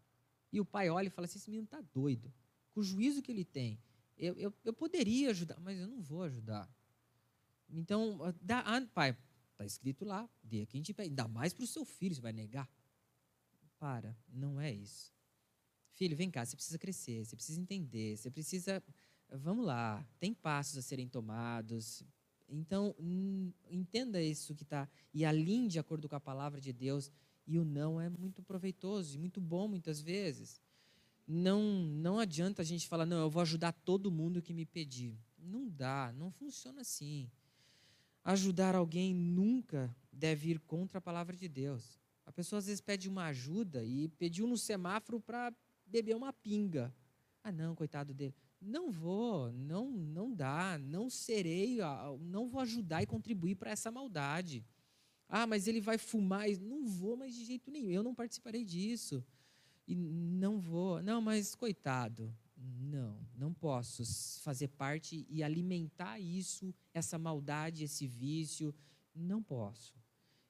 E 0.53 0.61
o 0.61 0.65
pai 0.65 0.91
olha 0.91 1.07
e 1.07 1.11
fala 1.11 1.27
assim: 1.27 1.39
esse 1.39 1.51
menino 1.51 1.67
está 1.67 1.81
doido, 1.81 2.33
com 2.73 2.81
o 2.81 2.83
juízo 2.83 3.23
que 3.23 3.31
ele 3.31 3.45
tem. 3.45 3.79
Eu, 4.17 4.35
eu, 4.37 4.55
eu 4.65 4.73
poderia 4.73 5.31
ajudar, 5.31 5.61
mas 5.61 5.79
eu 5.79 5.87
não 5.87 6.01
vou 6.01 6.23
ajudar. 6.23 6.69
Então, 7.69 8.19
ah, 8.23 8.35
dá, 8.41 8.61
ah, 8.61 8.81
pai, 8.95 9.17
está 9.53 9.65
escrito 9.65 10.05
lá, 10.05 10.29
dê 10.43 10.67
quem 10.67 10.83
te 10.83 10.95
pede. 10.95 11.11
Ainda 11.11 11.29
mais 11.29 11.53
para 11.53 11.65
o 11.65 11.67
seu 11.67 11.85
filho, 11.85 12.15
você 12.15 12.21
vai 12.21 12.33
negar? 12.33 12.69
Para, 13.79 14.17
não 14.29 14.61
é 14.61 14.73
isso. 14.73 15.13
Filho, 15.93 16.17
vem 16.17 16.31
cá, 16.31 16.45
você 16.45 16.57
precisa 16.57 16.79
crescer, 16.79 17.25
você 17.25 17.37
precisa 17.37 17.61
entender, 17.61 18.17
você 18.17 18.31
precisa. 18.31 18.83
Vamos 19.29 19.65
lá, 19.67 20.07
tem 20.19 20.33
passos 20.33 20.79
a 20.79 20.83
serem 20.83 21.09
tomados. 21.09 22.03
Então, 22.49 22.95
entenda 23.71 24.23
isso 24.23 24.55
que 24.55 24.63
está. 24.63 24.89
E 25.13 25.25
alinhe 25.25 25.69
de 25.69 25.79
acordo 25.79 26.09
com 26.09 26.17
a 26.17 26.21
palavra 26.21 26.61
de 26.61 26.73
Deus. 26.73 27.11
E 27.47 27.59
o 27.59 27.65
não 27.65 28.01
é 28.01 28.09
muito 28.09 28.43
proveitoso 28.43 29.15
e 29.15 29.19
muito 29.19 29.41
bom 29.41 29.69
muitas 29.69 30.01
vezes. 30.01 30.61
Não, 31.27 31.63
não 31.63 32.19
adianta 32.19 32.63
a 32.63 32.65
gente 32.65 32.87
falar, 32.87 33.07
não, 33.07 33.19
eu 33.19 33.31
vou 33.31 33.43
ajudar 33.43 33.73
todo 33.73 34.11
mundo 34.11 34.43
que 34.43 34.53
me 34.53 34.65
pedir. 34.65 35.19
Não 35.39 35.69
dá, 35.69 36.13
não 36.17 36.31
funciona 36.31 36.81
assim. 36.81 37.31
Ajudar 38.25 38.75
alguém 38.75 39.15
nunca 39.15 39.95
deve 40.13 40.51
ir 40.51 40.61
contra 40.61 40.99
a 40.99 41.01
palavra 41.01 41.37
de 41.37 41.49
Deus. 41.49 42.01
A 42.25 42.33
pessoa 42.33 42.59
às 42.59 42.67
vezes 42.67 42.81
pede 42.81 43.09
uma 43.09 43.27
ajuda 43.27 43.85
e 43.85 44.09
pediu 44.09 44.47
no 44.47 44.57
semáforo 44.57 45.21
para 45.21 45.53
beber 45.87 46.17
uma 46.17 46.33
pinga. 46.33 46.93
Ah, 47.43 47.53
não, 47.53 47.77
coitado 47.77 48.13
dele. 48.13 48.35
Não 48.61 48.91
vou, 48.91 49.53
não, 49.53 49.91
não 49.91 50.35
dá, 50.35 50.79
não 50.79 51.11
serei, 51.11 51.79
não 52.21 52.49
vou 52.49 52.61
ajudar 52.61 53.03
e 53.03 53.07
contribuir 53.07 53.55
para 53.55 53.71
essa 53.71 53.91
maldade. 53.91 54.65
Ah, 55.29 55.47
mas 55.47 55.67
ele 55.67 55.81
vai 55.81 55.99
fumar. 55.99 56.49
Não 56.61 56.87
vou, 56.87 57.17
mas 57.17 57.35
de 57.35 57.45
jeito 57.45 57.71
nenhum. 57.71 57.91
Eu 57.91 58.03
não 58.03 58.15
participarei 58.15 58.65
disso. 58.65 59.25
E 59.87 59.95
não 59.95 60.59
vou. 60.59 61.03
Não, 61.03 61.21
mas 61.21 61.55
coitado. 61.55 62.35
Não, 62.57 63.19
não 63.37 63.53
posso 63.53 64.05
fazer 64.41 64.69
parte 64.69 65.27
e 65.29 65.43
alimentar 65.43 66.19
isso, 66.19 66.75
essa 66.95 67.19
maldade, 67.19 67.85
esse 67.85 68.07
vício. 68.07 68.75
Não 69.15 69.43
posso. 69.43 69.95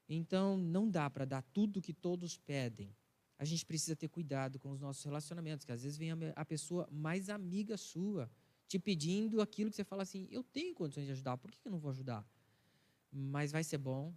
Então, 0.08 0.56
não 0.56 0.88
dá 0.88 1.10
para 1.10 1.24
dar 1.24 1.42
tudo 1.42 1.82
que 1.82 1.92
todos 1.92 2.36
pedem. 2.36 2.94
A 3.38 3.44
gente 3.44 3.64
precisa 3.66 3.94
ter 3.94 4.08
cuidado 4.08 4.58
com 4.58 4.70
os 4.70 4.80
nossos 4.80 5.04
relacionamentos, 5.04 5.64
que 5.64 5.72
às 5.72 5.82
vezes 5.82 5.98
vem 5.98 6.10
a 6.34 6.44
pessoa 6.44 6.88
mais 6.90 7.28
amiga 7.28 7.76
sua 7.76 8.30
te 8.66 8.78
pedindo 8.78 9.40
aquilo 9.40 9.70
que 9.70 9.76
você 9.76 9.84
fala 9.84 10.02
assim: 10.02 10.26
eu 10.30 10.42
tenho 10.42 10.74
condições 10.74 11.06
de 11.06 11.12
ajudar, 11.12 11.36
por 11.36 11.50
que 11.50 11.58
eu 11.64 11.72
não 11.72 11.78
vou 11.78 11.90
ajudar? 11.90 12.26
Mas 13.12 13.52
vai 13.52 13.62
ser 13.62 13.78
bom. 13.78 14.12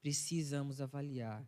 Precisamos 0.00 0.80
avaliar. 0.80 1.46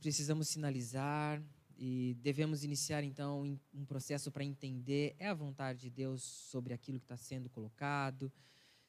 Precisamos 0.00 0.48
sinalizar, 0.48 1.42
e 1.78 2.16
devemos 2.22 2.64
iniciar 2.64 3.04
então 3.04 3.58
um 3.74 3.84
processo 3.84 4.30
para 4.30 4.42
entender 4.42 5.14
é 5.18 5.28
a 5.28 5.34
vontade 5.34 5.80
de 5.80 5.90
Deus 5.90 6.22
sobre 6.22 6.72
aquilo 6.72 6.98
que 6.98 7.04
está 7.04 7.16
sendo 7.16 7.50
colocado. 7.50 8.32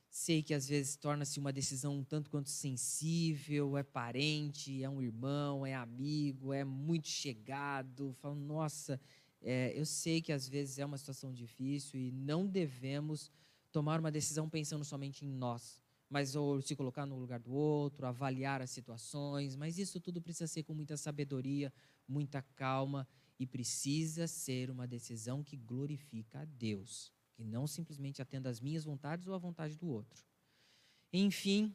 Sei 0.10 0.42
que 0.42 0.54
às 0.54 0.68
vezes 0.68 0.96
torna-se 0.96 1.40
uma 1.40 1.54
decisão 1.54 1.98
um 1.98 2.04
tanto 2.04 2.30
quanto 2.30 2.50
sensível, 2.50 3.78
é 3.78 3.84
parente, 3.84 4.84
é 4.84 4.90
um 4.90 5.02
irmão, 5.02 5.66
é 5.66 5.76
amigo, 5.76 6.54
é 6.54 6.64
muito 6.64 7.08
chegado. 7.08 8.14
Falo, 8.14 8.36
nossa, 8.36 9.00
é, 9.42 9.72
eu 9.76 9.86
sei 9.86 10.22
que 10.22 10.32
às 10.32 10.48
vezes 10.48 10.80
é 10.80 10.86
uma 10.86 10.98
situação 10.98 11.32
difícil 11.32 12.00
e 12.00 12.12
não 12.12 12.48
devemos 12.48 13.32
tomar 13.72 14.00
uma 14.00 14.12
decisão 14.12 14.50
pensando 14.50 14.84
somente 14.84 15.26
em 15.26 15.30
nós, 15.30 15.82
mas 16.10 16.36
ou 16.36 16.62
se 16.62 16.76
colocar 16.76 17.06
no 17.06 17.18
lugar 17.18 17.40
do 17.40 17.54
outro, 17.54 18.08
avaliar 18.08 18.62
as 18.62 18.72
situações, 18.72 19.56
mas 19.56 19.78
isso 19.78 20.00
tudo 20.00 20.22
precisa 20.22 20.48
ser 20.48 20.64
com 20.64 20.74
muita 20.74 20.98
sabedoria, 20.98 21.72
muita 22.08 22.42
calma 22.42 23.08
e 23.40 23.46
precisa 23.46 24.26
ser 24.28 24.72
uma 24.72 24.88
decisão 24.88 25.44
que 25.44 25.56
glorifica 25.56 26.40
a 26.40 26.46
Deus, 26.46 27.14
que 27.38 27.44
não 27.44 27.68
simplesmente 27.68 28.20
atenda 28.20 28.50
às 28.50 28.60
minhas 28.60 28.84
vontades 28.84 29.28
ou 29.28 29.36
à 29.36 29.38
vontade 29.38 29.78
do 29.78 29.88
outro. 29.88 30.26
Enfim, 31.14 31.72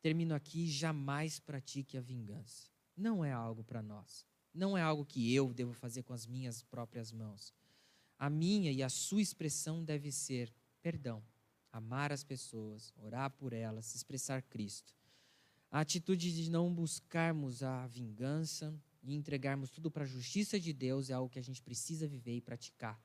termino 0.00 0.34
aqui: 0.34 0.66
jamais 0.66 1.38
pratique 1.38 1.98
a 1.98 2.00
vingança. 2.00 2.70
Não 2.96 3.22
é 3.22 3.30
algo 3.30 3.62
para 3.62 3.82
nós. 3.82 4.26
Não 4.52 4.78
é 4.78 4.80
algo 4.80 5.04
que 5.04 5.34
eu 5.34 5.52
devo 5.52 5.74
fazer 5.74 6.04
com 6.04 6.14
as 6.14 6.26
minhas 6.26 6.62
próprias 6.62 7.12
mãos. 7.12 7.52
A 8.18 8.30
minha 8.30 8.72
e 8.72 8.82
a 8.82 8.88
sua 8.88 9.20
expressão 9.20 9.84
deve 9.84 10.10
ser 10.10 10.50
perdão, 10.80 11.22
amar 11.70 12.10
as 12.10 12.24
pessoas, 12.24 12.94
orar 12.96 13.30
por 13.30 13.52
elas, 13.52 13.94
expressar 13.94 14.40
Cristo. 14.42 14.94
A 15.70 15.80
atitude 15.80 16.32
de 16.32 16.50
não 16.50 16.72
buscarmos 16.72 17.62
a 17.62 17.86
vingança 17.88 18.72
e 19.02 19.14
entregarmos 19.14 19.70
tudo 19.70 19.90
para 19.90 20.04
a 20.04 20.06
justiça 20.06 20.58
de 20.58 20.72
Deus 20.72 21.10
é 21.10 21.12
algo 21.12 21.28
que 21.28 21.38
a 21.38 21.42
gente 21.42 21.60
precisa 21.60 22.06
viver 22.06 22.36
e 22.36 22.40
praticar. 22.40 22.98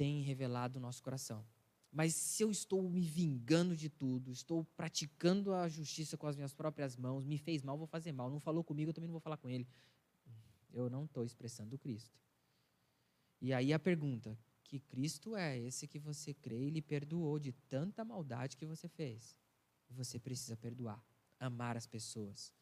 Tem 0.00 0.22
revelado 0.22 0.78
o 0.78 0.80
nosso 0.80 1.02
coração. 1.02 1.44
Mas 1.92 2.14
se 2.14 2.42
eu 2.42 2.50
estou 2.50 2.88
me 2.88 3.02
vingando 3.02 3.76
de 3.76 3.90
tudo, 3.90 4.32
estou 4.32 4.64
praticando 4.74 5.52
a 5.52 5.68
justiça 5.68 6.16
com 6.16 6.26
as 6.26 6.36
minhas 6.36 6.54
próprias 6.54 6.96
mãos, 6.96 7.26
me 7.26 7.36
fez 7.36 7.62
mal, 7.62 7.76
vou 7.76 7.86
fazer 7.86 8.10
mal. 8.10 8.30
Não 8.30 8.40
falou 8.40 8.64
comigo, 8.64 8.88
eu 8.88 8.94
também 8.94 9.08
não 9.08 9.12
vou 9.12 9.20
falar 9.20 9.36
com 9.36 9.50
ele. 9.50 9.68
Eu 10.72 10.88
não 10.88 11.04
estou 11.04 11.22
expressando 11.22 11.76
Cristo. 11.76 12.18
E 13.42 13.52
aí 13.52 13.74
a 13.74 13.78
pergunta: 13.78 14.38
que 14.64 14.80
Cristo 14.80 15.36
é 15.36 15.58
esse 15.58 15.86
que 15.86 15.98
você 15.98 16.32
crê 16.32 16.68
e 16.68 16.70
lhe 16.70 16.80
perdoou 16.80 17.38
de 17.38 17.52
tanta 17.68 18.02
maldade 18.02 18.56
que 18.56 18.64
você 18.64 18.88
fez? 18.88 19.36
Você 19.90 20.18
precisa 20.18 20.56
perdoar, 20.56 21.04
amar 21.38 21.76
as 21.76 21.86
pessoas. 21.86 22.54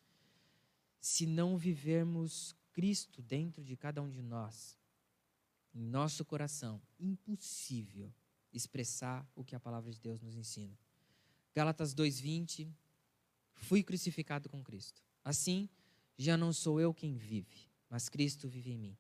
Se 0.99 1.25
não 1.25 1.57
vivermos 1.57 2.57
Cristo 2.73 3.23
dentro 3.23 3.63
de 3.63 3.77
cada 3.77 4.03
um 4.03 4.11
de 4.11 4.23
nós, 4.23 4.78
em 5.75 5.83
nosso 5.83 6.25
coração, 6.25 6.81
impossível 6.99 8.13
expressar 8.53 9.27
o 9.35 9.45
que 9.45 9.55
a 9.55 9.61
palavra 9.61 9.93
de 9.93 10.01
Deus 10.01 10.21
nos 10.21 10.35
ensina. 10.35 10.77
Gálatas 11.55 11.95
2:20 11.95 12.73
Fui 13.59 13.83
crucificado 13.83 14.49
com 14.49 14.63
Cristo. 14.63 15.03
Assim, 15.25 15.69
já 16.17 16.37
não 16.37 16.53
sou 16.53 16.81
eu 16.81 16.95
quem 16.95 17.17
vive, 17.17 17.69
mas 17.91 18.09
Cristo 18.09 18.49
vive 18.49 18.73
em 18.73 18.79
mim. 18.79 18.97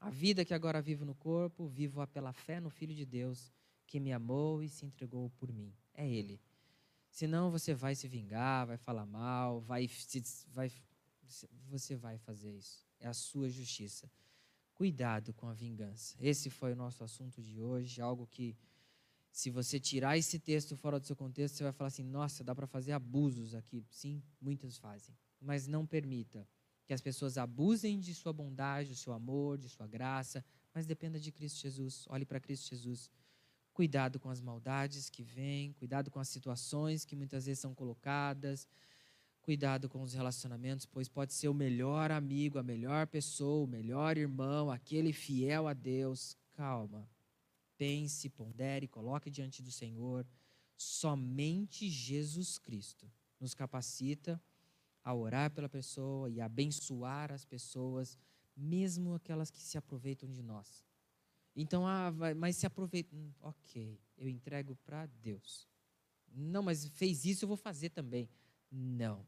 A 0.00 0.10
vida 0.10 0.44
que 0.44 0.54
agora 0.54 0.80
vivo 0.82 1.04
no 1.04 1.14
corpo, 1.14 1.68
vivo-a 1.68 2.06
pela 2.06 2.32
fé 2.32 2.60
no 2.60 2.70
Filho 2.70 2.94
de 2.94 3.04
Deus, 3.04 3.52
que 3.86 4.00
me 4.00 4.12
amou 4.12 4.62
e 4.62 4.68
se 4.68 4.84
entregou 4.84 5.30
por 5.30 5.52
mim. 5.52 5.72
É 5.94 6.08
Ele. 6.08 6.40
Senão 7.10 7.50
você 7.50 7.74
vai 7.74 7.94
se 7.94 8.08
vingar, 8.08 8.66
vai 8.66 8.76
falar 8.76 9.04
mal, 9.04 9.60
vai, 9.60 9.88
vai, 10.48 10.72
você 11.68 11.96
vai 11.96 12.18
fazer 12.18 12.52
isso. 12.52 12.86
É 12.98 13.08
a 13.08 13.14
sua 13.14 13.48
justiça. 13.48 14.10
Cuidado 14.80 15.34
com 15.34 15.46
a 15.46 15.52
vingança. 15.52 16.16
Esse 16.18 16.48
foi 16.48 16.72
o 16.72 16.74
nosso 16.74 17.04
assunto 17.04 17.42
de 17.42 17.60
hoje, 17.60 18.00
algo 18.00 18.26
que 18.26 18.56
se 19.30 19.50
você 19.50 19.78
tirar 19.78 20.16
esse 20.16 20.38
texto 20.38 20.74
fora 20.74 20.98
do 20.98 21.04
seu 21.06 21.14
contexto, 21.14 21.56
você 21.56 21.64
vai 21.64 21.72
falar 21.72 21.88
assim: 21.88 22.02
nossa, 22.02 22.42
dá 22.42 22.54
para 22.54 22.66
fazer 22.66 22.92
abusos 22.92 23.54
aqui. 23.54 23.84
Sim, 23.90 24.22
muitos 24.40 24.78
fazem. 24.78 25.14
Mas 25.38 25.66
não 25.66 25.84
permita 25.84 26.48
que 26.86 26.94
as 26.94 27.02
pessoas 27.02 27.36
abusem 27.36 28.00
de 28.00 28.14
sua 28.14 28.32
bondade, 28.32 28.88
do 28.88 28.96
seu 28.96 29.12
amor, 29.12 29.58
de 29.58 29.68
sua 29.68 29.86
graça, 29.86 30.42
mas 30.72 30.86
dependa 30.86 31.20
de 31.20 31.30
Cristo 31.30 31.58
Jesus. 31.60 32.06
Olhe 32.08 32.24
para 32.24 32.40
Cristo 32.40 32.70
Jesus. 32.70 33.10
Cuidado 33.74 34.18
com 34.18 34.30
as 34.30 34.40
maldades 34.40 35.10
que 35.10 35.22
vêm, 35.22 35.74
cuidado 35.74 36.10
com 36.10 36.20
as 36.20 36.30
situações 36.30 37.04
que 37.04 37.14
muitas 37.14 37.44
vezes 37.44 37.60
são 37.60 37.74
colocadas, 37.74 38.66
cuidado 39.50 39.88
com 39.88 40.00
os 40.02 40.14
relacionamentos, 40.14 40.86
pois 40.86 41.08
pode 41.08 41.32
ser 41.32 41.48
o 41.48 41.54
melhor 41.54 42.10
amigo, 42.10 42.58
a 42.58 42.62
melhor 42.62 43.06
pessoa, 43.06 43.64
o 43.64 43.66
melhor 43.66 44.16
irmão, 44.16 44.70
aquele 44.70 45.12
fiel 45.12 45.66
a 45.66 45.74
Deus. 45.74 46.36
Calma 46.52 47.08
pense, 47.80 48.28
pondere, 48.28 48.86
coloque 48.86 49.30
diante 49.30 49.62
do 49.62 49.72
Senhor. 49.72 50.26
Somente 50.76 51.88
Jesus 51.88 52.58
Cristo 52.58 53.10
nos 53.40 53.54
capacita 53.54 54.38
a 55.02 55.14
orar 55.14 55.50
pela 55.50 55.66
pessoa 55.66 56.28
e 56.28 56.42
abençoar 56.42 57.32
as 57.32 57.46
pessoas, 57.46 58.18
mesmo 58.54 59.14
aquelas 59.14 59.50
que 59.50 59.62
se 59.62 59.78
aproveitam 59.78 60.30
de 60.30 60.42
nós. 60.42 60.84
Então, 61.56 61.86
ah, 61.86 62.12
mas 62.36 62.56
se 62.56 62.66
aproveita. 62.66 63.16
Hum, 63.16 63.32
ok, 63.40 63.98
eu 64.18 64.28
entrego 64.28 64.76
para 64.84 65.06
Deus. 65.06 65.66
Não, 66.30 66.62
mas 66.62 66.86
fez 66.86 67.24
isso, 67.24 67.46
eu 67.46 67.48
vou 67.48 67.56
fazer 67.56 67.88
também. 67.88 68.28
Não, 68.70 69.26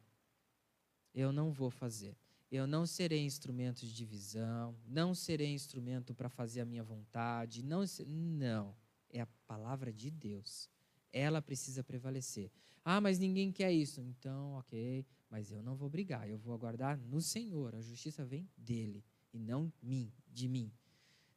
eu 1.15 1.33
não 1.33 1.51
vou 1.51 1.71
fazer. 1.71 2.17
Eu 2.51 2.67
não 2.67 2.85
serei 2.85 3.25
instrumento 3.25 3.81
de 3.81 3.95
divisão, 3.95 4.77
não 4.87 5.15
serei 5.15 5.53
instrumento 5.53 6.15
para 6.15 6.29
fazer 6.29 6.61
a 6.61 6.67
minha 6.67 6.83
vontade, 6.83 7.63
não, 7.63 7.83
não, 8.07 8.77
é 9.09 9.23
a 9.23 9.27
palavra 9.47 9.91
de 9.91 10.11
Deus. 10.11 10.69
Ela 11.13 11.41
precisa 11.41 11.83
prevalecer. 11.83 12.51
Ah, 12.85 13.01
mas 13.01 13.19
ninguém 13.19 13.51
quer 13.51 13.73
isso. 13.73 14.01
Então, 14.03 14.55
OK, 14.59 15.07
mas 15.31 15.51
eu 15.51 15.63
não 15.63 15.75
vou 15.75 15.89
brigar, 15.89 16.29
eu 16.29 16.37
vou 16.37 16.53
aguardar 16.53 16.99
no 16.99 17.23
Senhor. 17.23 17.75
A 17.75 17.81
justiça 17.81 18.25
vem 18.25 18.47
dele 18.57 19.03
e 19.33 19.39
não 19.39 19.73
mim, 19.83 20.13
de 20.29 20.47
mim. 20.47 20.71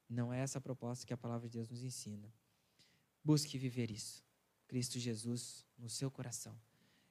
Não 0.09 0.33
é 0.33 0.39
essa 0.39 0.57
a 0.57 0.61
proposta 0.61 1.05
que 1.05 1.13
a 1.13 1.17
palavra 1.17 1.47
de 1.47 1.57
Deus 1.57 1.69
nos 1.69 1.81
ensina. 1.81 2.31
Busque 3.23 3.57
viver 3.57 3.89
isso. 3.89 4.23
Cristo 4.67 4.99
Jesus 4.99 5.65
no 5.77 5.89
seu 5.89 6.11
coração. 6.11 6.59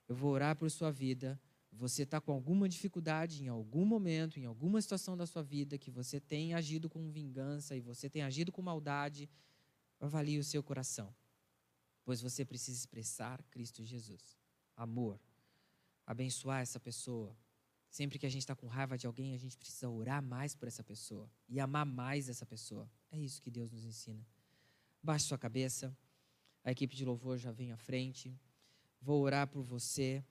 Eu 0.06 0.14
vou 0.14 0.30
orar 0.30 0.56
por 0.56 0.70
sua 0.70 0.90
vida 0.90 1.40
você 1.76 2.04
está 2.04 2.20
com 2.20 2.32
alguma 2.32 2.68
dificuldade 2.68 3.42
em 3.42 3.48
algum 3.48 3.84
momento, 3.84 4.38
em 4.38 4.44
alguma 4.44 4.80
situação 4.80 5.16
da 5.16 5.26
sua 5.26 5.42
vida, 5.42 5.76
que 5.76 5.90
você 5.90 6.20
tem 6.20 6.54
agido 6.54 6.88
com 6.88 7.10
vingança 7.10 7.76
e 7.76 7.80
você 7.80 8.08
tem 8.08 8.22
agido 8.22 8.52
com 8.52 8.62
maldade, 8.62 9.28
avalie 10.00 10.38
o 10.38 10.44
seu 10.44 10.62
coração. 10.62 11.14
Pois 12.04 12.20
você 12.20 12.44
precisa 12.44 12.78
expressar 12.78 13.42
Cristo 13.44 13.84
Jesus. 13.84 14.38
Amor. 14.76 15.20
Abençoar 16.06 16.60
essa 16.60 16.78
pessoa. 16.78 17.36
Sempre 17.90 18.18
que 18.18 18.26
a 18.26 18.28
gente 18.28 18.42
está 18.42 18.54
com 18.54 18.66
raiva 18.66 18.98
de 18.98 19.06
alguém, 19.06 19.34
a 19.34 19.38
gente 19.38 19.56
precisa 19.56 19.88
orar 19.88 20.22
mais 20.22 20.54
por 20.54 20.68
essa 20.68 20.82
pessoa 20.82 21.30
e 21.48 21.58
amar 21.58 21.86
mais 21.86 22.28
essa 22.28 22.44
pessoa. 22.44 22.90
É 23.10 23.18
isso 23.18 23.40
que 23.40 23.50
Deus 23.50 23.70
nos 23.70 23.84
ensina. 23.84 24.26
Baixe 25.02 25.26
sua 25.26 25.38
cabeça. 25.38 25.96
A 26.62 26.72
equipe 26.72 26.96
de 26.96 27.04
louvor 27.04 27.38
já 27.38 27.52
vem 27.52 27.72
à 27.72 27.76
frente. 27.76 28.36
Vou 29.00 29.22
orar 29.22 29.46
por 29.46 29.62
você 29.62 30.24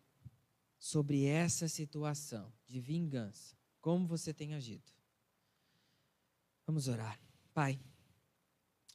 sobre 0.84 1.24
essa 1.24 1.70
situação 1.70 2.52
de 2.68 2.82
vingança. 2.82 3.56
Como 3.80 4.06
você 4.06 4.34
tem 4.34 4.54
agido? 4.54 4.92
Vamos 6.68 6.90
orar. 6.90 7.18
Pai, 7.54 7.80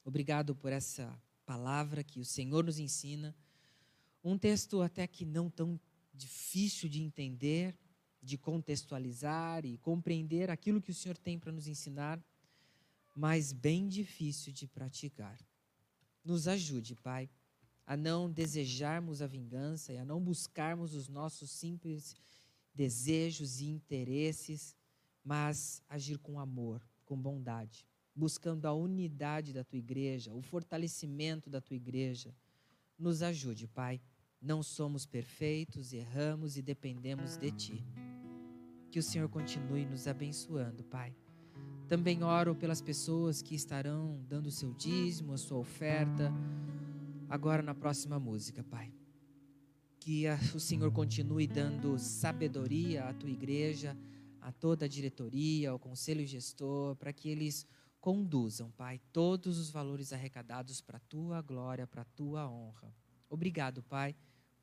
obrigado 0.05 0.55
por 0.55 0.71
essa 0.71 1.19
palavra 1.47 2.05
que 2.05 2.21
o 2.21 2.27
Senhor 2.27 2.63
nos 2.63 2.79
ensina. 2.79 3.35
Um 4.23 4.37
texto 4.37 4.83
até 4.83 5.07
que 5.07 5.25
não 5.25 5.49
tão 5.49 5.81
difícil 6.13 6.91
de 6.91 7.01
entender, 7.03 7.75
de 8.23 8.37
contextualizar 8.37 9.65
e 9.65 9.79
compreender 9.79 10.51
aquilo 10.51 10.83
que 10.83 10.91
o 10.91 10.95
Senhor 10.95 11.17
tem 11.17 11.39
para 11.39 11.53
nos 11.53 11.67
ensinar, 11.67 12.23
mas 13.17 13.51
bem 13.51 13.89
difícil 13.89 14.53
de 14.53 14.67
praticar. 14.67 15.41
Nos 16.23 16.47
ajude, 16.49 16.95
Pai, 16.97 17.31
a 17.89 17.97
não 17.97 18.31
desejarmos 18.31 19.23
a 19.23 19.27
vingança 19.27 19.95
e 19.95 19.97
a 19.97 20.05
não 20.05 20.21
buscarmos 20.21 20.95
os 20.95 21.09
nossos 21.09 21.51
simples 21.51 22.15
desejos 22.75 23.63
e 23.63 23.67
interesses, 23.67 24.77
mas 25.25 25.83
agir 25.89 26.19
com 26.19 26.39
amor, 26.39 26.83
com 27.07 27.17
bondade, 27.17 27.87
buscando 28.15 28.67
a 28.67 28.75
unidade 28.75 29.55
da 29.55 29.65
tua 29.65 29.79
igreja, 29.79 30.35
o 30.35 30.43
fortalecimento 30.43 31.49
da 31.49 31.63
tua 31.63 31.77
igreja. 31.77 32.35
Nos 32.99 33.23
ajude, 33.23 33.67
Pai. 33.67 34.03
Não 34.39 34.63
somos 34.63 35.07
perfeitos, 35.07 35.95
erramos 35.95 36.59
e 36.59 36.63
dependemos 36.63 37.39
de 37.39 37.51
ti. 37.51 37.87
Que 38.91 38.99
o 38.99 39.03
Senhor 39.03 39.31
continue 39.31 39.87
nos 39.87 40.07
abençoando, 40.07 40.85
Pai. 40.85 41.17
Também 41.89 42.23
oro 42.23 42.55
pelas 42.55 42.83
pessoas 42.83 43.41
que 43.41 43.55
estarão 43.55 44.23
dando 44.29 44.49
o 44.49 44.53
seu 44.53 44.75
dízimo, 44.75 45.33
a 45.33 45.39
sua 45.39 45.57
oferta 45.57 46.31
agora 47.29 47.63
na 47.63 47.75
próxima 47.75 48.19
música, 48.19 48.65
Pai. 48.65 48.93
Que 50.01 50.27
a, 50.27 50.39
o 50.55 50.61
Senhor 50.61 50.91
continue 50.93 51.47
dando 51.47 51.99
sabedoria 51.99 53.05
à 53.05 53.13
tua 53.13 53.31
igreja, 53.31 53.97
a 54.41 54.51
toda 54.51 54.87
a 54.87 54.89
diretoria, 54.89 55.71
ao 55.71 55.79
conselho 55.79 56.27
gestor, 56.27 56.97
para 56.97 57.13
que 57.13 57.29
eles 57.29 57.67
conduzam, 58.01 58.71
Pai, 58.71 59.01
todos 59.13 59.59
os 59.59 59.71
valores 59.71 60.13
arrecadados 60.13 60.81
para 60.81 60.97
a 60.97 61.01
tua 61.01 61.43
glória, 61.43 61.87
para 61.87 62.03
a 62.03 62.07
tua 62.07 62.49
honra. 62.49 62.95
Obrigado, 63.29 63.83
Pai, 63.83 64.15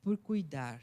por 0.02 0.16
cuidar 0.16 0.80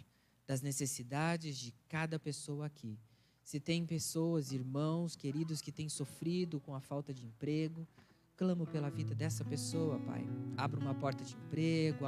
das 0.48 0.62
necessidades 0.62 1.58
de 1.58 1.74
cada 1.90 2.20
pessoa 2.20 2.68
aqui. 2.68 2.98
Se 3.44 3.60
tem 3.60 3.86
pessoas, 3.86 4.52
irmãos, 4.52 5.16
queridos 5.16 5.62
que 5.62 5.72
têm 5.72 5.90
sofrido 5.90 6.62
com 6.62 6.74
a 6.74 6.80
falta 6.80 7.14
de 7.14 7.26
emprego, 7.26 7.88
clamo 8.36 8.66
pela 8.66 8.90
vida 8.90 9.14
dessa 9.14 9.44
pessoa, 9.44 10.00
Pai. 10.00 10.28
Abra 10.58 10.80
uma 10.80 10.94
porta 10.94 11.24
de 11.24 11.36
emprego, 11.36 12.06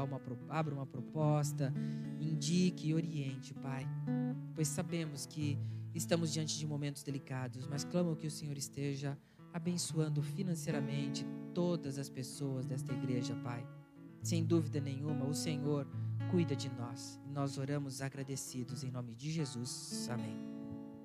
abra 0.49 0.73
uma 0.73 0.85
proposta, 0.85 1.73
indique 2.19 2.89
e 2.89 2.93
oriente, 2.93 3.53
Pai. 3.53 3.87
Pois 4.53 4.67
sabemos 4.67 5.25
que 5.25 5.57
estamos 5.93 6.33
diante 6.33 6.57
de 6.57 6.67
momentos 6.67 7.03
delicados, 7.03 7.67
mas 7.67 7.83
clamo 7.83 8.15
que 8.15 8.27
o 8.27 8.31
Senhor 8.31 8.57
esteja 8.57 9.17
abençoando 9.53 10.21
financeiramente 10.21 11.25
todas 11.53 11.97
as 11.97 12.09
pessoas 12.09 12.65
desta 12.65 12.91
igreja, 12.93 13.35
Pai. 13.43 13.65
Sem 14.21 14.43
dúvida 14.43 14.81
nenhuma, 14.81 15.25
o 15.25 15.33
Senhor 15.33 15.87
cuida 16.31 16.55
de 16.55 16.69
nós. 16.69 17.21
Nós 17.31 17.57
oramos 17.57 18.01
agradecidos 18.01 18.83
em 18.83 18.91
nome 18.91 19.13
de 19.13 19.31
Jesus. 19.31 20.09
Amém. 20.09 20.64